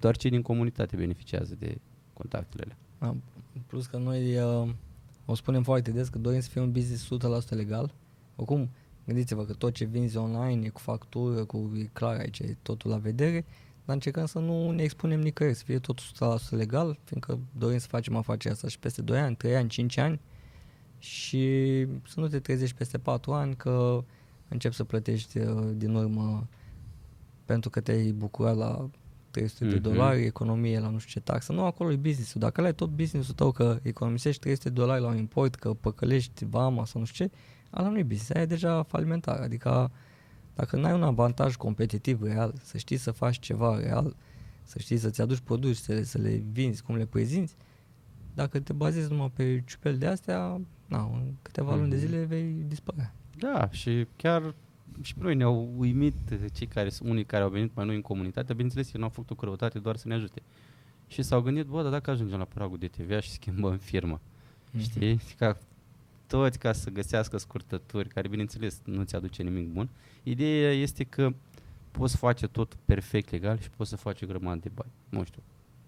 doar 0.00 0.16
cei 0.16 0.30
din 0.30 0.42
comunitate 0.42 0.96
beneficiază 0.96 1.54
de 1.58 1.80
contactele 2.12 2.62
alea. 2.62 2.76
Da. 2.98 3.16
Plus 3.66 3.86
că 3.86 3.96
noi 3.96 4.36
uh, 4.38 4.68
o 5.32 5.34
spunem 5.34 5.62
foarte 5.62 5.90
des 5.90 6.08
că 6.08 6.18
dorim 6.18 6.40
să 6.40 6.48
fie 6.48 6.60
un 6.60 6.72
business 6.72 7.08
100% 7.46 7.48
legal. 7.48 7.94
Oricum, 8.36 8.70
gândiți-vă 9.06 9.44
că 9.44 9.52
tot 9.52 9.72
ce 9.74 9.84
vinzi 9.84 10.16
online 10.16 10.64
e 10.64 10.68
cu 10.68 10.80
factură, 10.80 11.44
cu 11.44 11.72
e 11.76 11.90
clar 11.92 12.18
aici, 12.18 12.38
e 12.38 12.56
totul 12.62 12.90
la 12.90 12.96
vedere, 12.96 13.44
dar 13.84 13.94
încercăm 13.94 14.26
să 14.26 14.38
nu 14.38 14.70
ne 14.70 14.82
expunem 14.82 15.20
nicăieri, 15.20 15.56
să 15.56 15.64
fie 15.64 15.78
totul 15.78 16.04
100% 16.38 16.50
legal, 16.50 16.98
fiindcă 17.04 17.38
dorim 17.58 17.78
să 17.78 17.86
facem 17.86 18.16
afacerea 18.16 18.52
asta 18.52 18.68
și 18.68 18.78
peste 18.78 19.02
2 19.02 19.18
ani, 19.18 19.36
3 19.36 19.56
ani, 19.56 19.68
5 19.68 19.96
ani 19.96 20.20
și 20.98 21.46
să 22.06 22.20
nu 22.20 22.28
te 22.28 22.38
trezești 22.38 22.76
peste 22.76 22.98
4 22.98 23.32
ani 23.32 23.56
că 23.56 24.04
începi 24.48 24.74
să 24.74 24.84
plătești 24.84 25.38
uh, 25.38 25.70
din 25.76 25.94
urmă 25.94 26.48
pentru 27.44 27.70
că 27.70 27.80
te-ai 27.80 28.12
bucurat 28.12 28.56
la 28.56 28.90
300 29.32 29.64
de 29.64 29.74
Mhm. 29.74 29.82
dolari, 29.82 30.24
economie 30.24 30.78
la 30.80 30.88
nu 30.88 30.98
știu 30.98 31.20
ce 31.20 31.26
taxă. 31.30 31.52
Nu, 31.52 31.64
acolo 31.64 31.92
e 31.92 31.96
business-ul. 31.96 32.40
Dacă 32.40 32.60
ăla 32.60 32.68
e 32.70 32.72
tot 32.72 32.90
business-ul 32.90 33.34
tău 33.34 33.50
că 33.52 33.78
economisești 33.82 34.40
300 34.40 34.68
de 34.68 34.74
dolari 34.74 35.00
la 35.02 35.08
un 35.08 35.16
import, 35.16 35.54
că 35.54 35.74
păcălești 35.74 36.44
vama 36.44 36.84
sau 36.84 37.00
nu 37.00 37.06
știu 37.06 37.24
ce, 37.26 37.32
ala 37.70 37.88
nu 37.88 37.98
e 37.98 38.02
business, 38.02 38.30
aia 38.30 38.42
e 38.42 38.46
deja 38.46 38.82
falimentar. 38.82 39.40
Adică 39.40 39.90
dacă 40.54 40.76
n-ai 40.76 40.92
un 40.92 41.02
avantaj 41.02 41.56
competitiv 41.56 42.22
real, 42.22 42.54
să 42.62 42.78
știi 42.78 42.96
să 42.96 43.10
faci 43.10 43.38
ceva 43.38 43.78
real, 43.78 44.16
să 44.62 44.78
știi 44.78 44.96
să-ți 44.96 45.20
aduci 45.20 45.38
produse, 45.38 45.82
să 45.82 45.92
le, 45.92 46.02
să 46.02 46.18
le 46.18 46.42
vinzi, 46.52 46.82
cum 46.82 46.96
le 46.96 47.04
prezinți, 47.06 47.54
dacă 48.34 48.60
te 48.60 48.72
bazezi 48.72 49.10
numai 49.10 49.30
pe 49.34 49.62
ciupel 49.66 49.98
de 49.98 50.06
astea, 50.06 50.60
na, 50.86 51.10
în 51.12 51.32
câteva 51.42 51.74
luni 51.76 51.90
de 51.90 51.96
Mhm. 51.96 52.04
zile 52.06 52.24
vei 52.24 52.64
dispărea. 52.66 53.14
Da, 53.38 53.68
și 53.70 54.06
chiar 54.16 54.54
și 55.00 55.14
pe 55.14 55.22
noi 55.22 55.34
ne-au 55.34 55.72
uimit 55.76 56.14
cei 56.52 56.66
care 56.66 56.88
sunt 56.88 57.08
unii 57.08 57.24
care 57.24 57.42
au 57.42 57.48
venit 57.50 57.74
mai 57.74 57.86
noi 57.86 57.94
în 57.94 58.00
comunitate, 58.00 58.52
bineînțeles, 58.52 58.86
ei 58.86 58.92
nu 58.96 59.02
au 59.02 59.08
făcut 59.10 59.30
o 59.30 59.34
cărăutate 59.34 59.78
doar 59.78 59.96
să 59.96 60.08
ne 60.08 60.14
ajute. 60.14 60.42
Și 61.06 61.22
s-au 61.22 61.40
gândit, 61.40 61.66
bă, 61.66 61.82
dar 61.82 61.90
dacă 61.90 62.10
ajungem 62.10 62.38
la 62.38 62.44
pragul 62.44 62.78
de 62.78 62.86
TVA 62.86 63.20
și 63.20 63.30
schimbăm 63.30 63.76
firma, 63.76 64.20
Mhm. 64.70 64.82
știi? 64.82 65.20
Ca 65.38 65.56
toți 66.26 66.58
ca 66.58 66.72
să 66.72 66.90
găsească 66.90 67.36
scurtături, 67.36 68.08
care 68.08 68.28
bineînțeles 68.28 68.80
nu 68.84 69.02
ți 69.02 69.14
aduce 69.16 69.42
nimic 69.42 69.68
bun. 69.72 69.88
Ideea 70.22 70.72
este 70.72 71.04
că 71.04 71.32
poți 71.90 72.16
face 72.16 72.46
tot 72.46 72.76
perfect 72.84 73.30
legal 73.30 73.58
și 73.58 73.70
poți 73.70 73.90
să 73.90 73.96
faci 73.96 74.22
o 74.22 74.26
grămadă 74.26 74.58
de 74.62 74.70
bani. 74.74 74.90
Nu 75.08 75.24
știu. 75.24 75.42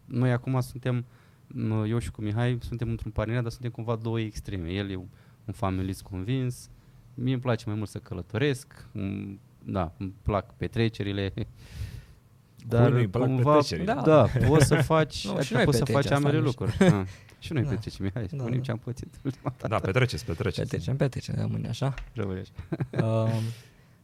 Noi 0.05 0.33
acum 0.33 0.61
suntem, 0.61 1.05
m, 1.47 1.71
eu 1.71 1.99
și 1.99 2.11
cu 2.11 2.23
Mihai, 2.23 2.59
suntem 2.61 2.88
într-un 2.88 3.11
parteneriat, 3.11 3.43
dar 3.43 3.53
suntem 3.53 3.71
cumva 3.71 3.97
două 3.97 4.21
extreme. 4.21 4.71
El 4.71 4.90
e 4.90 4.97
un, 4.97 5.07
un 5.45 5.53
familist 5.53 6.03
convins, 6.03 6.71
mie 7.14 7.33
îmi 7.33 7.42
place 7.42 7.64
mai 7.66 7.74
mult 7.74 7.88
să 7.88 7.98
călătoresc, 7.98 8.87
m, 8.92 9.38
da, 9.64 9.92
îmi 9.98 10.14
plac 10.22 10.55
petrecerile, 10.57 11.33
dar 12.68 12.90
nu-i 12.90 13.09
plac 13.09 13.27
cumva, 13.27 13.50
petrecerile? 13.53 13.92
da, 13.92 14.00
Da. 14.00 14.03
da, 14.03 14.46
poți 14.48 14.66
să 14.66 14.74
faci, 14.74 15.27
Nu, 15.27 15.31
și 15.33 15.37
adică 15.38 15.55
noi 15.55 15.64
poți 15.64 15.77
să 15.79 15.83
petrecem, 15.85 15.94
faci 15.94 16.05
asta 16.05 16.14
ambele 16.14 16.38
nu 16.38 16.44
lucruri. 16.44 16.77
Ah. 16.79 17.07
Și 17.38 17.53
noi 17.53 17.62
Da. 17.62 17.68
petrecem, 17.68 18.05
Mihai, 18.05 18.22
Da, 18.22 18.29
spunem 18.29 18.55
da. 18.55 18.61
ce 18.61 18.70
am 18.70 18.79
pățit 18.79 19.14
ultima 19.24 19.55
dată. 19.59 19.68
Da, 19.68 19.79
petreceți, 19.79 20.24
petreceți. 20.24 20.61
Petrecem, 20.70 20.96
petrecem, 20.96 21.35
rămâne 21.38 21.68
așa. 21.68 21.94
Rămâne 22.12 22.40
așa. 22.40 23.07
Um, 23.07 23.31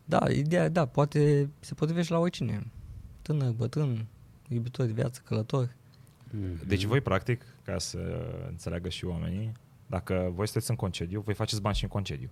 da, 0.04 0.30
ideea, 0.30 0.68
da, 0.68 0.86
poate 0.86 1.50
se 1.60 1.74
potrivește 1.74 2.12
la 2.12 2.18
oricine. 2.18 2.66
Tânăr, 3.22 3.50
bătrân, 3.50 4.06
iubitor 4.48 4.86
de 4.86 4.92
viață, 4.92 5.20
călător. 5.24 5.74
Mhm. 6.30 6.66
Deci 6.68 6.84
voi, 6.84 7.00
practic, 7.00 7.44
ca 7.64 7.78
să 7.78 7.98
înțeleagă 8.48 8.88
și 8.88 9.04
oamenii, 9.04 9.52
dacă 9.86 10.30
voi 10.34 10.46
sunteți 10.46 10.70
în 10.70 10.76
concediu, 10.76 11.20
voi 11.20 11.34
faceți 11.34 11.60
bani 11.60 11.74
și 11.74 11.82
în 11.82 11.88
concediu. 11.88 12.30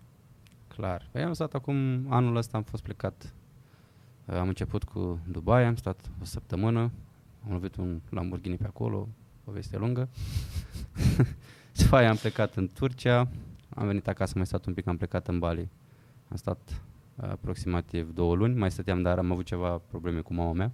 Clar. 0.78 1.08
Păi 1.10 1.22
am 1.22 1.32
stat 1.32 1.54
acum, 1.54 2.06
anul 2.08 2.36
ăsta 2.36 2.56
am 2.56 2.62
fost 2.62 2.82
plecat. 2.82 3.34
Uh, 4.24 4.34
Am 4.34 4.48
început 4.48 4.84
cu 4.84 5.20
Dubai, 5.28 5.64
am 5.64 5.76
stat 5.76 6.10
o 6.20 6.24
săptămână, 6.24 6.80
am 7.44 7.52
lovit 7.52 7.76
un 7.76 8.00
Lamborghini 8.10 8.56
pe 8.56 8.66
acolo, 8.66 9.08
poveste 9.44 9.76
lungă. 9.76 10.08
Și 11.76 11.82
după 11.82 11.96
aia 11.96 12.10
am 12.10 12.16
plecat 12.16 12.54
în 12.54 12.68
Turcia, 12.74 13.28
am 13.74 13.86
venit 13.86 14.08
acasă, 14.08 14.32
mai 14.36 14.46
stat 14.46 14.66
un 14.66 14.74
pic, 14.74 14.86
am 14.86 14.96
plecat 14.96 15.28
în 15.28 15.38
Bali. 15.38 15.68
Am 16.28 16.36
stat 16.36 16.82
uh, 17.16 17.28
aproximativ 17.28 18.14
două 18.14 18.34
luni, 18.34 18.58
mai 18.58 18.70
stăteam, 18.70 19.02
dar 19.02 19.18
am 19.18 19.32
avut 19.32 19.44
ceva 19.44 19.78
probleme 19.78 20.20
cu 20.20 20.34
mama 20.34 20.52
mea. 20.52 20.72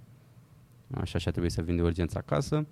Așa 0.93 1.17
și 1.17 1.27
a 1.27 1.31
trebuit 1.31 1.51
să 1.51 1.61
vin 1.61 1.75
de 1.75 1.81
urgență 1.81 2.17
acasă. 2.17 2.65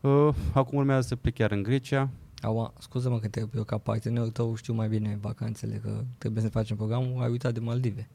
Uh, 0.00 0.34
acum 0.54 0.78
urmează 0.78 1.06
să 1.06 1.16
plec 1.16 1.34
chiar 1.34 1.50
în 1.50 1.62
Grecia. 1.62 2.10
Au, 2.42 2.74
scuză-mă 2.78 3.18
că 3.18 3.28
te 3.28 3.44
eu 3.54 3.64
ca 3.64 3.78
partenerul 3.78 4.30
tău 4.30 4.54
știu 4.54 4.74
mai 4.74 4.88
bine 4.88 5.18
vacanțele, 5.20 5.76
că 5.76 6.04
trebuie 6.18 6.42
să 6.42 6.48
facem 6.48 6.76
programul, 6.76 7.22
ai 7.22 7.30
uitat 7.30 7.52
de 7.54 7.60
Maldive. 7.60 8.08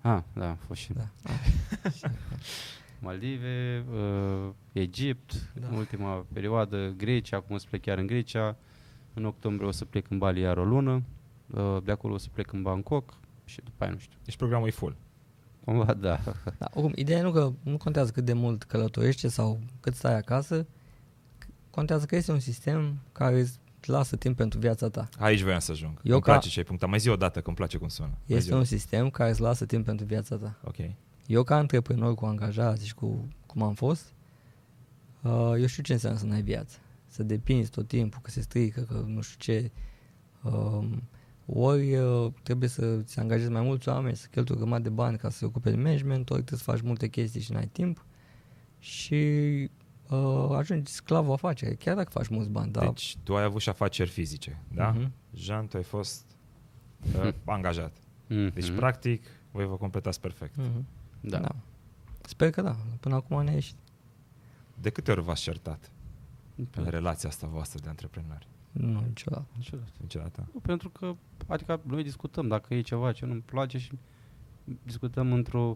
Ah, 0.00 0.22
da, 0.34 0.50
a 0.50 0.56
fost 0.66 0.80
și 0.80 0.92
Da. 0.92 1.08
Maldive, 3.00 3.84
uh, 3.92 4.50
Egipt, 4.72 5.50
Da. 5.54 5.66
da. 5.66 5.76
ultima 5.76 6.26
perioadă, 6.32 6.94
Grecia, 6.96 7.36
acum 7.36 7.54
o 7.54 7.58
să 7.58 7.66
plec 7.68 7.82
chiar 7.82 7.98
în 7.98 8.06
Grecia. 8.06 8.56
În 9.14 9.24
octombrie 9.24 9.68
o 9.68 9.70
să 9.70 9.84
plec 9.84 10.10
în 10.10 10.18
Bali 10.18 10.40
iar 10.40 10.56
o 10.56 10.64
lună. 10.64 11.02
uh, 11.54 11.76
de 11.84 11.90
acolo 11.90 12.14
o 12.14 12.18
să 12.18 12.28
plec 12.32 12.52
în 12.52 12.62
Bangkok 12.62 13.14
și 13.44 13.60
după 13.64 13.84
aia 13.84 13.92
nu 13.92 13.98
știu. 13.98 14.18
Deci 14.24 14.36
programul 14.36 14.68
e 14.68 14.70
full. 14.70 14.96
Cumva, 15.64 15.94
da. 15.94 16.20
Da, 16.58 16.66
oricum, 16.74 16.92
ideea 16.94 17.18
e 17.18 17.22
nu 17.22 17.32
că 17.32 17.52
nu 17.62 17.76
contează 17.76 18.10
cât 18.10 18.24
de 18.24 18.32
mult 18.32 18.62
călătorește 18.62 19.28
sau 19.28 19.60
cât 19.80 19.94
stai 19.94 20.16
acasă, 20.16 20.66
contează 21.70 22.06
că 22.06 22.16
este 22.16 22.32
un 22.32 22.38
sistem 22.40 22.98
care 23.12 23.40
îți 23.40 23.58
lasă 23.90 24.16
timp 24.16 24.36
pentru 24.36 24.58
viața 24.58 24.88
ta. 24.88 25.08
Aici 25.18 25.40
voiam 25.40 25.58
să 25.58 25.72
ajung. 25.72 26.00
Eu 26.02 26.12
îmi 26.12 26.22
ca- 26.22 26.30
place 26.30 26.48
ce 26.48 26.58
ai 26.58 26.64
punctat. 26.64 26.88
Mai 26.88 26.98
zi 26.98 27.08
o 27.08 27.16
dată 27.16 27.40
că 27.40 27.46
îmi 27.46 27.56
place 27.56 27.76
cum 27.78 27.88
sună. 27.88 28.08
Mai 28.08 28.20
zi 28.26 28.34
Este 28.34 28.50
o 28.52 28.56
un 28.56 28.62
dată. 28.62 28.74
sistem 28.74 29.10
care 29.10 29.30
îți 29.30 29.40
lasă 29.40 29.66
timp 29.66 29.84
pentru 29.84 30.06
viața 30.06 30.36
ta. 30.36 30.58
Ok. 30.64 30.76
Eu 31.26 31.42
ca 31.42 31.56
antreprenor 31.56 32.14
cu 32.14 32.24
angajați 32.24 32.86
și 32.86 32.94
cu 32.94 33.28
cum 33.46 33.62
am 33.62 33.74
fost, 33.74 34.12
uh, 35.22 35.52
eu 35.58 35.66
știu 35.66 35.82
ce 35.82 35.92
înseamnă 35.92 36.18
să 36.18 36.26
n-ai 36.26 36.42
viață. 36.42 36.78
Să 37.06 37.22
depinzi 37.22 37.70
tot 37.70 37.88
timpul, 37.88 38.20
că 38.22 38.30
se 38.30 38.40
strică, 38.40 38.80
că 38.80 39.04
nu 39.06 39.20
știu 39.20 39.36
ce. 39.38 39.70
Um, 40.42 41.02
ori 41.46 41.94
uh, 41.96 42.32
trebuie 42.42 42.68
să-ți 42.68 43.18
angajezi 43.18 43.50
mai 43.50 43.62
mulți 43.62 43.88
oameni, 43.88 44.16
să 44.16 44.26
cheltui 44.30 44.54
o 44.54 44.58
grămadă 44.58 44.82
de 44.82 44.88
bani 44.88 45.16
ca 45.18 45.30
să 45.30 45.36
se 45.36 45.44
ocupe 45.44 45.70
de 45.70 45.76
management, 45.76 46.30
ori 46.30 46.42
trebuie 46.42 46.58
să 46.58 46.70
faci 46.70 46.80
multe 46.80 47.08
chestii 47.08 47.40
și 47.40 47.52
n-ai 47.52 47.66
timp 47.72 48.04
și 48.78 49.16
uh, 50.12 50.56
ajungi 50.56 50.92
sclavul 50.92 51.32
afacerii, 51.32 51.76
chiar 51.76 51.96
dacă 51.96 52.10
faci 52.10 52.28
mulți 52.28 52.50
bani. 52.50 52.72
Da? 52.72 52.80
Deci 52.80 53.16
tu 53.22 53.36
ai 53.36 53.42
avut 53.44 53.60
și 53.60 53.68
afaceri 53.68 54.10
fizice, 54.10 54.62
da? 54.74 54.88
Mhm. 54.90 55.12
Jean, 55.34 55.66
tu 55.66 55.76
ai 55.76 55.82
fost 55.82 56.24
uh, 57.24 57.32
angajat. 57.44 57.96
Deci, 58.26 58.68
Mhm. 58.68 58.76
practic, 58.76 59.24
voi 59.50 59.66
vă 59.66 59.76
completați 59.76 60.20
perfect. 60.20 60.56
Mhm. 60.56 60.86
Da. 61.20 61.38
da. 61.38 61.54
Sper 62.20 62.50
că 62.50 62.62
da. 62.62 62.76
Până 63.00 63.14
acum 63.14 63.44
ne 63.44 63.52
ieșit. 63.52 63.76
De 64.80 64.90
câte 64.90 65.10
ori 65.10 65.22
v-ați 65.22 65.42
certat 65.42 65.90
Da. 66.54 66.82
în 66.82 66.88
relația 66.88 67.28
asta 67.28 67.46
voastră 67.46 67.78
de 67.82 67.88
antreprenori? 67.88 68.46
Nu, 68.72 69.00
niciodată. 69.06 69.46
Niciodată. 69.56 69.90
Niciodată? 70.00 70.48
Nu, 70.52 70.60
pentru 70.60 70.88
că, 70.90 71.14
adică 71.46 71.80
noi 71.86 72.02
discutăm 72.02 72.48
dacă 72.48 72.74
e 72.74 72.80
ceva 72.80 73.12
ce 73.12 73.26
nu-mi 73.26 73.40
place 73.40 73.78
și 73.78 73.92
discutăm 74.82 75.32
într-o 75.32 75.74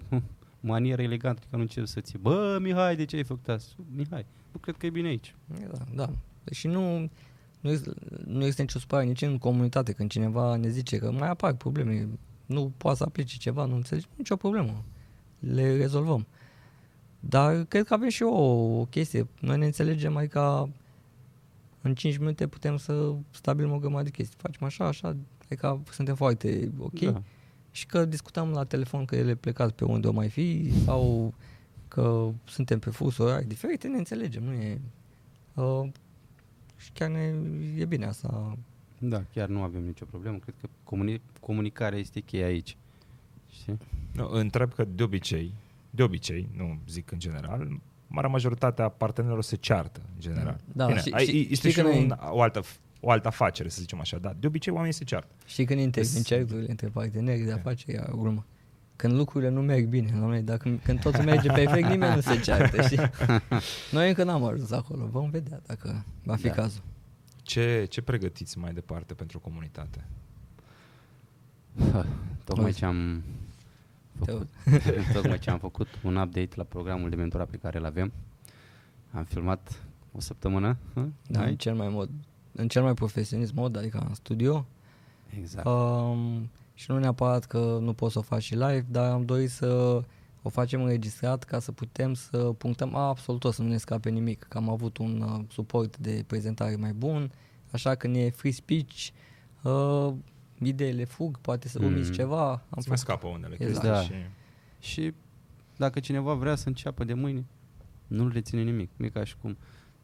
manieră 0.61 1.03
elegantă, 1.03 1.41
adică 1.41 1.57
nu 1.57 1.63
încep 1.63 1.87
să 1.87 2.01
ții, 2.01 2.19
bă, 2.19 2.59
Mihai, 2.61 2.97
de 2.97 3.05
ce 3.05 3.17
ai 3.17 3.25
făcut 3.25 3.49
asta? 3.49 3.73
Mihai, 3.95 4.27
nu 4.53 4.59
cred 4.61 4.77
că 4.77 4.87
e 4.87 4.91
bine 4.91 5.09
aici. 5.09 5.35
Da, 5.71 5.85
da. 5.95 6.13
Și 6.51 6.67
nu, 6.67 6.99
nu, 7.61 7.71
există, 7.71 7.95
nu 8.25 8.39
există 8.39 8.63
nicio 8.63 8.79
supărare 8.79 9.07
nici 9.07 9.23
în 9.23 9.39
comunitate 9.39 9.93
când 9.93 10.11
cineva 10.11 10.57
ne 10.57 10.69
zice 10.69 10.99
că 10.99 11.11
mai 11.11 11.29
apar 11.29 11.53
probleme, 11.53 12.09
nu 12.47 12.73
poate 12.77 12.97
să 12.97 13.05
aplice 13.05 13.37
ceva, 13.37 13.65
nu 13.65 13.75
înțelegi, 13.75 14.07
nicio 14.17 14.37
problemă. 14.37 14.85
Le 15.39 15.77
rezolvăm. 15.77 16.27
Dar 17.21 17.65
cred 17.65 17.85
că 17.85 17.95
avem 17.95 18.09
și 18.09 18.23
o, 18.23 18.41
o 18.79 18.85
chestie. 18.85 19.29
Noi 19.41 19.59
ne 19.59 19.65
înțelegem, 19.65 20.17
adică 20.17 20.71
în 21.83 21.95
5 21.95 22.19
minute 22.19 22.47
putem 22.47 22.77
să 22.77 23.15
stabilim 23.31 23.73
o 23.73 23.79
grămadă 23.79 24.05
de 24.05 24.11
chestii. 24.11 24.37
Facem 24.39 24.67
așa, 24.67 24.87
așa, 24.87 25.17
adică 25.45 25.81
suntem 25.91 26.15
foarte 26.15 26.73
ok. 26.79 26.99
Da. 26.99 27.23
Și 27.77 27.87
că 27.87 28.05
discutăm 28.05 28.51
la 28.51 28.65
telefon 28.65 29.05
că 29.05 29.17
el 29.17 29.29
e 29.29 29.35
plecat 29.35 29.71
pe 29.71 29.85
unde 29.85 30.07
o 30.09 30.13
mai 30.13 30.29
fi 30.29 30.73
sau 30.85 31.35
că 31.89 32.29
suntem 32.45 32.79
pe 32.79 32.91
fusul 32.91 33.25
orari 33.27 33.47
diferite, 33.47 33.89
ne 33.89 33.99
înțelegem, 33.99 34.43
nu 34.43 34.53
e... 34.53 34.81
Uh, 35.55 35.89
și 36.77 36.91
chiar 36.93 37.09
ne, 37.11 37.35
e 37.77 37.85
bine 37.85 38.07
asta. 38.07 38.59
Da, 38.99 39.23
chiar 39.33 39.49
nu 39.49 39.63
avem 39.63 39.83
nicio 39.85 40.05
problemă. 40.05 40.39
Cred 40.39 40.55
că 40.61 40.69
comuni- 40.85 41.21
comunicarea 41.41 41.99
este 41.99 42.21
cheia 42.21 42.47
aici. 42.47 42.77
Știi? 43.51 43.79
Nu, 44.13 44.29
întreb 44.31 44.73
că 44.75 44.85
de 44.95 45.03
obicei, 45.03 45.55
de 45.91 46.03
obicei, 46.03 46.49
nu 46.57 46.79
zic 46.89 47.11
în 47.11 47.19
general, 47.19 47.69
marea 48.07 48.31
majoritate 48.31 48.83
a 48.83 48.89
partenerilor 48.89 49.43
se 49.43 49.57
ceartă, 49.57 50.01
în 50.15 50.21
general. 50.21 50.61
Da, 50.73 50.87
Bine, 50.87 51.01
și- 51.01 51.11
ai, 51.13 51.25
și- 51.25 51.41
este 51.41 51.55
știi 51.55 51.71
și 51.71 51.77
că 51.77 51.83
noi- 51.83 51.99
un, 51.99 52.17
o, 52.31 52.41
altă, 52.43 52.63
o 53.07 53.11
altă 53.11 53.29
afacere, 53.29 53.69
să 53.69 53.81
zicem 53.81 54.01
așa, 54.01 54.19
dar 54.19 54.37
de 54.41 54.47
obicei 54.47 54.73
oamenii 54.73 54.95
se 54.95 55.05
ceartă. 55.05 55.35
Și 55.47 55.65
când 55.65 55.81
intri 55.81 56.01
Îs- 56.01 56.15
în 56.17 56.23
cercurile 56.23 56.67
între 56.71 56.89
parteneri 56.89 57.41
de 57.41 57.49
Da. 57.49 57.55
afaceri, 57.55 57.97
e 57.97 58.05
urmă. 58.13 58.45
Când 58.97 59.15
lucrurile 59.15 59.51
nu 59.51 59.61
merg 59.61 59.87
bine, 59.87 60.11
noi, 60.15 60.43
dacă 60.43 60.79
când 60.85 61.01
totul 61.01 61.23
merge 61.25 61.49
perfect, 61.49 61.89
nimeni 61.89 62.15
nu 62.15 62.21
se 62.21 62.41
ceartă, 62.41 62.83
știi? 62.83 62.99
Noi 63.93 64.09
încă 64.09 64.25
n-am 64.25 64.45
ajuns 64.45 64.71
acolo, 64.71 65.07
vom 65.07 65.31
vedea 65.31 65.61
dacă 65.67 66.05
va 66.23 66.37
fi 66.37 66.47
Da. 66.47 66.53
cazul. 66.53 66.83
Ce, 67.43 67.87
ce 67.91 68.03
pregătiți 68.03 68.59
mai 68.59 68.73
departe 68.73 69.15
pentru 69.15 69.39
comunitate? 69.39 70.05
Tocmai 72.45 72.65
Uite. 72.65 72.79
ce 72.79 72.85
am 72.85 73.23
Te 74.25 74.31
făcut, 74.33 74.49
tocmai 75.15 75.39
ce 75.39 75.51
am 75.51 75.59
făcut 75.59 75.89
un 76.03 76.17
update 76.17 76.49
la 76.55 76.63
programul 76.65 77.11
de 77.11 77.17
mentorat 77.17 77.49
pe 77.49 77.57
care 77.57 77.79
îl 77.79 77.85
avem. 77.85 78.13
Am 79.11 79.25
filmat 79.25 79.83
o 80.13 80.21
săptămână. 80.21 80.77
hă? 80.95 81.07
Da, 81.27 81.41
în 81.41 81.47
Aici? 81.47 81.61
cel 81.61 81.75
mai 81.75 81.89
mod, 81.89 82.11
în 82.57 82.69
cel 82.69 82.83
mai 82.83 82.95
profesionist 82.95 83.53
mod, 83.53 83.77
adică 83.77 84.05
în 84.09 84.15
studio. 84.15 84.67
Exact. 85.39 85.67
Um, 85.67 86.51
și 86.75 86.91
nu 86.91 86.99
neapărat 86.99 87.45
că 87.45 87.79
nu 87.81 87.93
poți 87.93 88.13
să 88.13 88.19
o 88.19 88.23
faci 88.23 88.43
și 88.43 88.53
live, 88.53 88.87
dar 88.91 89.11
am 89.13 89.25
dorit 89.25 89.51
să 89.51 90.03
o 90.43 90.49
facem 90.49 90.83
înregistrat 90.83 91.45
ca 91.45 91.59
să 91.59 91.73
putem 91.73 92.15
să 92.15 92.39
punctăm 92.39 92.95
absolut 92.95 93.41
tot, 93.41 93.55
să 93.55 93.63
nu 93.63 93.69
ne 93.69 93.77
scape 93.77 94.11
nimic. 94.11 94.43
Că 94.49 94.57
am 94.59 94.69
avut 94.69 94.99
un 94.99 95.21
uh, 95.21 95.45
suport 95.53 95.99
de 95.99 96.25
prezentare 96.27 96.77
mai 96.77 96.93
bun, 96.93 97.33
așa 97.71 97.95
că 97.95 98.07
ne 98.07 98.19
e 98.19 98.31
free 98.31 98.53
speech, 98.53 99.09
uh, 99.63 100.13
ideile 100.63 101.05
fug, 101.05 101.39
poate 101.39 101.69
să 101.69 101.79
omiți 101.85 102.09
Mhm. 102.09 102.19
ceva. 102.19 102.51
Am 102.51 102.61
Îți 102.71 102.89
mai 102.89 102.99
scapă 102.99 103.27
unele 103.27 103.57
Exact. 103.59 103.71
chestii 103.71 103.89
Da. 103.89 104.01
și... 104.01 104.13
Și 104.93 105.13
dacă 105.77 106.01
cineva 106.01 106.35
vrea 106.35 106.55
să 106.55 106.69
înceapă 106.69 107.05
de 107.05 107.15
mâine, 107.15 107.45
nu-l 108.07 108.31
reține 108.33 108.63
nimic. 108.63 108.91
Nu 108.97 109.05
e 109.05 109.09
ca 109.09 109.25
și 109.25 109.37
cum 109.37 109.57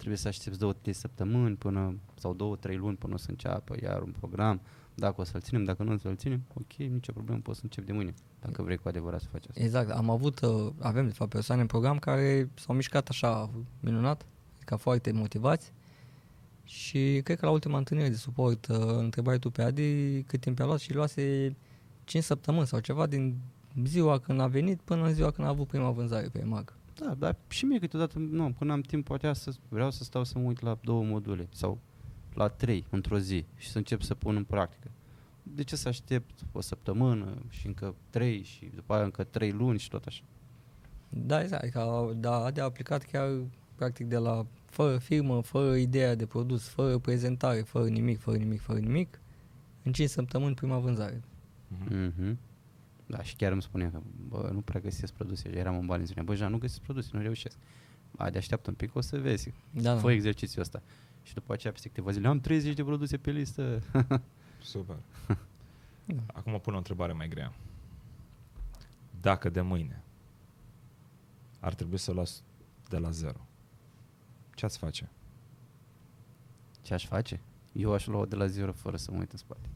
trebuie 0.02 0.18
să 0.18 0.28
aștepți 0.28 0.58
două, 0.58 0.72
trei 0.72 0.92
săptămâni 0.92 1.56
până, 1.56 1.96
sau 2.14 2.34
două, 2.34 2.56
trei 2.56 2.76
luni 2.76 2.96
până 2.96 3.14
o 3.14 3.16
să 3.16 3.26
înceapă 3.30 3.76
iar 3.82 4.02
un 4.02 4.14
program. 4.18 4.60
Dacă 4.94 5.20
o 5.20 5.24
să-l 5.24 5.40
ținem, 5.40 5.64
dacă 5.64 5.82
nu 5.82 5.92
o 5.92 5.96
să-l 5.96 6.16
ținem, 6.16 6.42
ok, 6.54 6.72
nicio 6.72 7.12
problemă, 7.12 7.40
poți 7.42 7.58
să 7.58 7.64
încep 7.64 7.84
de 7.86 7.92
mâine. 7.92 8.14
Dacă 8.40 8.62
vrei 8.62 8.76
cu 8.76 8.88
adevărat 8.88 9.20
să 9.20 9.26
faci 9.30 9.44
asta. 9.48 9.62
Exact, 9.62 9.90
am 9.90 10.10
avut, 10.10 10.40
uh, 10.40 10.72
avem 10.78 11.06
de 11.06 11.12
fapt 11.12 11.30
persoane 11.30 11.60
în 11.60 11.66
program 11.66 11.98
care 11.98 12.50
s-au 12.54 12.74
mișcat 12.74 13.08
așa 13.08 13.50
minunat, 13.80 14.26
adică 14.56 14.76
foarte 14.76 15.12
motivați 15.12 15.72
și 16.64 17.20
cred 17.24 17.38
că 17.38 17.46
la 17.46 17.52
ultima 17.52 17.78
întâlnire 17.78 18.08
de 18.08 18.16
suport 18.16 18.66
uh, 18.66 18.76
întrebai 18.78 19.38
tu 19.38 19.50
pe 19.50 19.62
Adi 19.62 20.22
cât 20.22 20.40
timp 20.40 20.60
a 20.60 20.64
luat 20.64 20.78
și 20.78 20.94
luase 20.94 21.56
5 22.04 22.24
săptămâni 22.24 22.66
sau 22.66 22.80
ceva 22.80 23.06
din 23.06 23.36
ziua 23.84 24.18
când 24.18 24.40
a 24.40 24.46
venit 24.46 24.80
până 24.80 25.06
în 25.06 25.14
ziua 25.14 25.30
când 25.30 25.46
a 25.46 25.50
avut 25.50 25.66
prima 25.66 25.90
vânzare 25.90 26.28
pe 26.32 26.38
EMAG. 26.38 26.76
Da, 27.04 27.14
dar 27.14 27.36
și 27.48 27.64
mie 27.64 27.78
câteodată, 27.78 28.18
nu, 28.18 28.54
când 28.58 28.70
am 28.70 28.80
timp, 28.80 29.04
poate 29.04 29.26
astăzi 29.26 29.60
vreau 29.68 29.90
să 29.90 30.04
stau 30.04 30.24
să 30.24 30.38
mă 30.38 30.44
uit 30.44 30.60
la 30.60 30.78
două 30.82 31.04
module 31.04 31.48
sau 31.52 31.78
la 32.34 32.48
trei 32.48 32.86
într-o 32.90 33.18
zi 33.18 33.44
și 33.56 33.70
să 33.70 33.78
încep 33.78 34.02
să 34.02 34.14
pun 34.14 34.36
în 34.36 34.44
practică. 34.44 34.90
De 35.42 35.62
ce 35.62 35.76
să 35.76 35.88
aștept 35.88 36.40
o 36.52 36.60
săptămână 36.60 37.42
și 37.48 37.66
încă 37.66 37.94
trei 38.10 38.42
și 38.42 38.70
după 38.74 38.94
aia 38.94 39.04
încă 39.04 39.24
trei 39.24 39.50
luni 39.50 39.78
și 39.78 39.88
tot 39.88 40.04
așa? 40.04 40.22
Da, 41.08 41.40
exact, 41.40 41.62
adică 41.62 42.12
da, 42.16 42.44
Adi 42.44 42.60
a 42.60 42.64
aplicat 42.64 43.02
chiar 43.02 43.28
practic 43.74 44.06
de 44.06 44.16
la 44.16 44.46
fără 44.64 44.98
firmă, 44.98 45.40
fără 45.40 45.74
ideea 45.74 46.14
de 46.14 46.26
produs, 46.26 46.68
fără 46.68 46.98
prezentare, 46.98 47.60
fără 47.60 47.88
nimic, 47.88 48.18
fără 48.18 48.36
nimic, 48.36 48.60
fără 48.60 48.78
nimic, 48.78 49.20
în 49.82 49.92
5 49.92 50.08
săptămâni 50.08 50.54
prima 50.54 50.78
vânzare. 50.78 51.22
Mhm. 51.68 52.12
Mm-hmm. 52.12 52.36
Da, 53.12 53.22
și 53.22 53.36
chiar 53.36 53.52
îmi 53.52 53.62
spunea 53.62 53.90
că, 53.90 54.00
bă, 54.28 54.50
nu 54.52 54.60
prea 54.60 54.80
găsesc 54.80 55.12
produse. 55.12 55.48
Eram 55.56 55.78
în 55.78 55.86
bani, 55.86 55.98
îmi 55.98 56.08
spunea, 56.08 56.24
bă, 56.24 56.34
Jean, 56.34 56.50
nu 56.50 56.58
găsesc 56.58 56.80
produse, 56.80 57.08
nu 57.12 57.20
reușesc. 57.20 57.56
A, 58.16 58.30
de 58.30 58.38
așteaptă 58.38 58.70
un 58.70 58.76
pic, 58.76 58.94
o 58.94 59.00
să 59.00 59.18
vezi. 59.18 59.52
Da, 59.70 59.96
Fă 59.96 60.10
exercițiul 60.10 60.62
ăsta. 60.62 60.82
Și 61.22 61.34
după 61.34 61.52
aceea, 61.52 61.72
peste 61.72 61.88
câteva 61.88 62.10
zile, 62.10 62.28
am 62.28 62.40
30 62.40 62.74
de 62.74 62.84
produse 62.84 63.16
pe 63.16 63.30
listă. 63.30 63.82
Super. 64.62 64.96
Da. 66.04 66.22
Acum 66.26 66.60
pun 66.60 66.74
o 66.74 66.76
întrebare 66.76 67.12
mai 67.12 67.28
grea. 67.28 67.52
Dacă 69.20 69.48
de 69.48 69.60
mâine 69.60 70.02
ar 71.60 71.74
trebui 71.74 71.98
să 71.98 72.12
luați 72.12 72.42
de 72.88 72.98
la 72.98 73.10
zero, 73.10 73.46
ce 74.54 74.64
ați 74.64 74.78
face? 74.78 75.10
Ce 76.82 76.94
aș 76.94 77.06
face? 77.06 77.40
Eu 77.72 77.92
aș 77.92 78.06
lua 78.06 78.26
de 78.26 78.36
la 78.36 78.46
zero 78.46 78.72
fără 78.72 78.96
să 78.96 79.10
mă 79.10 79.18
uit 79.18 79.32
în 79.32 79.38
spate. 79.38 79.68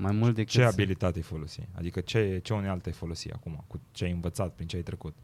Mai 0.00 0.12
mult 0.12 0.34
decât 0.34 0.50
Ce 0.50 0.60
să- 0.60 0.66
abilitate 0.66 1.16
ai 1.16 1.22
folosi? 1.22 1.60
Adică 1.74 2.00
ce, 2.00 2.38
ce 2.42 2.54
unealtă 2.54 2.88
ai 2.88 2.94
folosi 2.94 3.32
acum? 3.32 3.64
Cu 3.66 3.80
ce 3.90 4.04
ai 4.04 4.10
învățat, 4.10 4.54
prin 4.54 4.66
ce 4.66 4.76
ai 4.76 4.82
trecut? 4.82 5.14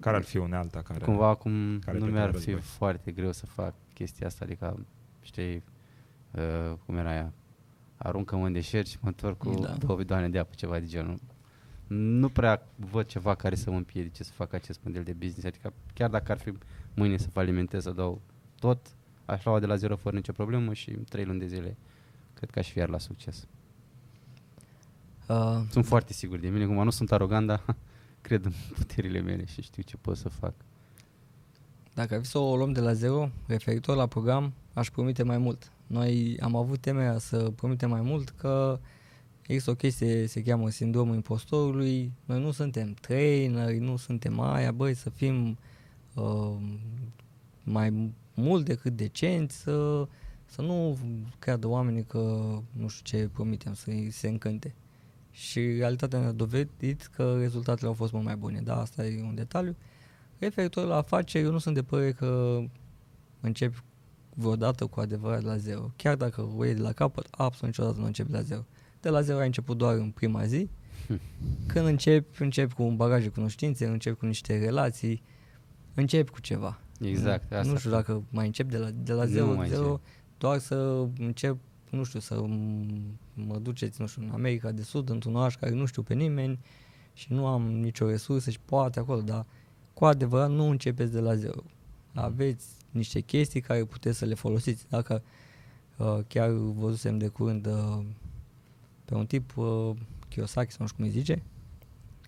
Care 0.00 0.16
ar 0.16 0.22
fi 0.22 0.36
unealta 0.36 0.82
care... 0.82 1.04
Cumva 1.04 1.28
acum 1.28 1.78
care 1.78 1.98
nu 1.98 2.04
plecă 2.04 2.18
mi-ar 2.18 2.32
la 2.32 2.38
fi 2.38 2.44
război. 2.50 2.62
foarte 2.62 3.10
greu 3.10 3.32
să 3.32 3.46
fac 3.46 3.74
chestia 3.94 4.26
asta, 4.26 4.44
adică, 4.44 4.86
știi, 5.22 5.62
uh, 6.30 6.72
cum 6.86 6.96
era 6.96 7.10
aia, 7.10 7.32
aruncă-mă 7.96 8.46
în 8.46 8.52
deșert 8.52 8.86
și 8.86 8.96
mă 9.00 9.08
întorc 9.08 9.38
cu 9.38 9.50
Da. 9.50 9.66
da. 9.68 9.74
două 9.76 9.98
bidoane 9.98 10.28
de 10.28 10.38
apă, 10.38 10.54
ceva 10.56 10.78
de 10.78 10.86
genul. 10.86 11.18
Nu 11.86 12.28
prea 12.28 12.66
văd 12.76 13.06
ceva 13.06 13.34
care 13.34 13.54
să 13.54 13.70
mă 13.70 13.76
împiedice 13.76 14.22
să 14.24 14.32
fac 14.32 14.52
acest 14.52 14.80
model 14.84 15.02
de 15.02 15.12
business, 15.12 15.44
adică 15.44 15.72
chiar 15.94 16.10
dacă 16.10 16.32
ar 16.32 16.38
fi 16.38 16.52
mâine 16.94 17.16
să 17.16 17.28
falimentez, 17.28 17.82
să 17.82 17.90
dau 17.90 18.20
tot, 18.58 18.86
aș 19.24 19.44
lua 19.44 19.58
de 19.60 19.66
la 19.66 19.76
zero 19.76 19.96
fără 19.96 20.16
nicio 20.16 20.32
problemă 20.32 20.72
și 20.72 20.90
în 20.90 21.04
trei 21.04 21.24
luni 21.24 21.38
de 21.38 21.46
zile 21.46 21.76
cred 22.34 22.50
că 22.50 22.58
aș 22.58 22.70
fi 22.70 22.78
iar 22.78 22.88
la 22.88 22.98
succes. 22.98 23.46
Uh, 25.30 25.60
Sunt 25.70 25.86
foarte 25.86 26.12
sigur 26.12 26.38
de 26.38 26.48
mine, 26.48 26.66
cum 26.66 26.84
nu 26.84 26.90
sunt 26.90 27.12
arogant, 27.12 27.46
dar 27.46 27.76
cred 28.20 28.44
în 28.44 28.52
puterile 28.74 29.20
mele 29.20 29.44
și 29.44 29.62
știu 29.62 29.82
ce 29.82 29.96
pot 29.96 30.16
să 30.16 30.28
fac. 30.28 30.54
Dacă 31.94 32.14
ar 32.14 32.20
fi 32.20 32.26
să 32.26 32.38
o 32.38 32.56
luăm 32.56 32.72
de 32.72 32.80
la 32.80 32.92
zero, 32.92 33.30
referitor 33.46 33.96
la 33.96 34.06
program, 34.06 34.52
aș 34.72 34.90
promite 34.90 35.22
mai 35.22 35.38
mult. 35.38 35.72
Noi 35.86 36.36
am 36.40 36.56
avut 36.56 36.80
temerea 36.80 37.18
să 37.18 37.36
promitem 37.36 37.90
mai 37.90 38.00
mult 38.00 38.28
că 38.28 38.80
există 39.46 39.70
o 39.70 39.74
chestie, 39.74 40.26
se 40.26 40.42
cheamă 40.42 40.70
sindromul 40.70 41.14
impostorului. 41.14 42.12
Noi 42.24 42.40
nu 42.40 42.50
suntem 42.50 42.92
traineri, 42.92 43.78
nu 43.78 43.96
suntem 43.96 44.40
aia, 44.40 44.72
băi, 44.72 44.94
să 44.94 45.10
fim 45.10 45.58
uh, 46.14 46.56
mai 47.62 48.12
mult 48.34 48.64
decât 48.64 48.96
decenți, 48.96 49.56
să, 49.56 50.06
să 50.44 50.62
nu 50.62 50.98
creadă 51.38 51.66
oamenii 51.68 52.04
că 52.04 52.18
nu 52.72 52.88
știu 52.88 53.18
ce 53.18 53.28
promitem, 53.28 53.74
să 53.74 53.90
se 54.10 54.28
încânte. 54.28 54.74
Și 55.30 55.60
realitatea 55.60 56.18
ne-a 56.18 56.32
dovedit 56.32 57.06
că 57.06 57.36
rezultatele 57.38 57.88
au 57.88 57.94
fost 57.94 58.12
mult 58.12 58.24
mai 58.24 58.36
bune. 58.36 58.60
Da, 58.60 58.80
asta 58.80 59.06
e 59.06 59.22
un 59.22 59.34
detaliu. 59.34 59.76
Referitor 60.38 60.86
la 60.86 60.96
afaceri, 60.96 61.44
eu 61.44 61.50
nu 61.50 61.58
sunt 61.58 61.74
de 61.74 61.82
părere 61.82 62.12
că 62.12 62.60
încep 63.40 63.84
vreodată 64.34 64.86
cu 64.86 65.00
adevărat 65.00 65.42
la 65.42 65.56
zero. 65.56 65.90
Chiar 65.96 66.16
dacă 66.16 66.48
o 66.56 66.64
iei 66.64 66.74
de 66.74 66.80
la 66.80 66.92
capăt, 66.92 67.26
absolut 67.30 67.66
niciodată 67.76 68.00
nu 68.00 68.06
începi 68.06 68.32
la 68.32 68.40
zero. 68.40 68.64
De 69.00 69.08
la 69.08 69.20
zero 69.20 69.38
ai 69.38 69.46
început 69.46 69.76
doar 69.76 69.94
în 69.94 70.10
prima 70.10 70.44
zi. 70.44 70.68
Când 71.66 71.86
începi, 71.86 72.42
începi 72.42 72.74
cu 72.74 72.82
un 72.82 72.96
bagaj 72.96 73.22
de 73.22 73.28
cunoștințe, 73.28 73.86
începi 73.86 74.16
cu 74.18 74.26
niște 74.26 74.58
relații, 74.58 75.22
începi 75.94 76.30
cu 76.30 76.40
ceva. 76.40 76.80
Exact. 77.00 77.52
Asta 77.52 77.72
nu 77.72 77.78
știu 77.78 77.90
dacă 77.90 78.22
mai 78.30 78.46
încep 78.46 78.70
de 78.70 78.76
la, 78.76 78.90
de 78.90 79.12
la 79.12 79.24
Nu 79.24 79.30
zero, 79.30 79.54
mai 79.54 79.68
zero 79.68 79.82
încep. 79.82 80.00
doar 80.38 80.58
să 80.58 81.06
încep, 81.18 81.56
nu 81.90 82.02
știu, 82.04 82.20
să 82.20 82.42
m- 82.46 83.18
mă 83.34 83.58
duceți, 83.58 84.00
nu 84.00 84.06
știu, 84.06 84.22
în 84.22 84.30
America 84.30 84.70
de 84.70 84.82
Sud, 84.82 85.08
într-un 85.10 85.34
oraș 85.36 85.56
care 85.56 85.72
nu 85.72 85.84
știu 85.86 86.02
pe 86.02 86.14
nimeni 86.14 86.58
și 87.12 87.32
nu 87.32 87.46
am 87.46 87.62
nicio 87.70 88.06
resursă 88.08 88.50
și 88.50 88.58
poate 88.64 88.98
acolo, 88.98 89.20
dar 89.20 89.46
cu 89.94 90.04
adevărat 90.04 90.50
nu 90.50 90.64
începeți 90.68 91.12
de 91.12 91.20
la 91.20 91.34
zero. 91.34 91.62
Aveți 92.14 92.66
niște 92.90 93.20
chestii 93.20 93.60
care 93.60 93.84
puteți 93.84 94.18
să 94.18 94.24
le 94.24 94.34
folosiți. 94.34 94.86
Dacă 94.88 95.22
uh, 95.96 96.18
chiar 96.28 96.50
văzusem 96.50 97.18
de 97.18 97.28
curând 97.28 97.66
uh, 97.66 98.04
pe 99.04 99.14
un 99.14 99.26
tip, 99.26 99.56
uh, 99.56 99.90
Kiyosaki, 100.28 100.70
sau 100.72 100.78
nu 100.80 100.86
știu 100.86 100.96
cum 100.96 101.04
îi 101.04 101.18
zice, 101.20 101.42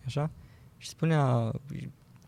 așa, 0.06 0.30
și 0.78 0.88
spunea, 0.88 1.50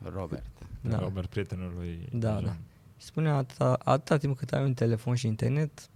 Robert. 0.02 0.44
da, 0.80 0.98
Robert, 0.98 1.26
prietenul 1.28 1.72
lui 1.76 2.08
Da, 2.12 2.30
Jean. 2.30 2.44
da. 2.44 2.56
Și 2.96 3.06
spunea 3.06 3.36
atâta, 3.36 3.72
atâta 3.84 4.16
timp 4.16 4.36
cât 4.36 4.52
ai 4.52 4.64
un 4.64 4.74
telefon 4.74 5.14
și 5.14 5.26
internet, 5.26 5.88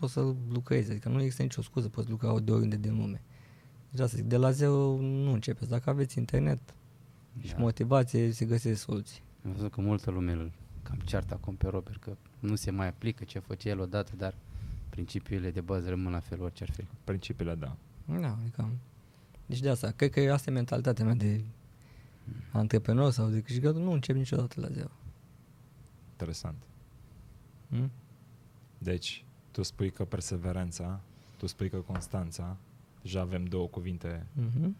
poți 0.00 0.12
să 0.12 0.34
lucrezi, 0.48 0.90
adică 0.90 1.08
nu 1.08 1.20
există 1.20 1.42
nicio 1.42 1.62
scuză, 1.62 1.88
poți 1.88 2.10
lucra 2.10 2.40
de 2.40 2.52
oriunde 2.52 2.76
din 2.76 2.96
lume. 2.96 3.22
Deci 3.90 4.00
asta 4.00 4.16
zic, 4.16 4.26
de 4.26 4.36
la 4.36 4.50
zero 4.50 4.96
nu 5.00 5.32
începeți. 5.32 5.70
Dacă 5.70 5.90
aveți 5.90 6.18
internet 6.18 6.58
și 7.40 7.52
Da. 7.52 7.58
motivație, 7.58 8.30
se 8.30 8.44
găsesc 8.44 8.80
soluții. 8.80 9.22
Am 9.44 9.52
văzut 9.52 9.72
că 9.72 9.80
multă 9.80 10.10
lume 10.10 10.32
îl 10.32 10.52
cam 10.82 10.98
ceartă 11.04 11.34
acum 11.34 11.54
pe 11.54 11.66
Robert, 11.68 12.02
că 12.02 12.16
nu 12.38 12.54
se 12.54 12.70
mai 12.70 12.88
aplică 12.88 13.24
ce 13.24 13.38
făcea 13.38 13.68
el 13.68 13.80
odată, 13.80 14.12
dar 14.16 14.34
principiile 14.88 15.50
de 15.50 15.60
bază 15.60 15.88
rămân 15.88 16.12
la 16.12 16.20
fel 16.20 16.42
orice 16.42 16.62
ar 16.62 16.70
fi. 16.70 16.84
Principiile, 17.04 17.54
da. 17.54 17.76
Da, 18.20 18.36
adică... 18.40 18.68
Deci 19.46 19.60
de 19.60 19.68
asta, 19.68 19.90
cred 19.90 20.10
că 20.10 20.32
asta 20.32 20.50
e 20.50 20.52
mentalitatea 20.52 21.04
mea 21.04 21.14
de 21.14 21.40
antreprenor 22.52 23.10
sau 23.10 23.28
de 23.28 23.40
câștigător, 23.40 23.80
nu 23.80 23.92
încep 23.92 24.16
niciodată 24.16 24.60
la 24.60 24.68
zero. 24.68 24.90
Interesant. 26.10 26.56
Hmm? 27.68 27.90
Deci, 28.78 29.24
tu 29.50 29.62
spui 29.62 29.90
că 29.90 30.04
perseverența, 30.04 31.00
tu 31.36 31.46
spui 31.46 31.68
că 31.68 31.76
constanța, 31.76 32.56
deja 33.02 33.20
avem 33.20 33.44
două 33.44 33.66
cuvinte 33.68 34.26
Mhm. 34.32 34.76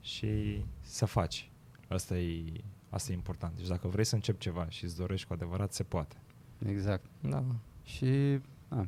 și 0.00 0.62
să 0.80 1.04
faci. 1.04 1.50
Asta 1.88 2.18
e, 2.18 2.52
asta 2.90 3.12
e 3.12 3.14
important. 3.14 3.56
Deci 3.56 3.66
dacă 3.66 3.88
vrei 3.88 4.04
să 4.04 4.14
începi 4.14 4.38
ceva 4.38 4.68
și 4.68 4.84
îți 4.84 4.96
dorești 4.96 5.26
cu 5.26 5.32
adevărat, 5.32 5.72
se 5.72 5.82
poate. 5.82 6.16
Exact. 6.66 7.04
Da. 7.20 7.44
Și 7.84 8.38
a, 8.68 8.86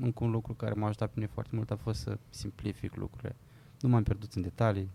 încă 0.00 0.24
un 0.24 0.30
lucru 0.30 0.54
care 0.54 0.74
m-a 0.74 0.86
ajutat 0.86 1.08
pe 1.08 1.14
mine 1.16 1.30
foarte 1.32 1.56
mult 1.56 1.70
a 1.70 1.76
fost 1.76 2.00
să 2.00 2.18
simplific 2.30 2.94
lucrurile. 2.94 3.36
Nu 3.80 3.88
m-am 3.88 4.02
pierdut 4.02 4.32
în 4.32 4.42
detalii. 4.42 4.88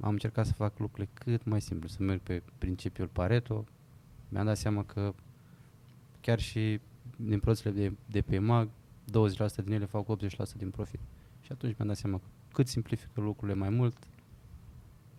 Am 0.00 0.10
încercat 0.10 0.46
să 0.46 0.52
fac 0.52 0.78
lucrurile 0.78 1.08
cât 1.14 1.44
mai 1.44 1.60
simplu, 1.60 1.88
să 1.88 2.02
merg 2.02 2.20
pe 2.20 2.42
principiul 2.58 3.06
Pareto. 3.06 3.64
Mi-am 4.28 4.44
dat 4.44 4.56
seama 4.56 4.84
că 4.84 5.14
chiar 6.20 6.38
și 6.40 6.80
din 7.22 7.40
produsele 7.40 7.74
de, 7.74 7.92
de 8.06 8.20
pe 8.20 8.34
EMAG, 8.34 8.68
20% 8.68 9.64
din 9.64 9.72
ele 9.72 9.84
fac 9.84 10.06
80% 10.16 10.56
din 10.56 10.70
profit. 10.70 11.00
Și 11.40 11.52
atunci 11.52 11.74
mi-am 11.76 11.88
dat 11.88 11.96
seama 11.96 12.16
că 12.18 12.24
cât 12.52 12.68
simplifică 12.68 13.20
lucrurile 13.20 13.58
mai 13.58 13.68
mult, 13.68 13.96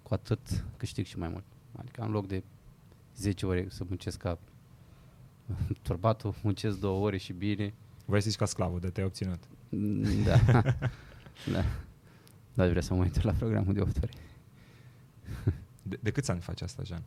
cu 0.04 0.14
atât 0.14 0.66
câștig 0.78 1.06
și 1.06 1.18
mai 1.18 1.30
mult. 1.30 1.43
Adică 1.72 2.02
în 2.02 2.12
loc 2.12 2.28
de 2.28 2.43
10 3.16 3.45
ore 3.45 3.68
să 3.70 3.84
muncesc 3.88 4.18
ca 4.18 4.38
turbatul, 5.82 6.36
muncesc 6.43 6.80
două 6.80 7.06
ore 7.06 7.18
și 7.18 7.34
bine. 7.34 7.74
Vrei 8.06 8.22
să 8.22 8.30
zici 8.30 8.39
ca 8.39 8.45
sclavul 8.45 8.80
de 8.80 8.89
te-ai 8.89 9.06
obținut. 9.06 9.39
Mm, 9.70 10.24
Da. 10.24 10.38
da. 11.54 11.64
Dar 12.54 12.68
vreau 12.68 12.82
să 12.82 12.93
mă 12.93 13.02
uit 13.02 13.22
la 13.22 13.32
programul 13.32 13.74
de 13.74 13.82
8 13.82 13.97
ore. 13.97 14.12
De, 15.84 15.99
de 16.02 16.12
câți 16.12 16.32
ani 16.32 16.39
faci 16.39 16.62
asta, 16.62 16.84
Jean? 16.84 17.04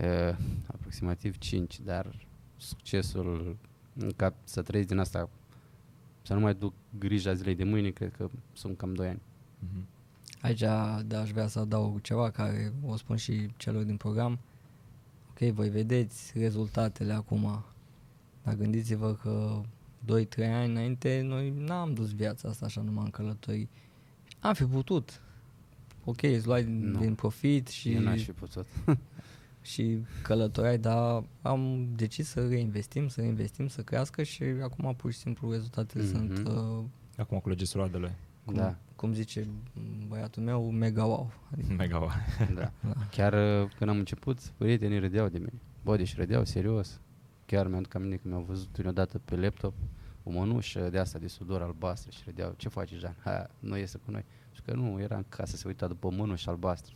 Uh, 0.00 0.36
aproximativ 0.66 1.38
5, 1.38 1.80
dar 1.80 2.26
succesul 2.56 3.56
în 3.98 4.12
cap 4.16 4.34
să 4.44 4.62
trăiesc 4.62 4.88
din 4.88 4.98
asta, 4.98 5.28
să 6.22 6.34
nu 6.34 6.40
mai 6.40 6.54
duc 6.54 6.72
grija 6.98 7.34
zilei 7.34 7.54
de 7.54 7.64
mâine, 7.64 7.90
cred 7.90 8.12
că 8.12 8.30
sunt 8.52 8.76
cam 8.76 8.94
2 8.94 9.08
ani. 9.08 9.20
Mhm. 9.58 9.86
Aici 10.40 10.60
da, 10.60 11.20
aș 11.20 11.30
vrea 11.30 11.46
să 11.46 11.58
adaug 11.58 12.00
ceva 12.00 12.30
care 12.30 12.72
o 12.86 12.96
spun 12.96 13.16
și 13.16 13.50
celor 13.56 13.82
din 13.82 13.96
program. 13.96 14.38
Ok, 15.30 15.38
voi 15.38 15.68
vedeți 15.68 16.38
rezultatele 16.38 17.12
acum, 17.12 17.64
dar 18.42 18.54
gândiți-vă 18.54 19.14
că 19.14 19.60
2-3 20.04 20.52
ani 20.52 20.70
înainte 20.70 21.20
noi 21.24 21.50
n-am 21.50 21.94
dus 21.94 22.14
viața 22.14 22.48
asta 22.48 22.64
așa 22.66 22.80
numai 22.80 23.04
în 23.04 23.10
călătorii. 23.10 23.68
Am 24.40 24.54
fi 24.54 24.64
putut. 24.64 25.20
Ok, 26.04 26.22
îți 26.22 26.46
luai 26.46 26.64
din, 26.64 26.90
Nu. 26.90 26.98
din 26.98 27.14
profit 27.14 27.68
Și 27.68 27.92
eu 27.92 28.00
n-aș 28.00 28.18
și, 28.18 28.24
fi 28.24 28.32
putut. 28.32 28.66
și 29.66 29.98
călătoreai, 30.22 30.78
dar 30.78 31.24
am 31.42 31.88
decis 31.96 32.28
să 32.28 32.48
reinvestim, 32.48 33.08
să 33.08 33.20
reinvestim, 33.20 33.68
să 33.68 33.82
crească 33.82 34.22
și 34.22 34.42
acum 34.62 34.94
pur 34.96 35.12
și 35.12 35.18
simplu 35.18 35.50
rezultatele 35.50 36.04
Mhm. 36.04 36.12
sunt, 36.12 36.46
uh, 36.48 36.84
Acum 37.16 37.38
culegeți 37.38 37.76
roadele. 37.76 38.14
cum, 38.44 38.54
Da, 38.54 38.76
cum 38.96 39.12
zice 39.12 39.46
băiatul 40.08 40.42
meu, 40.42 40.70
mega 40.70 41.04
wow. 41.04 41.32
Adică, 41.52 41.72
Mega 41.72 41.98
wow. 41.98 42.10
da. 42.54 42.72
da. 42.80 42.92
Chiar 43.10 43.32
uh, 43.32 43.70
când 43.78 43.90
am 43.90 43.98
început, 43.98 44.38
prietenii 44.56 44.98
râdeau 44.98 45.28
de 45.28 45.38
mine. 45.38 45.52
Bă, 45.84 45.96
deci 45.96 46.16
râdeau 46.16 46.44
serios. 46.44 47.00
Chiar 47.46 47.66
mi-aduc 47.68 47.94
aminte 47.94 48.16
că 48.16 48.22
mi-au 48.28 48.44
văzut 48.48 48.78
odată 48.86 49.18
pe 49.18 49.36
laptop 49.36 49.74
o 50.22 50.30
mănușă 50.30 50.88
de 50.90 50.98
asta 50.98 51.18
de 51.18 51.26
sudor 51.28 51.62
albastră 51.62 52.10
și 52.10 52.22
râdeau. 52.24 52.54
Ce 52.56 52.68
faci, 52.68 52.90
Jean? 52.98 53.16
Ha, 53.24 53.50
nu 53.58 53.76
iese 53.76 53.98
cu 54.04 54.10
noi. 54.10 54.24
Și 54.66 54.72
că 54.72 54.78
nu, 54.78 55.00
era 55.00 55.16
în 55.16 55.24
casă, 55.28 55.56
se 55.56 55.68
uita 55.68 55.86
după 55.86 56.10
mănușă 56.10 56.50
albastră. 56.50 56.94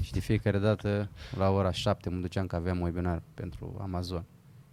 Și 0.00 0.12
de 0.12 0.20
fiecare 0.20 0.58
dată, 0.58 1.10
la 1.36 1.50
ora 1.50 1.70
7, 1.70 2.10
mă 2.10 2.20
duceam 2.20 2.46
că 2.46 2.56
aveam 2.56 2.80
webinar 2.80 3.22
pentru 3.34 3.76
Amazon. 3.80 4.24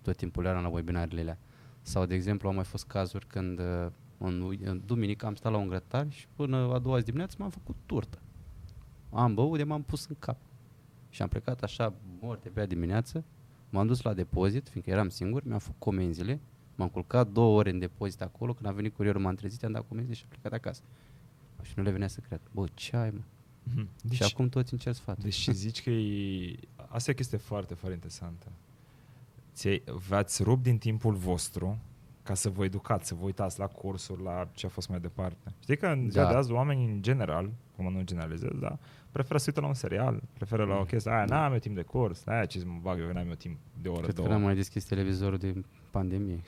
Tot 0.01 0.15
timpul 0.15 0.45
eram 0.45 0.63
la 0.63 0.69
webinarele 0.69 1.21
alea. 1.21 1.37
Sau, 1.81 2.05
de 2.05 2.15
exemplu, 2.15 2.47
au 2.47 2.55
mai 2.55 2.63
fost 2.63 2.85
cazuri 2.85 3.25
când 3.27 3.59
uh, 3.59 3.87
în, 4.17 4.57
în 4.63 4.81
duminică 4.85 5.25
am 5.25 5.35
stat 5.35 5.51
la 5.51 5.57
un 5.57 5.67
grătar 5.67 6.05
și 6.09 6.27
până 6.35 6.57
a 6.73 6.79
doua 6.79 6.97
zi 6.97 7.05
dimineață 7.05 7.35
m-am 7.39 7.49
făcut 7.49 7.75
turtă. 7.85 8.19
Am 9.09 9.33
băut 9.33 9.57
de 9.57 9.63
m-am 9.63 9.81
pus 9.81 10.07
în 10.07 10.15
cap. 10.19 10.37
Și 11.09 11.21
am 11.21 11.27
plecat 11.27 11.63
așa 11.63 11.93
mort 12.21 12.43
de 12.43 12.49
pe 12.49 12.65
dimineață, 12.65 13.23
m-am 13.69 13.87
dus 13.87 14.01
la 14.01 14.13
depozit, 14.13 14.69
fiindcă 14.69 14.91
eram 14.91 15.09
singur, 15.09 15.43
mi-am 15.43 15.59
făcut 15.59 15.79
comenzile, 15.79 16.39
m-am 16.75 16.89
culcat 16.89 17.27
două 17.27 17.57
ore 17.57 17.69
în 17.69 17.79
depozit 17.79 18.21
acolo, 18.21 18.53
când 18.53 18.69
a 18.69 18.71
venit 18.71 18.95
curierul 18.95 19.21
m-am 19.21 19.35
trezit, 19.35 19.63
am 19.63 19.71
dat 19.71 19.87
comenzile 19.87 20.15
și 20.15 20.23
am 20.23 20.29
plecat 20.29 20.53
acasă. 20.53 20.81
Și 21.61 21.73
nu 21.75 21.83
le 21.83 21.91
venea 21.91 22.07
să 22.07 22.19
cred. 22.27 22.39
Bă, 22.51 22.65
ce 22.73 22.95
ai, 22.95 23.09
mă? 23.09 23.19
Mhm. 23.63 23.89
Deci, 24.03 24.15
și 24.15 24.23
acum 24.23 24.49
toți 24.49 24.73
încerc 24.73 24.95
sfatul. 24.95 25.23
Deci 25.23 25.47
zici 25.51 25.81
că 25.83 25.89
e... 25.89 26.55
Asta 26.87 27.09
e 27.09 27.13
o 27.13 27.15
chestie 27.17 27.37
foarte, 27.37 27.73
foarte 27.73 27.93
interesantă. 27.95 28.45
Ți 29.53 29.81
v-ați 30.07 30.43
rupt 30.43 30.63
din 30.63 30.77
timpul 30.77 31.13
vostru 31.13 31.77
ca 32.23 32.33
să 32.33 32.49
vă 32.49 32.63
educați, 32.63 33.07
să 33.07 33.15
vă 33.15 33.25
uitați 33.25 33.59
la 33.59 33.67
cursuri, 33.67 34.23
la 34.23 34.49
ce 34.53 34.65
a 34.65 34.69
fost 34.69 34.89
mai 34.89 34.99
departe. 34.99 35.53
Știi 35.61 35.77
că 35.77 35.87
în 35.87 36.09
ziua 36.11 36.23
Da. 36.23 36.29
de 36.29 36.35
azi 36.37 36.51
oamenii 36.51 36.85
în 36.85 37.01
general, 37.01 37.49
cum 37.75 37.93
nu 37.93 38.01
generalizez, 38.03 38.49
da, 38.59 38.77
preferă 39.11 39.37
să 39.37 39.45
uită 39.47 39.61
la 39.61 39.67
un 39.67 39.73
serial, 39.73 40.21
preferă 40.33 40.65
la 40.65 40.75
o 40.75 40.83
chestie, 40.83 41.11
aia 41.11 41.25
n-am 41.25 41.51
eu 41.53 41.57
timp 41.59 41.75
de 41.75 41.81
curs, 41.81 42.25
aia 42.25 42.45
ce 42.45 42.59
să 42.59 42.65
mă 42.65 42.79
bag 42.81 42.99
eu, 42.99 43.11
n-am 43.11 43.27
eu 43.27 43.33
timp 43.33 43.57
de 43.81 43.87
o 43.87 43.91
oră, 43.91 44.01
Cred 44.01 44.15
că 44.15 44.21
două. 44.21 44.33
n-am 44.33 44.41
mai 44.41 44.55
deschis 44.55 44.83
televizorul 44.83 45.37
de 45.37 45.63
pandemie. 45.91 46.39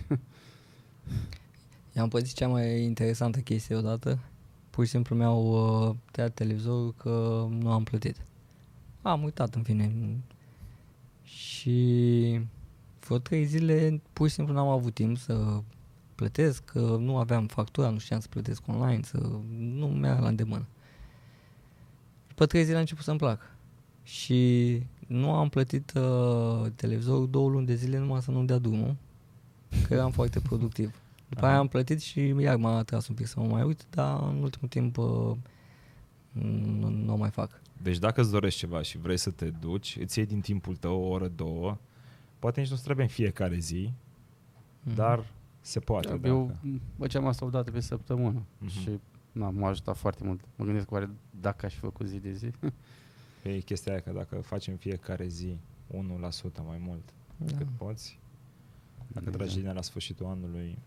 I-am 1.96 2.08
păzit 2.10 2.36
cea 2.36 2.48
mai 2.48 2.82
interesantă 2.84 3.40
chestie 3.40 3.76
odată. 3.76 4.20
Pur 4.72 4.84
și 4.86 4.90
simplu 4.90 5.16
mi-au 5.16 5.44
uh, 5.90 5.96
tăiat 6.12 6.34
televizorul 6.34 6.94
că 6.94 7.48
nu 7.60 7.72
am 7.72 7.84
plătit. 7.84 8.16
Am 9.02 9.24
uitat, 9.24 9.56
în 9.56 9.64
fine. 9.64 9.94
Și 11.24 12.40
vreo 13.00 13.18
trei 13.18 13.46
zile 13.46 14.02
pur 14.14 14.28
și 14.28 14.34
simplu 14.34 14.54
n-am 14.54 14.68
avut 14.68 14.94
timp 14.94 15.18
să 15.18 15.62
plătesc, 16.16 16.64
că 16.64 16.98
nu 17.00 17.18
aveam 17.18 17.48
factura, 17.48 17.90
nu 17.90 17.98
știam 17.98 18.20
să 18.20 18.28
plătesc 18.30 18.68
online, 18.68 19.02
să 19.04 19.30
nu 19.58 19.88
mi-era 19.88 20.20
la 20.20 20.28
îndemână. 20.28 20.66
După 22.28 22.46
trei 22.46 22.64
zile 22.64 22.78
a 22.78 22.80
început 22.80 23.04
să-mi 23.04 23.18
placă. 23.18 23.46
Și 24.04 24.82
nu 25.08 25.32
am 25.34 25.50
plătit 25.50 25.94
uh, 25.96 26.66
televizorul 26.76 27.30
două 27.30 27.50
luni 27.50 27.66
de 27.66 27.76
zile 27.76 27.98
numai 27.98 28.22
să 28.22 28.32
nu-mi 28.32 28.48
dea 28.48 28.58
drumul, 28.58 28.96
că 29.88 29.94
eram 29.94 30.12
foarte 30.12 30.40
productiv. 30.40 30.96
După 31.34 31.46
aia 31.46 31.58
am 31.58 31.68
plătit 31.68 32.02
și 32.02 32.20
iar 32.40 32.56
m-a 32.56 32.84
tras 32.84 33.08
un 33.08 33.16
pic 33.16 33.26
să 33.26 33.40
mă 33.40 33.46
mai 33.46 33.64
uit, 33.64 33.86
dar 33.90 34.22
în 34.24 34.42
ultimul 34.42 34.70
timp 34.70 34.98
uh, 34.98 35.36
nu, 36.32 36.90
nu 36.90 37.14
o 37.14 37.16
mai 37.16 37.30
fac. 37.30 37.62
Deci 37.82 37.98
dacă 37.98 38.22
îți 38.22 38.32
dorești 38.32 38.60
ceva 38.60 38.82
și 38.82 38.98
vrei 38.98 39.18
să 39.18 39.32
te 39.32 39.50
duci, 39.50 39.98
îți 40.02 40.18
iei 40.18 40.28
din 40.28 40.40
timpul 40.42 40.76
tău 40.76 41.02
o 41.02 41.08
oră, 41.08 41.28
două, 41.28 41.78
poate 42.40 42.60
nici 42.60 42.70
nu-ți 42.70 42.84
trebuie 42.84 43.06
în 43.06 43.12
fiecare 43.12 43.58
zi, 43.58 43.92
Mhm. 44.84 44.96
dar 44.96 45.26
se 45.62 45.80
poate. 45.80 46.20
Eu 46.24 46.46
dacă... 46.48 46.82
făceam 46.98 47.26
asta 47.28 47.46
o 47.46 47.50
dată 47.50 47.72
pe 47.72 47.80
săptămână 47.80 48.42
Mhm. 48.58 48.70
și 48.70 48.90
na, 49.32 49.50
m-a 49.50 49.68
ajutat 49.70 49.98
foarte 49.98 50.24
mult. 50.24 50.40
Mă 50.56 50.66
gândesc 50.66 50.88
că 50.88 50.94
oare 50.94 51.10
dacă 51.42 51.66
aș 51.66 51.74
fi 51.74 51.80
făcut 51.80 52.08
zi 52.08 52.18
de 52.20 52.32
zi. 52.32 52.52
E 53.44 53.58
chestia 53.70 53.92
aia 53.92 54.02
că 54.02 54.12
dacă 54.12 54.36
faci 54.36 54.68
în 54.68 54.76
fiecare 54.76 55.28
zi 55.28 55.58
1% 55.88 56.64
mai 56.68 56.82
mult 56.86 57.04
Da. 57.38 57.58
cât 57.58 57.68
poți, 57.78 58.20
dacă 59.08 59.30
Da. 59.30 59.38
tragi 59.38 59.58
linia 59.58 59.72
la 59.74 59.82
sfârșitul 59.82 60.26
anului, 60.26 60.78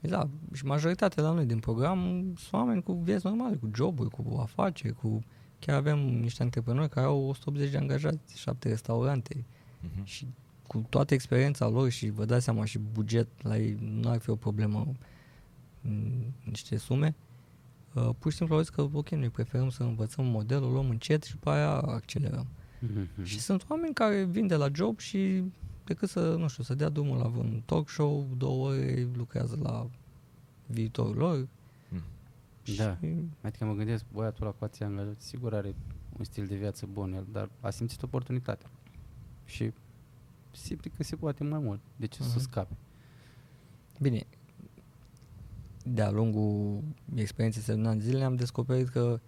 Da, 0.00 0.28
și 0.52 0.64
majoritatea 0.64 1.22
la 1.22 1.32
noi 1.32 1.44
din 1.44 1.58
program 1.58 1.98
sunt 2.36 2.52
oameni 2.52 2.82
cu 2.82 2.92
vieți 2.92 3.26
normale, 3.26 3.56
cu 3.56 3.70
joburi, 3.74 4.10
cu 4.10 4.38
afaceri, 4.40 4.94
cu... 4.94 5.24
Chiar 5.58 5.76
avem 5.76 5.98
niște 5.98 6.42
antreprenori 6.42 6.88
care 6.88 7.06
au 7.06 7.28
180 7.28 7.70
de 7.70 7.76
angajați, 7.76 8.38
7 8.38 8.68
restaurante 8.68 9.44
mhm. 9.80 10.04
și 10.04 10.28
cu 10.66 10.86
toată 10.88 11.14
experiența 11.14 11.68
lor 11.68 11.88
și 11.88 12.10
vă 12.10 12.24
dați 12.24 12.44
seama 12.44 12.64
și 12.64 12.78
buget 12.78 13.28
la 13.42 13.58
ei 13.58 13.78
nu 13.80 14.08
ar 14.08 14.18
fi 14.18 14.30
o 14.30 14.36
problemă 14.36 14.92
m, 15.80 16.34
niște 16.44 16.76
sume, 16.76 17.14
uh, 17.94 18.08
pur 18.18 18.30
și 18.30 18.36
simplu 18.36 18.54
au 18.54 18.60
zis 18.60 18.70
că 18.70 18.88
ok, 18.92 19.08
noi 19.08 19.30
preferăm 19.30 19.70
să 19.70 19.82
învățăm 19.82 20.24
modelul, 20.24 20.72
luăm 20.72 20.88
încet 20.88 21.22
și 21.22 21.32
după 21.32 21.50
aia 21.50 21.70
accelerăm. 21.70 22.46
Mhm. 22.78 23.24
Și 23.24 23.40
sunt 23.40 23.64
oameni 23.68 23.94
care 23.94 24.24
vin 24.24 24.46
de 24.46 24.54
la 24.54 24.68
job 24.72 24.98
și 24.98 25.42
decât 25.84 26.08
să, 26.08 26.34
nu 26.34 26.48
știu, 26.48 26.62
să 26.62 26.74
dea 26.74 26.88
drumul 26.88 27.16
la 27.16 27.26
un 27.26 27.62
talk 27.66 27.88
show, 27.88 28.26
două 28.36 28.68
ore 28.68 29.08
lucrează 29.16 29.58
la 29.62 29.90
viitorul 30.66 31.16
lor. 31.16 31.48
Mm. 31.88 32.02
Da. 32.76 32.96
Și, 32.96 33.14
Adică 33.40 33.64
mă 33.64 33.72
gândesc, 33.74 34.04
băiatul 34.12 34.44
ăla 34.46 34.54
cu 34.58 34.64
ația 34.64 34.86
angajați, 34.86 35.26
sigur 35.26 35.54
are 35.54 35.74
un 36.18 36.24
stil 36.24 36.46
de 36.46 36.56
viață 36.56 36.86
bun, 36.92 37.12
el, 37.12 37.26
dar 37.32 37.50
a 37.60 37.70
simțit 37.70 38.02
oportunitatea. 38.02 38.70
Și 39.44 39.72
simte 40.50 40.88
că 40.96 41.02
se 41.02 41.16
poate 41.16 41.44
mai 41.44 41.58
mult. 41.58 41.80
De 41.96 42.06
ce 42.06 42.22
să 42.22 42.28
Mhm. 42.34 42.40
scape? 42.40 42.76
bine, 44.00 44.26
de-a 45.84 46.10
lungul 46.10 46.82
experienței 47.14 47.62
de 47.62 47.72
un 47.80 47.86
an 47.86 47.98
de 47.98 48.04
zile 48.04 48.24
am 48.24 48.36
descoperit 48.36 48.88
că 48.88 49.20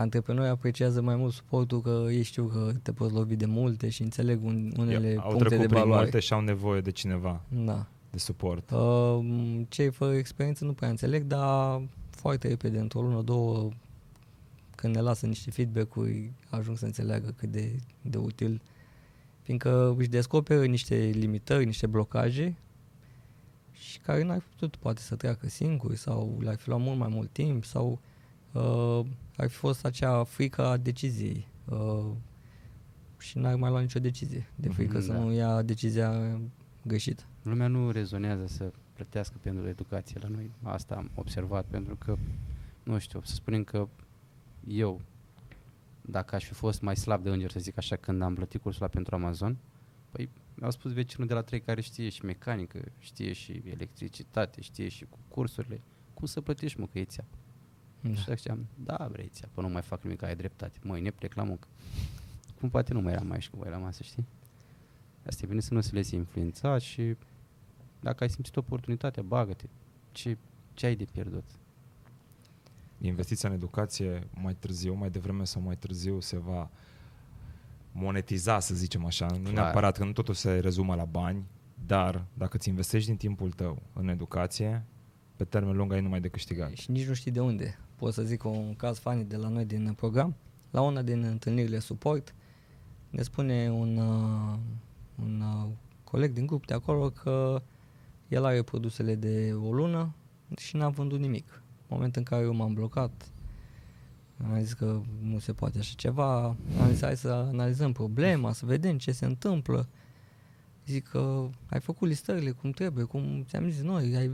antreprenorii 0.00 0.50
apreciază 0.50 1.00
mai 1.02 1.16
mult 1.16 1.32
suportul 1.32 1.80
că 1.80 2.06
ei 2.10 2.22
știu 2.22 2.44
că 2.44 2.72
te 2.82 2.92
poți 2.92 3.12
lovi 3.14 3.36
de 3.36 3.46
multe 3.46 3.88
și 3.88 4.02
înțeleg 4.02 4.44
un, 4.44 4.72
unele 4.76 5.16
au 5.18 5.28
puncte 5.28 5.38
trecut 5.48 5.66
de 5.66 5.66
prin 5.66 5.80
valoare. 5.80 6.02
multe 6.02 6.20
și 6.20 6.32
au 6.32 6.40
nevoie 6.40 6.80
de 6.80 6.90
cineva 6.90 7.40
Da. 7.64 7.86
de 8.10 8.18
suport. 8.18 8.70
Uh, 8.70 9.18
cei 9.68 9.90
fără 9.90 10.14
experiență 10.14 10.64
nu 10.64 10.72
prea 10.72 10.88
înțeleg, 10.88 11.22
dar 11.24 11.82
foarte 12.10 12.48
repede, 12.48 12.78
într-o 12.78 13.00
lună, 13.00 13.22
două, 13.22 13.68
când 14.74 14.94
ne 14.94 15.00
lasă 15.00 15.26
niște 15.26 15.50
feedback-uri, 15.50 16.32
ajung 16.50 16.78
să 16.78 16.84
înțeleagă 16.84 17.34
cât 17.36 17.48
de, 17.50 17.76
de 18.02 18.18
util, 18.18 18.60
fiindcă 19.42 19.94
își 19.98 20.08
descoperă 20.08 20.64
niște 20.64 20.94
limitări, 21.14 21.64
niște 21.64 21.86
blocaje 21.86 22.56
și 23.72 23.98
care 23.98 24.22
n-ar 24.24 24.38
fi 24.38 24.46
putut 24.48 24.76
poate 24.76 25.00
să 25.00 25.14
treacă 25.16 25.48
singuri 25.48 25.96
sau 25.96 26.38
le-ar 26.42 26.56
fi 26.56 26.68
luat 26.68 26.80
mult 26.80 26.98
mai 26.98 27.08
mult 27.10 27.30
timp 27.32 27.64
sau 27.64 27.98
uh, 28.52 29.00
ar 29.36 29.48
fi 29.48 29.56
fost 29.56 29.84
acea 29.84 30.24
frică 30.24 30.66
a 30.66 30.76
deciziei 30.76 31.46
uh, 31.64 32.10
și 33.18 33.38
n-ar 33.38 33.54
mai 33.54 33.70
lua 33.70 33.80
nicio 33.80 33.98
decizie 33.98 34.50
de 34.54 34.68
frică 34.68 34.96
Mhm, 34.98 35.06
să 35.06 35.12
da. 35.12 35.18
nu 35.18 35.32
ia 35.32 35.62
decizia 35.62 36.40
greșită. 36.82 37.22
Lumea 37.42 37.66
nu 37.66 37.90
rezonează 37.90 38.46
să 38.46 38.72
plătească 38.92 39.36
pentru 39.40 39.68
educație 39.68 40.18
la 40.22 40.28
noi. 40.28 40.50
Asta 40.62 40.94
am 40.94 41.10
observat, 41.14 41.64
pentru 41.64 41.96
că, 41.96 42.16
nu 42.82 42.98
știu, 42.98 43.20
să 43.24 43.34
spunem 43.34 43.64
că 43.64 43.88
eu, 44.66 45.00
dacă 46.00 46.34
aș 46.34 46.44
fi 46.44 46.52
fost 46.52 46.80
mai 46.80 46.96
slab 46.96 47.22
de 47.22 47.30
înger, 47.30 47.50
să 47.50 47.60
zic 47.60 47.78
așa, 47.78 47.96
când 47.96 48.22
am 48.22 48.34
plătit 48.34 48.60
cursul 48.62 48.82
ăla 48.82 48.90
pentru 48.90 49.14
Amazon, 49.14 49.56
păi 50.10 50.28
mi-au 50.54 50.70
spus 50.70 50.92
vecinul 50.92 51.26
de 51.26 51.34
la 51.34 51.42
trei 51.42 51.60
care 51.60 51.80
știe 51.80 52.08
și 52.08 52.24
mecanică, 52.24 52.80
știe 52.98 53.32
și 53.32 53.62
electricitate, 53.64 54.60
știe 54.60 54.88
și 54.88 55.04
cu 55.04 55.18
cursurile, 55.28 55.80
cum 56.14 56.26
să 56.26 56.40
plătești, 56.40 56.80
mă, 56.80 56.86
că 56.86 56.98
e 56.98 57.04
țeapă. 57.04 57.36
Da. 58.00 58.14
Și 58.14 58.34
ziceam, 58.36 58.66
da, 58.84 59.08
vrei 59.12 59.28
țeapă, 59.32 59.60
nu 59.60 59.68
mai 59.68 59.82
fac 59.82 60.02
nimic, 60.02 60.22
ai 60.22 60.36
dreptate. 60.36 60.78
Mâine 60.82 61.10
plec 61.10 61.34
la 61.34 61.42
muncă. 61.42 61.68
Cum 62.60 62.68
poate 62.68 62.92
nu 62.92 63.00
mai 63.00 63.12
eram 63.12 63.30
aici 63.30 63.48
cu 63.48 63.56
voi 63.56 63.70
la 63.70 63.76
masă, 63.76 64.02
știi? 64.02 64.26
Asta 65.26 65.40
e 65.44 65.48
bine 65.48 65.60
să 65.60 65.74
nu 65.74 65.80
se 65.80 65.90
lese 65.92 66.16
influența 66.16 66.78
și 66.78 67.16
dacă 68.00 68.22
ai 68.24 68.30
simțit 68.30 68.56
oportunitatea, 68.56 69.22
bagă-te. 69.22 69.64
Ce, 70.12 70.36
ce 70.74 70.86
ai 70.86 70.96
de 70.96 71.04
pierdut? 71.04 71.44
Investiția 73.00 73.48
în 73.48 73.54
educație 73.54 74.26
mai 74.30 74.54
târziu, 74.54 74.94
mai 74.94 75.10
devreme 75.10 75.44
sau 75.44 75.62
mai 75.62 75.76
târziu 75.76 76.20
se 76.20 76.38
va 76.38 76.70
monetiza, 77.92 78.60
să 78.60 78.74
zicem 78.74 79.04
așa. 79.04 79.26
Nu 79.26 79.38
Clar. 79.38 79.52
neapărat 79.52 79.96
că 79.96 80.04
nu 80.04 80.12
totul 80.12 80.34
se 80.34 80.58
rezumă 80.58 80.94
la 80.94 81.04
bani, 81.04 81.44
dar 81.86 82.24
dacă 82.34 82.56
îți 82.56 82.68
investești 82.68 83.08
din 83.08 83.16
timpul 83.16 83.50
tău 83.52 83.82
în 83.92 84.08
educație, 84.08 84.84
pe 85.36 85.44
termen 85.44 85.76
lung 85.76 85.92
ai 85.92 86.00
numai 86.00 86.20
de 86.20 86.28
câștigat. 86.28 86.70
Și 86.70 86.90
nici 86.90 87.06
nu 87.06 87.14
știi 87.14 87.30
de 87.30 87.40
unde. 87.40 87.78
Pot 88.00 88.12
să 88.12 88.22
zic 88.22 88.44
un 88.44 88.74
caz 88.74 88.98
funny 88.98 89.24
de 89.24 89.36
la 89.36 89.48
noi 89.48 89.64
din 89.64 89.92
program. 89.96 90.34
La 90.70 90.80
una 90.80 91.02
din 91.02 91.22
întâlnirile 91.22 91.78
suport 91.78 92.34
ne 93.10 93.22
spune 93.22 93.70
un, 93.70 93.96
uh, 93.96 94.58
un 95.22 95.40
uh, 95.40 95.68
coleg 96.04 96.32
din 96.32 96.46
grup 96.46 96.66
de 96.66 96.74
acolo 96.74 97.10
că 97.10 97.62
el 98.28 98.44
are 98.44 98.62
produsele 98.62 99.14
de 99.14 99.54
o 99.62 99.72
lună 99.72 100.14
și 100.56 100.76
n-a 100.76 100.88
vândut 100.88 101.18
nimic. 101.18 101.62
În 101.76 101.86
momentul 101.88 102.20
în 102.20 102.24
care 102.24 102.42
eu 102.42 102.54
m-am 102.54 102.74
blocat, 102.74 103.28
am 104.50 104.60
zis 104.60 104.72
că 104.72 105.00
nu 105.22 105.38
se 105.38 105.52
poate 105.52 105.78
așa 105.78 105.94
ceva, 105.96 106.44
am 106.80 106.88
zis 106.90 107.00
hai 107.00 107.16
să 107.16 107.28
analizăm 107.28 107.92
problema, 107.92 108.52
să 108.52 108.66
vedem 108.66 108.98
ce 108.98 109.12
se 109.12 109.24
întâmplă. 109.24 109.88
Zic 110.86 111.08
că 111.08 111.48
ai 111.66 111.80
făcut 111.80 112.08
listările 112.08 112.50
cum 112.50 112.70
trebuie, 112.70 113.04
cum 113.04 113.44
ți-am 113.48 113.70
zis 113.70 113.82
noi, 113.82 114.16
ai 114.16 114.30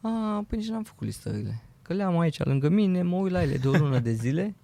a, 0.00 0.44
păi 0.48 0.58
nici 0.58 0.68
n-am 0.68 0.82
făcut 0.82 1.06
listările. 1.06 1.62
Că 1.92 1.98
le-am 1.98 2.18
aici 2.18 2.38
lângă 2.38 2.68
mine, 2.68 3.02
mă 3.02 3.16
uit 3.16 3.32
la 3.32 3.42
ele 3.42 3.56
de 3.56 3.68
o 3.68 3.72
lună 3.72 3.98
de 3.98 4.12
zile, 4.12 4.54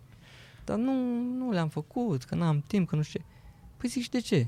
dar 0.65 0.79
nu, 0.79 0.93
nu 1.21 1.51
le-am 1.51 1.69
făcut, 1.69 2.25
că 2.25 2.35
n-am 2.35 2.65
timp, 2.67 2.89
că 2.89 2.97
nu 2.97 3.03
știu 3.03 3.21
ce. 3.21 3.27
Păi 3.77 3.89
zic 3.89 4.03
și 4.03 4.11
de 4.11 4.21
ce? 4.21 4.47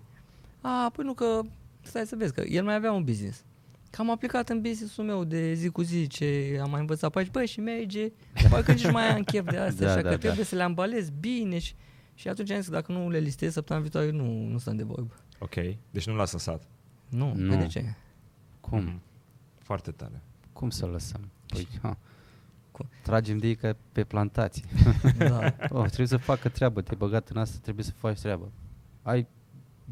A, 0.60 0.90
păi 0.94 1.04
nu 1.04 1.12
că, 1.14 1.40
stai 1.82 2.06
să 2.06 2.16
vezi, 2.16 2.32
că 2.32 2.40
el 2.48 2.64
mai 2.64 2.74
avea 2.74 2.92
un 2.92 3.04
business. 3.04 3.44
Că 3.90 4.00
am 4.00 4.10
aplicat 4.10 4.48
în 4.48 4.60
business-ul 4.60 5.04
meu 5.04 5.24
de 5.24 5.52
zi 5.54 5.68
cu 5.68 5.82
zi 5.82 6.06
ce 6.06 6.58
am 6.62 6.70
mai 6.70 6.80
învățat 6.80 7.12
pe 7.12 7.18
aici, 7.18 7.30
băi, 7.30 7.46
și 7.46 7.60
merge, 7.60 8.12
parcă 8.50 8.72
nici 8.72 8.84
nu 8.84 8.90
mai 8.90 9.08
am 9.14 9.22
chef 9.22 9.50
de 9.50 9.56
astea, 9.56 9.86
Da, 9.86 9.92
așa 9.92 10.02
da, 10.02 10.08
că 10.08 10.14
da. 10.14 10.20
trebuie 10.20 10.44
să 10.44 10.54
le 10.56 10.62
ambalez 10.62 11.10
bine 11.10 11.58
și, 11.58 11.74
și 12.14 12.28
atunci 12.28 12.50
am 12.50 12.56
zis 12.56 12.66
că 12.66 12.72
dacă 12.72 12.92
nu 12.92 13.10
le 13.10 13.18
listez 13.18 13.52
săptămâna 13.52 13.84
viitoare, 13.84 14.10
nu, 14.10 14.44
nu 14.50 14.58
stăm 14.58 14.76
de 14.76 14.82
vorbă. 14.82 15.14
Ok? 15.38 15.54
Deci 15.90 16.06
nu 16.06 16.14
l-ați 16.14 16.32
lăsat. 16.32 16.62
Nu, 17.08 17.32
Nu. 17.36 17.54
nu. 17.54 17.60
de 17.60 17.66
ce? 17.66 17.94
Cum? 18.60 18.78
Mhm. 18.78 19.00
Foarte 19.58 19.90
tare. 19.90 20.22
Cum 20.52 20.70
să 20.70 20.86
lăsăm? 20.86 21.30
Păi, 21.46 21.68
ha. 21.82 21.98
Cum? 22.80 22.88
Tragem 23.02 23.38
de 23.38 23.46
ei 23.46 23.54
ca 23.54 23.76
pe 23.92 24.04
plantație. 24.04 24.64
da. 25.18 25.54
oh, 25.78 25.84
trebuie 25.86 26.06
să 26.06 26.16
facă 26.16 26.48
treabă, 26.48 26.80
te-ai 26.82 26.98
băgat 26.98 27.28
în 27.28 27.36
asta, 27.36 27.58
trebuie 27.62 27.84
să 27.84 27.92
faci 27.92 28.20
treabă. 28.20 28.52
Ai 29.02 29.26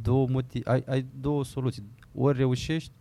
două, 0.02 0.28
motiv, 0.28 0.66
ai, 0.66 0.84
ai 0.86 1.06
două 1.20 1.44
soluții. 1.44 1.82
Ori 2.14 2.38
reușești, 2.38 2.92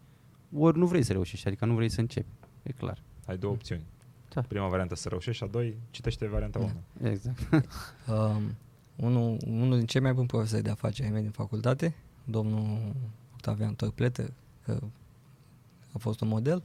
ori 0.54 0.78
nu 0.78 0.86
vrei 0.86 1.04
să 1.04 1.12
reușești, 1.12 1.48
adică 1.48 1.66
nu 1.66 1.74
vrei 1.74 1.90
să 1.90 2.00
începi. 2.00 2.30
E 2.64 2.72
clar. 2.72 3.02
Ai 3.26 3.38
două 3.38 3.54
opțiuni. 3.54 3.86
Da. 4.34 4.42
Prima 4.42 4.68
variantă 4.68 4.96
să 4.96 5.10
reușești 5.10 5.38
și 5.38 5.44
a 5.44 5.52
doi, 5.52 5.78
citește 5.90 6.28
varianta 6.28 6.60
Da. 6.60 6.66
1. 7.02 7.10
Exact. 7.10 7.50
Um, 8.08 8.56
unul, 8.96 9.38
unul 9.46 9.78
din 9.78 9.86
cei 9.86 10.02
mai 10.02 10.14
buni 10.14 10.28
profesori 10.28 10.64
de 10.64 10.70
afaceri 10.70 11.08
ai 11.08 11.14
mei 11.14 11.22
din 11.22 11.32
facultate, 11.32 11.96
domnul 12.24 12.96
Octavian 13.34 13.76
Torpletă, 13.76 14.34
că 14.64 14.80
a 15.94 15.98
fost 15.98 16.22
un 16.22 16.28
model, 16.28 16.64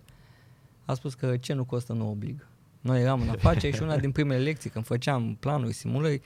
a 0.85 0.95
spus 0.95 1.15
că 1.15 1.37
ce 1.37 1.53
nu 1.53 1.65
costă 1.65 1.93
nu 1.93 2.11
obligă. 2.11 2.47
Noi 2.83 3.01
eram 3.01 3.21
în 3.21 3.29
afaceri 3.29 3.77
și 3.77 3.83
una 3.83 3.99
din 3.99 4.13
primele 4.13 4.43
lecții, 4.43 4.71
când 4.71 4.85
făceam 4.85 5.37
planuri, 5.41 5.73
simulări, 5.73 6.21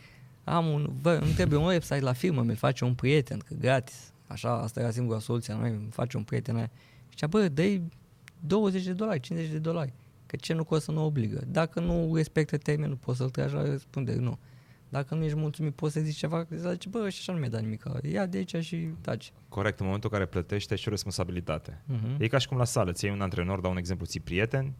am 0.44 0.66
un, 0.66 0.90
bă, 1.00 1.18
îmi 1.22 1.32
trebuie 1.32 1.58
un 1.58 1.64
website 1.64 2.00
la 2.00 2.12
firmă, 2.12 2.42
mi-l 2.42 2.56
face 2.56 2.84
un 2.84 2.94
prieten, 2.94 3.38
că 3.38 3.54
gratis. 3.60 4.12
Așa, 4.26 4.62
asta 4.62 4.80
era 4.80 4.90
singura 4.90 5.18
soluție 5.18 5.54
la 5.54 5.60
noi, 5.60 5.70
îmi 5.70 5.88
face 5.90 6.16
un 6.16 6.22
prieten 6.22 6.56
aia. 6.56 6.70
Și 7.02 7.08
zicea, 7.10 7.26
bă, 7.26 7.48
dă 7.48 7.80
20 8.40 8.84
de 8.84 8.92
dolari, 8.92 9.20
50 9.20 9.50
de 9.50 9.58
dolari, 9.58 9.92
că 10.26 10.36
ce 10.36 10.52
nu 10.52 10.64
costă 10.64 10.92
nu 10.92 11.04
obligă. 11.04 11.42
Dacă 11.46 11.80
nu 11.80 12.14
respectă 12.14 12.56
termenul, 12.56 12.96
poți 12.96 13.18
să-l 13.18 13.30
tragi 13.30 13.54
la 13.54 13.62
răspundere, 13.62 14.18
nu. 14.18 14.38
Dacă 14.88 15.14
nu 15.14 15.24
ești 15.24 15.36
mulțumit, 15.36 15.74
poți 15.74 15.92
să 15.92 16.00
zici 16.00 16.16
ceva, 16.16 16.44
că 16.44 16.56
zici, 16.56 16.86
bă, 16.86 17.08
și 17.08 17.18
așa 17.20 17.32
nu 17.32 17.38
mi-a 17.38 17.48
dat 17.48 17.60
nimic, 17.60 17.84
ia 18.02 18.26
de 18.26 18.36
aici 18.36 18.56
și 18.56 18.76
taci. 19.00 19.32
Corect, 19.48 19.78
în 19.78 19.84
momentul 19.86 20.10
în 20.12 20.18
care 20.18 20.30
plătești, 20.30 20.72
ai 20.72 20.78
și 20.78 20.88
o 20.88 20.90
responsabilitate. 20.90 21.82
Uh-huh. 21.92 22.18
E 22.18 22.28
ca 22.28 22.38
și 22.38 22.48
cum 22.48 22.56
la 22.56 22.64
sală, 22.64 22.92
ți 22.92 23.04
iei 23.04 23.14
un 23.14 23.20
antrenor, 23.20 23.60
dau 23.60 23.70
un 23.70 23.76
exemplu, 23.76 24.06
ții 24.06 24.20
prieten, 24.20 24.72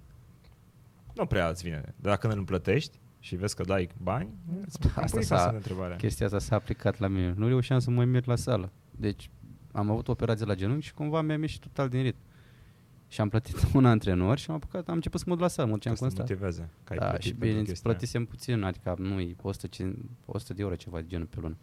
nu 1.17 1.27
prea 1.27 1.49
îți 1.49 1.63
vine. 1.63 1.81
Dar 1.81 1.95
dacă 2.19 2.29
îl 2.29 2.45
plătești 2.45 2.99
și 3.19 3.37
vezi 3.37 3.55
că 3.57 3.63
dai 3.63 3.89
bani, 4.03 4.29
îți 4.67 4.79
Da, 4.79 4.89
pui 4.89 5.03
asta 5.03 5.17
față 5.21 5.35
s-a- 5.35 5.51
de 5.51 5.57
întrebare. 5.57 5.97
Chestia 5.97 6.27
asta 6.27 6.39
s-a 6.39 6.55
aplicat 6.55 6.99
la 6.99 7.09
mine. 7.09 7.35
Nu 7.37 7.47
reușeam 7.49 7.79
să 7.79 7.91
mă 7.91 8.05
merg 8.05 8.27
la 8.27 8.37
sală. 8.37 8.73
Deci 8.91 9.31
am 9.73 9.91
avut 9.91 10.09
o 10.09 10.11
operație 10.11 10.45
la 10.47 10.55
genunchi 10.55 10.85
și 10.87 10.95
cumva 10.95 11.21
mi-am 11.21 11.41
ieșit 11.41 11.61
total 11.61 11.89
din 11.89 12.03
ritm. 12.03 12.19
Și 13.09 13.21
am 13.21 13.29
plătit 13.29 13.57
un 13.75 13.85
antrenor 13.85 14.39
și 14.39 14.51
am 14.51 14.57
apucat, 14.57 14.89
am 14.89 14.95
început 14.95 15.21
să 15.21 15.25
mă 15.29 15.35
duc 15.35 15.43
la 15.43 15.49
sală, 15.49 15.69
mă 15.69 15.75
duceam 15.75 15.95
Ca 15.95 15.99
să 15.99 16.07
te 16.09 16.15
constant. 16.17 16.41
motiveze. 16.41 16.71
Că 16.85 16.93
ai 16.93 16.99
Da, 16.99 17.05
plătit 17.07 17.25
și 17.25 17.31
pentru 17.35 17.49
bine, 17.49 17.63
chestia 17.63 17.91
aia. 17.91 17.97
plătisem 17.99 18.25
puțin, 18.25 18.63
adică 18.63 18.95
nu 18.99 19.31
100, 19.43 19.67
100 20.25 20.55
de 20.55 20.63
euro 20.63 20.75
ceva 20.75 21.01
de 21.01 21.07
genul 21.09 21.27
pe 21.27 21.37
lună. 21.41 21.57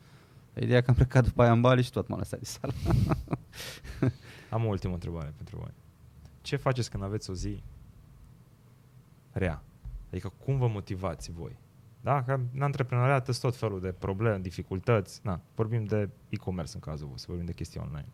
Ideea 0.59 0.81
că 0.81 0.89
am 0.89 0.95
plecat 0.95 1.23
după 1.23 1.41
aia 1.41 1.51
în 1.51 1.61
Bali 1.61 1.83
și 1.83 1.91
tot 1.91 2.07
m-a 2.07 2.17
lăsat 2.17 2.39
de 2.39 2.45
sală. 2.45 2.73
Am 4.49 4.65
o 4.65 4.67
ultimă 4.67 4.93
întrebare 4.93 5.33
pentru 5.35 5.57
voi. 5.57 5.71
Ce 6.41 6.55
faceți 6.55 6.89
când 6.89 7.03
aveți 7.03 7.29
o 7.29 7.33
zi 7.33 7.63
rea? 9.34 9.63
Adică 10.09 10.34
cum 10.45 10.57
vă 10.57 10.67
motivați 10.67 11.31
voi? 11.31 11.57
Da? 12.01 12.23
Că 12.23 12.39
în 12.53 12.61
antreprenoriat 12.61 13.25
sunt 13.25 13.39
tot 13.39 13.55
felul 13.55 13.79
de 13.81 13.91
probleme, 13.91 14.39
dificultăți. 14.39 15.19
Na, 15.23 15.41
vorbim 15.55 15.84
de 15.84 16.09
e-commerce 16.29 16.71
în 16.75 16.79
cazul 16.79 17.07
vostru, 17.07 17.31
vorbim 17.31 17.45
de 17.47 17.53
chestii 17.53 17.79
online. 17.79 18.07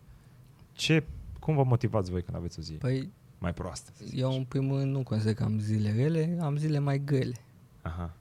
Ce, 0.72 1.04
cum 1.40 1.56
vă 1.56 1.64
motivați 1.64 2.12
voi 2.12 2.22
când 2.24 2.38
aveți 2.38 2.60
o 2.60 2.62
zi 2.62 2.74
Păi 2.74 3.12
mai 3.38 3.54
proastă? 3.54 3.92
să 3.96 4.04
zic 4.06 4.20
eu 4.20 4.28
așa? 4.28 4.38
în 4.38 4.44
primul 4.44 4.78
rând 4.80 4.92
nu 4.92 5.04
consider 5.04 5.34
că 5.34 5.44
am 5.44 5.60
zile 5.60 5.92
rele, 5.92 6.38
am 6.42 6.58
zile 6.58 6.80
mai 6.80 7.00
grele. 7.04 7.36
Aha. 7.82 8.14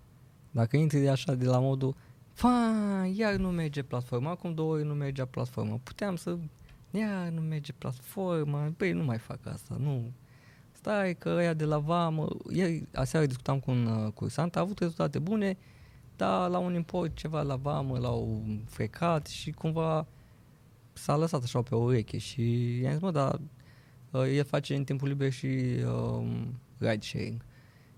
Dacă 0.51 0.76
intri 0.76 1.01
de 1.01 1.11
așa 1.11 1.34
de 1.34 1.44
la 1.44 1.59
modul, 1.59 1.94
fa, 2.32 2.51
iar 3.14 3.34
nu 3.34 3.49
merge 3.51 3.82
platforma, 3.82 4.30
acum 4.30 4.55
două 4.55 4.72
ori 4.72 4.84
nu 4.84 4.94
mergea 4.94 5.24
platforma, 5.24 5.80
puteam 5.82 6.16
să, 6.16 6.38
iar 6.90 7.28
nu 7.28 7.40
merge 7.40 7.72
platforma, 7.72 8.72
băi, 8.76 8.92
nu 8.92 9.05
mai 9.05 9.18
fac 9.18 9.46
asta, 9.46 9.76
nu. 9.78 10.12
Stai 10.79 11.14
că 11.14 11.29
ăia 11.29 11.55
de 11.55 11.64
la 11.64 11.79
vamă, 11.79 12.29
ieri, 12.51 12.87
aseară 12.95 13.26
discutam 13.26 13.61
cu 13.61 13.70
un 13.70 13.87
uh, 13.87 14.12
cursant, 14.12 14.57
a 14.57 14.61
avut 14.61 14.79
rezultate 14.79 15.18
bune, 15.18 15.57
dar 16.16 16.51
la 16.51 16.59
un 16.59 16.74
import 16.74 17.16
ceva 17.16 17.43
la 17.43 17.57
vamă 17.57 17.99
l-au 17.99 18.43
frecat 18.64 19.26
și 19.26 19.51
cumva 19.51 20.07
s-a 20.93 21.16
lăsat 21.16 21.43
așa 21.43 21.62
pe 21.62 21.74
o 21.74 21.79
ureche 21.79 22.18
și 22.18 22.76
i-am 22.81 22.93
zis, 22.93 23.01
mă, 23.01 23.11
dar 23.11 23.41
uh, 24.11 24.22
el 24.35 24.45
face 24.45 24.74
în 24.74 24.85
timpul 24.85 25.09
liber 25.09 25.33
și 25.33 25.47
um, 25.87 26.61
ride 26.79 27.01
sharing. 27.01 27.45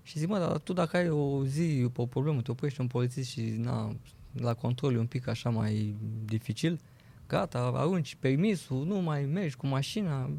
Și 0.03 0.19
zic, 0.19 0.27
mă, 0.27 0.37
dar 0.37 0.57
tu 0.57 0.73
dacă 0.73 0.97
ai 0.97 1.09
o 1.09 1.45
zi 1.45 1.89
pe 1.93 2.01
o 2.01 2.05
problemă, 2.05 2.41
te 2.41 2.51
oprești 2.51 2.81
un 2.81 2.87
polițist 2.87 3.29
și 3.29 3.41
na, 3.41 3.95
la 4.31 4.53
control 4.53 4.93
e 4.93 4.99
un 4.99 5.05
pic 5.07 5.27
așa 5.27 5.49
mai 5.49 5.95
dificil, 6.25 6.79
gata, 7.27 7.71
arunci 7.75 8.15
permisul, 8.15 8.85
nu 8.85 9.01
mai 9.01 9.25
mergi 9.25 9.55
cu 9.55 9.67
mașina, 9.67 10.29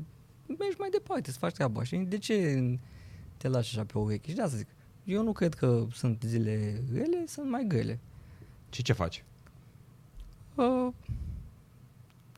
mergi 0.47 0.76
mai 0.78 0.90
departe 0.90 1.30
să 1.30 1.38
faci 1.38 1.53
treaba. 1.53 1.82
Și 1.82 1.97
de 1.97 2.18
ce 2.18 2.64
te 3.36 3.49
lași 3.49 3.76
așa 3.76 3.86
pe 3.86 3.99
ureche? 3.99 4.28
Și 4.30 4.36
de 4.36 4.43
asta 4.43 4.57
zic, 4.57 4.68
eu 5.05 5.22
nu 5.22 5.32
cred 5.32 5.55
că 5.55 5.86
sunt 5.93 6.22
zile 6.26 6.82
rele, 6.93 7.24
sunt 7.26 7.51
mai 7.51 7.64
grele. 7.68 7.99
Și 8.70 8.82
ce 8.82 8.93
faci? 8.93 9.24
Uh, 10.55 10.88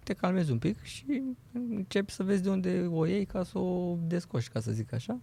te 0.02 0.12
calmezi 0.12 0.50
un 0.50 0.58
pic 0.58 0.82
și 0.82 1.22
începi 1.52 2.12
să 2.12 2.22
vezi 2.22 2.42
de 2.42 2.50
unde 2.50 2.86
o 2.86 3.06
iei 3.06 3.24
ca 3.24 3.42
să 3.42 3.58
o 3.58 3.96
descoși, 4.06 4.50
ca 4.50 4.60
să 4.60 4.72
zic 4.72 4.92
așa. 4.92 5.20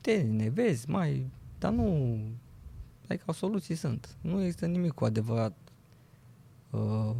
Te 0.00 0.22
nevezi, 0.22 0.90
mai, 0.90 1.30
dar 1.58 1.72
nu, 1.72 2.18
adică 3.08 3.32
soluții 3.32 3.74
sunt. 3.74 4.16
Nu 4.20 4.40
există 4.42 4.66
nimic 4.66 4.92
cu 4.92 5.04
adevărat 5.04 5.56
uh, 6.70 7.16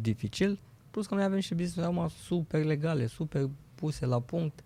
dificil, 0.00 0.60
plus 0.96 1.08
că 1.08 1.14
noi 1.14 1.24
avem 1.24 1.40
și 1.40 1.54
business 1.54 1.88
acum 1.88 2.08
super 2.08 2.64
legale, 2.64 3.06
super 3.06 3.50
puse 3.74 4.06
la 4.06 4.20
punct. 4.20 4.64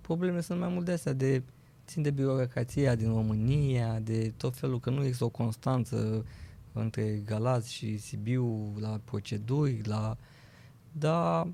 Problemele 0.00 0.40
sunt 0.40 0.58
mai 0.60 0.68
mult 0.68 0.84
de 0.84 0.92
astea, 0.92 1.12
de 1.12 1.42
țin 1.86 2.02
de 2.02 2.10
birocrația 2.10 2.94
din 2.94 3.08
România, 3.08 4.00
de 4.00 4.32
tot 4.36 4.56
felul 4.56 4.80
că 4.80 4.90
nu 4.90 5.02
există 5.02 5.24
o 5.24 5.28
constanță 5.28 6.26
între 6.72 7.22
Galați 7.24 7.72
și 7.72 7.98
Sibiu 7.98 8.74
la 8.78 9.00
proceduri, 9.04 9.80
la... 9.84 10.16
Dar 10.92 11.46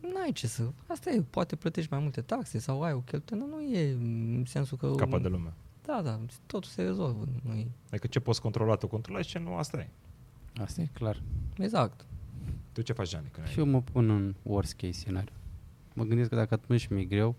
n-ai 0.00 0.32
ce 0.32 0.46
să... 0.46 0.68
Asta 0.86 1.10
e, 1.10 1.22
poate 1.30 1.56
plătești 1.56 1.92
mai 1.92 2.00
multe 2.00 2.20
taxe 2.20 2.58
sau 2.58 2.82
ai 2.82 2.92
o 2.92 3.00
cheltuială, 3.00 3.46
nu 3.50 3.60
e 3.60 3.92
în 3.92 4.44
sensul 4.46 4.76
că... 4.76 4.94
Capăt 4.94 5.22
de 5.22 5.28
lume. 5.28 5.52
Da, 5.84 6.00
da, 6.02 6.20
totul 6.46 6.70
se 6.70 6.82
rezolvă. 6.82 7.24
Nu 7.42 7.54
e... 7.54 7.66
Adică 7.90 8.06
ce 8.06 8.20
poți 8.20 8.40
controla, 8.40 8.76
tu 8.76 8.86
controlezi, 8.86 9.28
ce 9.28 9.38
nu, 9.38 9.54
asta 9.54 9.76
e. 9.76 9.88
Asta 10.62 10.80
e 10.80 10.88
clar. 10.92 11.22
Exact. 11.58 12.06
Tu 12.78 12.84
ce 12.84 12.92
faci, 12.92 13.08
Gianni? 13.08 13.28
Când 13.32 13.46
Și 13.46 13.58
ai... 13.58 13.64
eu 13.64 13.70
mă 13.70 13.82
pun 13.82 14.10
în 14.10 14.34
worst 14.42 14.74
case 14.74 14.92
scenariu. 14.92 15.32
Mă 15.94 16.04
gândesc 16.04 16.28
că 16.28 16.34
dacă 16.34 16.54
atunci 16.54 16.86
mi-e 16.86 17.04
greu, 17.04 17.34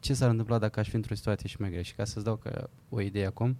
ce 0.00 0.14
s-ar 0.14 0.30
întâmpla 0.30 0.58
dacă 0.58 0.80
aș 0.80 0.88
fi 0.88 0.94
într-o 0.94 1.14
situație 1.14 1.48
și 1.48 1.56
mai 1.60 1.70
grea? 1.70 1.82
Și 1.82 1.94
ca 1.94 2.04
să-ți 2.04 2.24
dau 2.24 2.36
ca 2.36 2.70
o 2.88 3.00
idee 3.00 3.26
acum, 3.26 3.56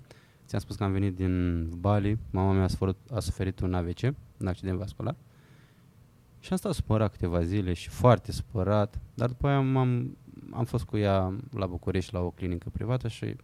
ți-am 0.47 0.61
spus 0.61 0.77
că 0.77 0.85
am 0.85 0.93
venit 0.93 1.15
din 1.17 1.69
Bali, 1.79 2.19
mama 2.31 2.53
mea 2.53 2.63
a 2.63 2.67
suferit, 2.69 2.97
a 3.11 3.21
suferit 3.21 3.61
un 3.61 3.75
AVC, 3.75 3.99
un 4.37 4.47
accident 4.47 4.79
vascular, 4.79 5.15
și 6.41 6.49
am 6.53 6.57
stat 6.59 6.73
supărat 6.73 7.11
câteva 7.11 7.43
zile 7.43 7.73
și 7.73 7.89
foarte 7.89 8.33
supărat, 8.33 9.01
dar 9.15 9.29
după 9.29 9.47
aia 9.47 9.57
am, 9.57 9.77
am 10.51 10.65
fost 10.65 10.85
cu 10.85 10.97
ea 10.97 11.37
la 11.51 11.67
București 11.67 12.13
la 12.15 12.21
o 12.21 12.31
clinică 12.31 12.71
privată 12.71 13.09
și 13.09 13.37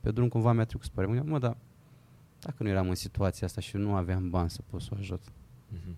pe 0.00 0.10
drum 0.10 0.28
cumva 0.28 0.52
mi-a 0.52 0.64
trecut 0.64 0.86
spre 0.86 1.06
mine, 1.06 1.20
mă, 1.20 1.38
dar 1.38 1.56
dacă 2.40 2.62
nu 2.62 2.68
eram 2.68 2.88
în 2.88 2.94
situația 2.94 3.46
asta 3.46 3.60
și 3.60 3.76
nu 3.76 3.94
aveam 3.94 4.30
bani 4.30 4.50
să 4.50 4.60
pot 4.70 4.80
să 4.80 4.90
o 4.92 4.96
ajut, 4.98 5.22
Mhm. 5.72 5.96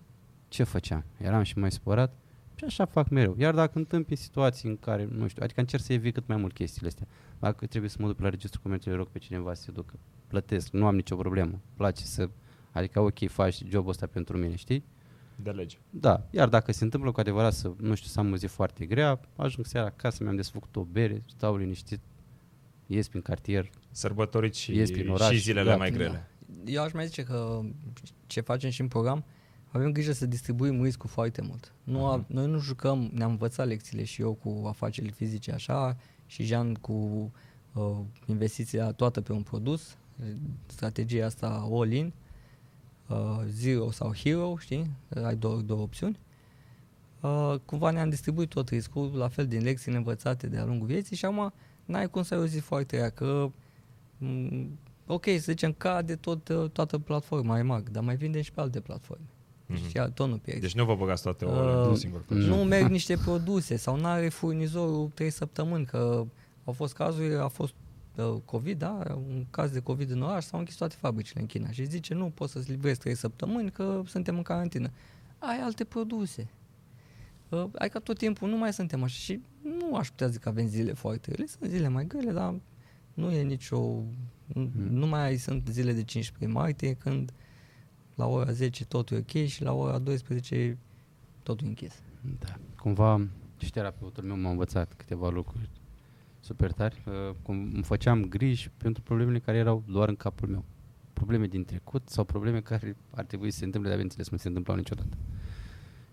Ce 0.49 0.63
făceam? 0.63 1.05
Eram 1.17 1.43
și 1.43 1.59
mai 1.59 1.71
supărat 1.71 2.15
și 2.55 2.65
așa 2.65 2.85
fac 2.85 3.09
mereu. 3.09 3.35
Iar 3.39 3.55
dacă 3.55 3.79
întâmpi 3.79 4.17
situații 4.17 4.69
în 4.69 4.77
care, 4.77 5.09
nu 5.11 5.29
știu, 5.29 5.43
adică 5.43 5.61
încerc 5.61 5.83
să 5.83 5.93
evit 5.93 6.15
cât 6.15 6.27
mai 6.27 6.37
mult 6.37 6.53
chestiile 6.53 6.89
astea. 6.89 7.07
Dacă 7.39 7.67
trebuie 7.67 7.91
să 7.91 7.97
mă 8.01 8.07
duc 8.07 8.21
la 8.21 8.29
registru 8.29 8.61
comerțului, 8.61 8.97
rog 8.97 9.09
pe 9.09 9.19
cineva 9.19 9.55
să 9.55 9.63
se 9.63 9.71
ducă, 9.71 9.99
plătesc, 10.27 10.73
nu 10.73 10.87
am 10.87 10.95
nicio 10.95 11.17
problemă. 11.17 11.61
Place 11.77 12.05
să, 12.05 12.29
adică 12.71 13.01
ok, 13.01 13.29
faci 13.29 13.63
jobul 13.69 13.91
ăsta 13.91 14.07
pentru 14.07 14.37
mine, 14.37 14.55
știi? 14.55 14.85
De 15.37 15.51
lege. 15.51 15.77
Da, 15.91 16.27
iar 16.31 16.49
dacă 16.49 16.73
se 16.73 16.85
întâmplă 16.85 17.13
cu 17.13 17.21
adevărat 17.21 17.53
să, 17.53 17.73
nu 17.77 17.95
știu, 17.95 18.09
să 18.09 18.21
am 18.21 18.33
o 18.33 18.37
zi 18.37 18.47
foarte 18.47 18.85
grea, 18.85 19.21
ajung 19.37 19.67
seara 19.67 19.87
acasă, 19.87 20.23
mi-am 20.23 20.37
desfăcut 20.37 20.77
o 20.77 20.83
bere, 20.83 21.23
stau 21.27 21.57
liniștit, 21.57 22.01
ies 22.87 23.09
prin 23.09 23.23
cartier, 23.23 23.71
Sărbătoriți 23.91 24.61
și, 24.61 24.75
Ies 24.75 24.91
prin 24.91 25.09
oraș, 25.09 25.31
și 25.31 25.39
zilele 25.39 25.71
da, 25.71 25.77
mai 25.77 25.91
da. 25.91 25.97
grele. 25.97 26.31
Eu 26.65 26.83
aș 26.83 26.93
mai 26.93 27.07
zice 27.07 27.23
că 27.23 27.61
ce 28.27 28.41
facem 28.41 28.71
și 28.71 28.81
în 28.81 28.89
program, 28.89 29.25
avem 29.71 29.93
grijă 29.93 30.13
să 30.13 30.27
distribuim 30.27 30.83
riscul 30.83 31.09
foarte 31.09 31.43
mult. 31.43 31.73
Nu 31.85 32.07
a, 32.07 32.17
Mhm. 32.17 32.25
noi 32.29 32.47
nu 32.47 32.59
jucăm, 32.59 33.11
ne-am 33.15 33.31
învățat 33.31 33.67
lecțiile 33.67 34.05
și 34.05 34.21
eu 34.23 34.33
cu 34.33 34.67
afaceri 34.67 35.11
fizice 35.11 35.53
așa 35.53 35.97
și 36.27 36.45
Jean 36.45 36.75
cu 36.75 36.93
uh, 37.75 37.97
investiția 38.27 38.93
toată 38.93 39.21
pe 39.21 39.33
un 39.33 39.43
produs, 39.43 39.97
strategia 40.67 41.27
asta 41.27 41.69
all-in, 41.71 42.13
uh, 43.09 43.41
zero 43.47 43.91
sau 43.91 44.15
hero, 44.15 44.57
știi? 44.59 44.91
Ai 45.25 45.37
două, 45.37 45.61
două 45.61 45.81
opțiuni. 45.83 46.19
Uh, 47.21 47.55
cumva 47.65 47.91
ne-am 47.91 48.09
distribuit 48.09 48.49
tot 48.49 48.69
riscul, 48.69 49.11
la 49.17 49.29
fel 49.29 49.47
din 49.47 49.63
lecțiile 49.63 49.97
învățate 49.97 50.47
de-a 50.47 50.65
lungul 50.65 50.87
vieții 50.87 51.17
și 51.17 51.25
acum 51.25 51.53
n-ai 51.85 52.11
cum 52.11 52.23
să 52.23 52.35
ai 52.35 52.41
o 52.41 52.47
zi 52.47 52.59
foarte 52.59 52.97
rea, 52.97 53.11
că 53.11 53.51
m, 54.19 54.79
ok, 55.07 55.25
să 55.25 55.39
zicem, 55.39 55.73
cade 55.73 56.17
tot, 56.17 56.49
uh, 56.49 56.71
toată 56.71 56.99
platforma 56.99 57.59
iMag, 57.59 57.89
dar 57.91 58.03
mai 58.03 58.17
vindem 58.17 58.43
și 58.43 58.53
pe 58.53 58.61
alte 58.61 58.81
platforme. 58.81 59.25
Mhm. 59.69 59.89
Și 59.89 60.11
tot 60.15 60.29
nu 60.29 60.37
pierzi. 60.37 60.61
Deci 60.63 60.75
nu 60.75 60.85
vă 60.85 60.95
băgați 60.95 61.23
toate 61.23 61.45
Uh, 61.45 61.51
ouăle 61.51 61.73
într-un 61.77 61.97
singur 61.97 62.25
coș. 62.25 62.45
nu 62.45 62.57
merg 62.57 62.89
niște 62.91 63.17
produse 63.17 63.77
sau 63.77 63.97
nu 63.97 64.07
are 64.07 64.29
furnizorul 64.29 65.11
3 65.15 65.31
săptămâni, 65.31 65.85
că 65.85 66.25
au 66.65 66.73
fost 66.73 66.95
cazuri, 66.95 67.35
a 67.35 67.49
fost 67.49 67.75
uh, 68.17 68.35
COVID, 68.45 68.79
da, 68.79 69.03
un 69.17 69.47
caz 69.51 69.71
de 69.71 69.81
COVID 69.81 70.11
în 70.11 70.23
oraș, 70.23 70.45
s-au 70.45 70.59
închis 70.59 70.75
toate 70.75 70.95
fabricile 70.99 71.41
în 71.41 71.47
China 71.47 71.71
și 71.71 71.85
zice 71.85 72.15
nu 72.15 72.31
poți 72.35 72.53
să-ți 72.53 72.71
livrezi 72.71 72.99
3 72.99 73.15
săptămâni 73.15 73.71
că 73.71 74.03
suntem 74.07 74.37
în 74.37 74.43
carantină. 74.43 74.91
Ai 75.39 75.61
alte 75.61 75.85
produse. 75.85 76.49
Uh, 77.49 77.65
adică 77.75 77.99
tot 77.99 78.19
timpul 78.19 78.49
nu 78.49 78.57
mai 78.57 78.73
suntem 78.73 79.03
așa 79.03 79.15
și 79.15 79.41
nu 79.63 79.97
aș 79.97 80.09
putea 80.09 80.27
zic 80.27 80.41
că 80.41 80.49
avem 80.49 80.67
zile 80.67 80.93
foarte 80.93 81.31
grele, 81.33 81.47
sunt 81.47 81.71
zile 81.71 81.89
mai 81.89 82.07
grele, 82.07 82.33
dar 82.33 82.55
nu 83.15 83.31
e 83.31 83.43
nicio, 83.43 83.79
nu, 84.47 84.71
nu 84.91 85.07
mai 85.07 85.37
sunt 85.37 85.69
zile 85.71 85.93
de 85.93 86.03
15 86.05 86.59
martie 86.59 86.93
când 86.95 87.33
la 88.19 88.27
ora 88.27 88.53
10 88.53 88.85
totul 88.85 89.17
e 89.17 89.21
ok 89.21 89.47
și 89.47 89.63
la 89.63 89.73
ora 89.73 89.99
12 89.99 90.79
totul 91.43 91.67
e 91.67 91.69
închis. 91.69 92.03
Da. 92.39 92.59
Cumva 92.77 93.27
și 93.59 93.71
terapeutul 93.71 94.25
meu 94.25 94.37
m-a 94.37 94.51
învățat 94.51 94.93
câteva 94.97 95.29
lucruri 95.29 95.71
super 96.41 96.73
tari. 96.73 97.03
Uh, 97.07 97.35
cum 97.43 97.71
îmi 97.75 97.83
făceam 97.83 98.25
griji 98.25 98.71
pentru 98.77 99.03
problemele 99.03 99.39
care 99.39 99.57
erau 99.57 99.83
doar 99.87 100.09
în 100.09 100.17
capul 100.17 100.49
meu. 100.49 100.65
Probleme 101.13 101.47
din 101.47 101.65
trecut 101.65 102.09
sau 102.09 102.25
probleme 102.25 102.61
care 102.61 102.97
ar 103.11 103.25
trebui 103.25 103.51
să 103.51 103.59
se 103.59 103.65
întâmple, 103.65 103.89
dar 103.89 103.99
bineînțeles 103.99 104.31
nu 104.31 104.37
se 104.37 104.49
întâmplau 104.49 104.77
niciodată. 104.77 105.17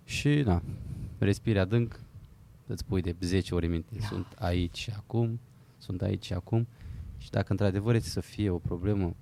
Și, 0.04 0.42
da, 0.44 0.62
respiri 1.18 1.60
adânc, 1.60 2.00
îți 2.68 2.86
pui 2.86 3.02
de 3.02 3.16
10 3.20 3.56
ori 3.56 3.68
minte, 3.68 3.96
Da. 4.00 4.06
sunt 4.06 4.28
aici 4.40 4.78
și 4.78 4.92
acum, 4.96 5.40
sunt 5.78 6.02
aici 6.02 6.26
și 6.26 6.34
acum. 6.34 6.68
Și 7.18 7.30
dacă 7.30 7.52
într-adevăr 7.52 7.96
este 7.96 8.10
să 8.10 8.20
fie 8.20 8.50
o 8.50 8.58
problemă 8.58 9.16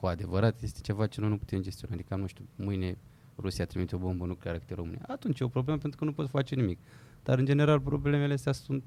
cu 0.00 0.06
adevărat, 0.06 0.62
este 0.62 0.80
ceva 0.80 1.06
ce 1.06 1.20
noi 1.20 1.28
nu 1.28 1.36
putem 1.36 1.60
gestiona. 1.62 1.94
Adică, 1.94 2.16
nu 2.16 2.26
știu, 2.26 2.44
mâine 2.56 2.98
Rusia 3.38 3.64
trimite 3.66 3.94
o 3.94 3.98
bombă 3.98 4.26
nucleară 4.26 4.58
către 4.58 4.74
România. 4.74 5.04
Atunci 5.08 5.40
e 5.40 5.44
o 5.44 5.48
problemă 5.48 5.78
pentru 5.78 5.98
că 5.98 6.04
nu 6.04 6.12
poți 6.12 6.30
face 6.30 6.54
nimic. 6.54 6.78
Dar, 7.22 7.38
în 7.38 7.44
general, 7.44 7.80
problemele 7.80 8.32
astea 8.32 8.52
sunt 8.52 8.84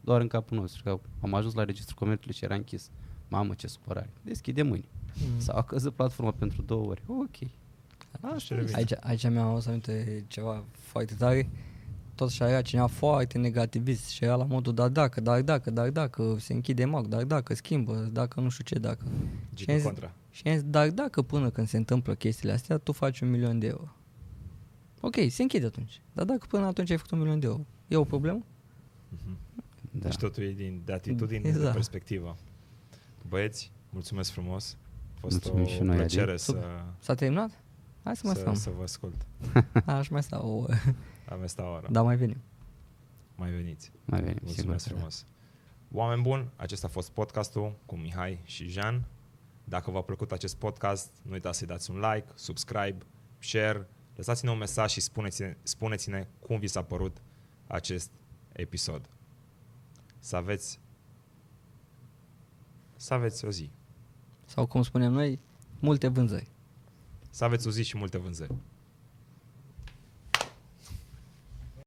doar 0.00 0.20
în 0.20 0.26
capul 0.26 0.56
nostru. 0.58 0.82
Că 0.82 1.00
am 1.20 1.34
ajuns 1.34 1.54
la 1.54 1.64
registrul 1.64 1.96
comerțului 1.98 2.34
și 2.34 2.44
era 2.44 2.54
închis. 2.54 2.90
Mamă, 3.28 3.54
ce 3.54 3.66
supărare. 3.66 4.10
Deschide 4.22 4.62
mâini. 4.62 4.88
Mm. 5.14 5.40
Sau 5.40 5.56
a 5.56 5.62
căzut 5.62 5.94
platforma 5.94 6.30
pentru 6.30 6.62
două 6.62 6.86
ori. 6.86 7.02
Ok. 7.06 7.48
Așa 8.20 8.54
revine. 8.54 8.76
Aici, 8.76 8.92
aici 9.00 9.28
mi-am 9.28 9.46
auzit 9.48 9.68
aminte 9.68 10.24
ceva 10.28 10.64
foarte 10.72 11.14
tare. 11.14 11.50
Tot 12.14 12.30
și 12.30 12.42
era 12.42 12.62
cineva 12.62 12.86
foarte 12.86 13.38
negativist 13.38 14.08
și 14.08 14.24
era 14.24 14.34
la 14.34 14.44
modul, 14.44 14.74
dar 14.74 14.88
dacă, 14.88 15.20
dar 15.20 15.42
dacă, 15.42 15.70
dar 15.70 15.90
dacă 15.90 16.36
se 16.38 16.52
închide 16.52 16.84
mag, 16.84 17.06
dar 17.06 17.24
dacă 17.24 17.54
schimbă, 17.54 18.08
dacă 18.12 18.40
nu 18.40 18.48
știu 18.48 18.64
ce, 18.64 18.78
dacă. 18.78 19.04
Gică 19.54 19.62
Și 19.62 19.70
am 19.70 19.76
zis- 19.76 19.84
contra. 19.84 20.12
Și 20.32 20.42
am 20.48 20.52
zis, 20.52 20.62
dar 20.62 20.90
dacă 20.90 21.22
până 21.22 21.50
când 21.50 21.66
se 21.68 21.76
întâmplă 21.76 22.14
chestiile 22.14 22.52
astea, 22.52 22.78
tu 22.78 22.92
faci 22.92 23.20
un 23.20 23.30
milion 23.30 23.58
de 23.58 23.66
euro. 23.66 23.96
Ok, 25.00 25.14
se 25.28 25.42
închide 25.42 25.66
atunci. 25.66 26.02
Dar 26.12 26.24
dacă 26.24 26.46
până 26.48 26.66
atunci 26.66 26.90
ai 26.90 26.96
făcut 26.96 27.10
un 27.10 27.18
milion 27.18 27.38
de 27.40 27.46
euro, 27.46 27.66
e 27.88 27.96
o 27.96 28.04
problemă? 28.04 28.44
Mhm. 29.08 29.36
Da. 29.90 30.08
Deci 30.08 30.16
totul 30.16 30.42
e 30.42 30.50
din, 30.52 30.82
de 30.84 30.92
atitudine, 30.92 31.40
de 31.40 31.48
Exact. 31.48 31.72
perspectivă. 31.72 32.36
Băieți, 33.28 33.72
mulțumesc 33.90 34.30
frumos. 34.30 34.76
A 35.14 35.18
fost 35.20 35.32
Mulțumim 35.32 35.64
o 35.64 35.66
și 35.66 35.82
noi, 35.82 35.96
Adi. 35.98 36.14
plăcere 36.14 36.36
să, 36.36 36.44
Super. 36.44 36.84
S-a 36.98 37.14
terminat? 37.14 37.50
Hai 38.02 38.16
să 38.16 38.22
mai 38.26 38.34
să, 38.34 38.40
stăm. 38.40 38.54
să 38.54 38.70
vă 38.76 38.82
ascult. 38.82 39.26
Aș 39.86 40.08
mai 40.08 40.22
sta 40.22 40.44
o 40.44 40.56
oră, 40.56 40.74
Am 41.28 41.46
sta 41.46 41.70
ora. 41.70 41.88
dar 41.90 42.04
mai 42.04 42.16
venim. 42.16 42.36
Mai 43.36 43.50
veniți. 43.50 43.92
Mai 44.04 44.20
venim, 44.20 44.34
sigur. 44.36 44.48
Mulțumesc 44.54 44.82
că 44.84 44.90
da. 44.90 44.94
frumos. 44.96 45.26
Oameni 45.92 46.22
buni, 46.22 46.48
acesta 46.56 46.86
a 46.86 46.90
fost 46.90 47.10
podcastul 47.10 47.74
cu 47.86 47.96
Mihai 47.96 48.40
și 48.44 48.68
Jean. 48.68 49.04
Dacă 49.64 49.90
v-a 49.90 50.02
plăcut 50.02 50.32
acest 50.32 50.56
podcast, 50.56 51.10
nu 51.22 51.32
uitați 51.32 51.58
să-i 51.58 51.66
dați 51.66 51.90
un 51.90 51.96
like, 51.96 52.26
subscribe, 52.34 52.96
share, 53.38 53.88
lăsați-ne 54.16 54.50
un 54.50 54.58
mesaj 54.58 54.90
și 54.90 55.00
spuneți-ne, 55.00 55.56
spuneți-ne 55.62 56.26
cum 56.40 56.58
vi 56.58 56.66
s-a 56.66 56.82
părut 56.82 57.22
acest 57.66 58.10
episod. 58.52 59.08
Să 60.18 60.36
aveți 60.36 60.80
să 62.96 63.14
aveți 63.14 63.44
o 63.44 63.50
zi. 63.50 63.70
Sau 64.46 64.66
cum 64.66 64.82
spunem 64.82 65.12
noi, 65.12 65.40
multe 65.78 66.08
vânzări. 66.08 66.50
Să 67.30 67.44
aveți 67.44 67.66
o 67.66 67.70
zi 67.70 67.82
și 67.82 67.96
multe 67.96 68.18
vânzări. 68.18 68.54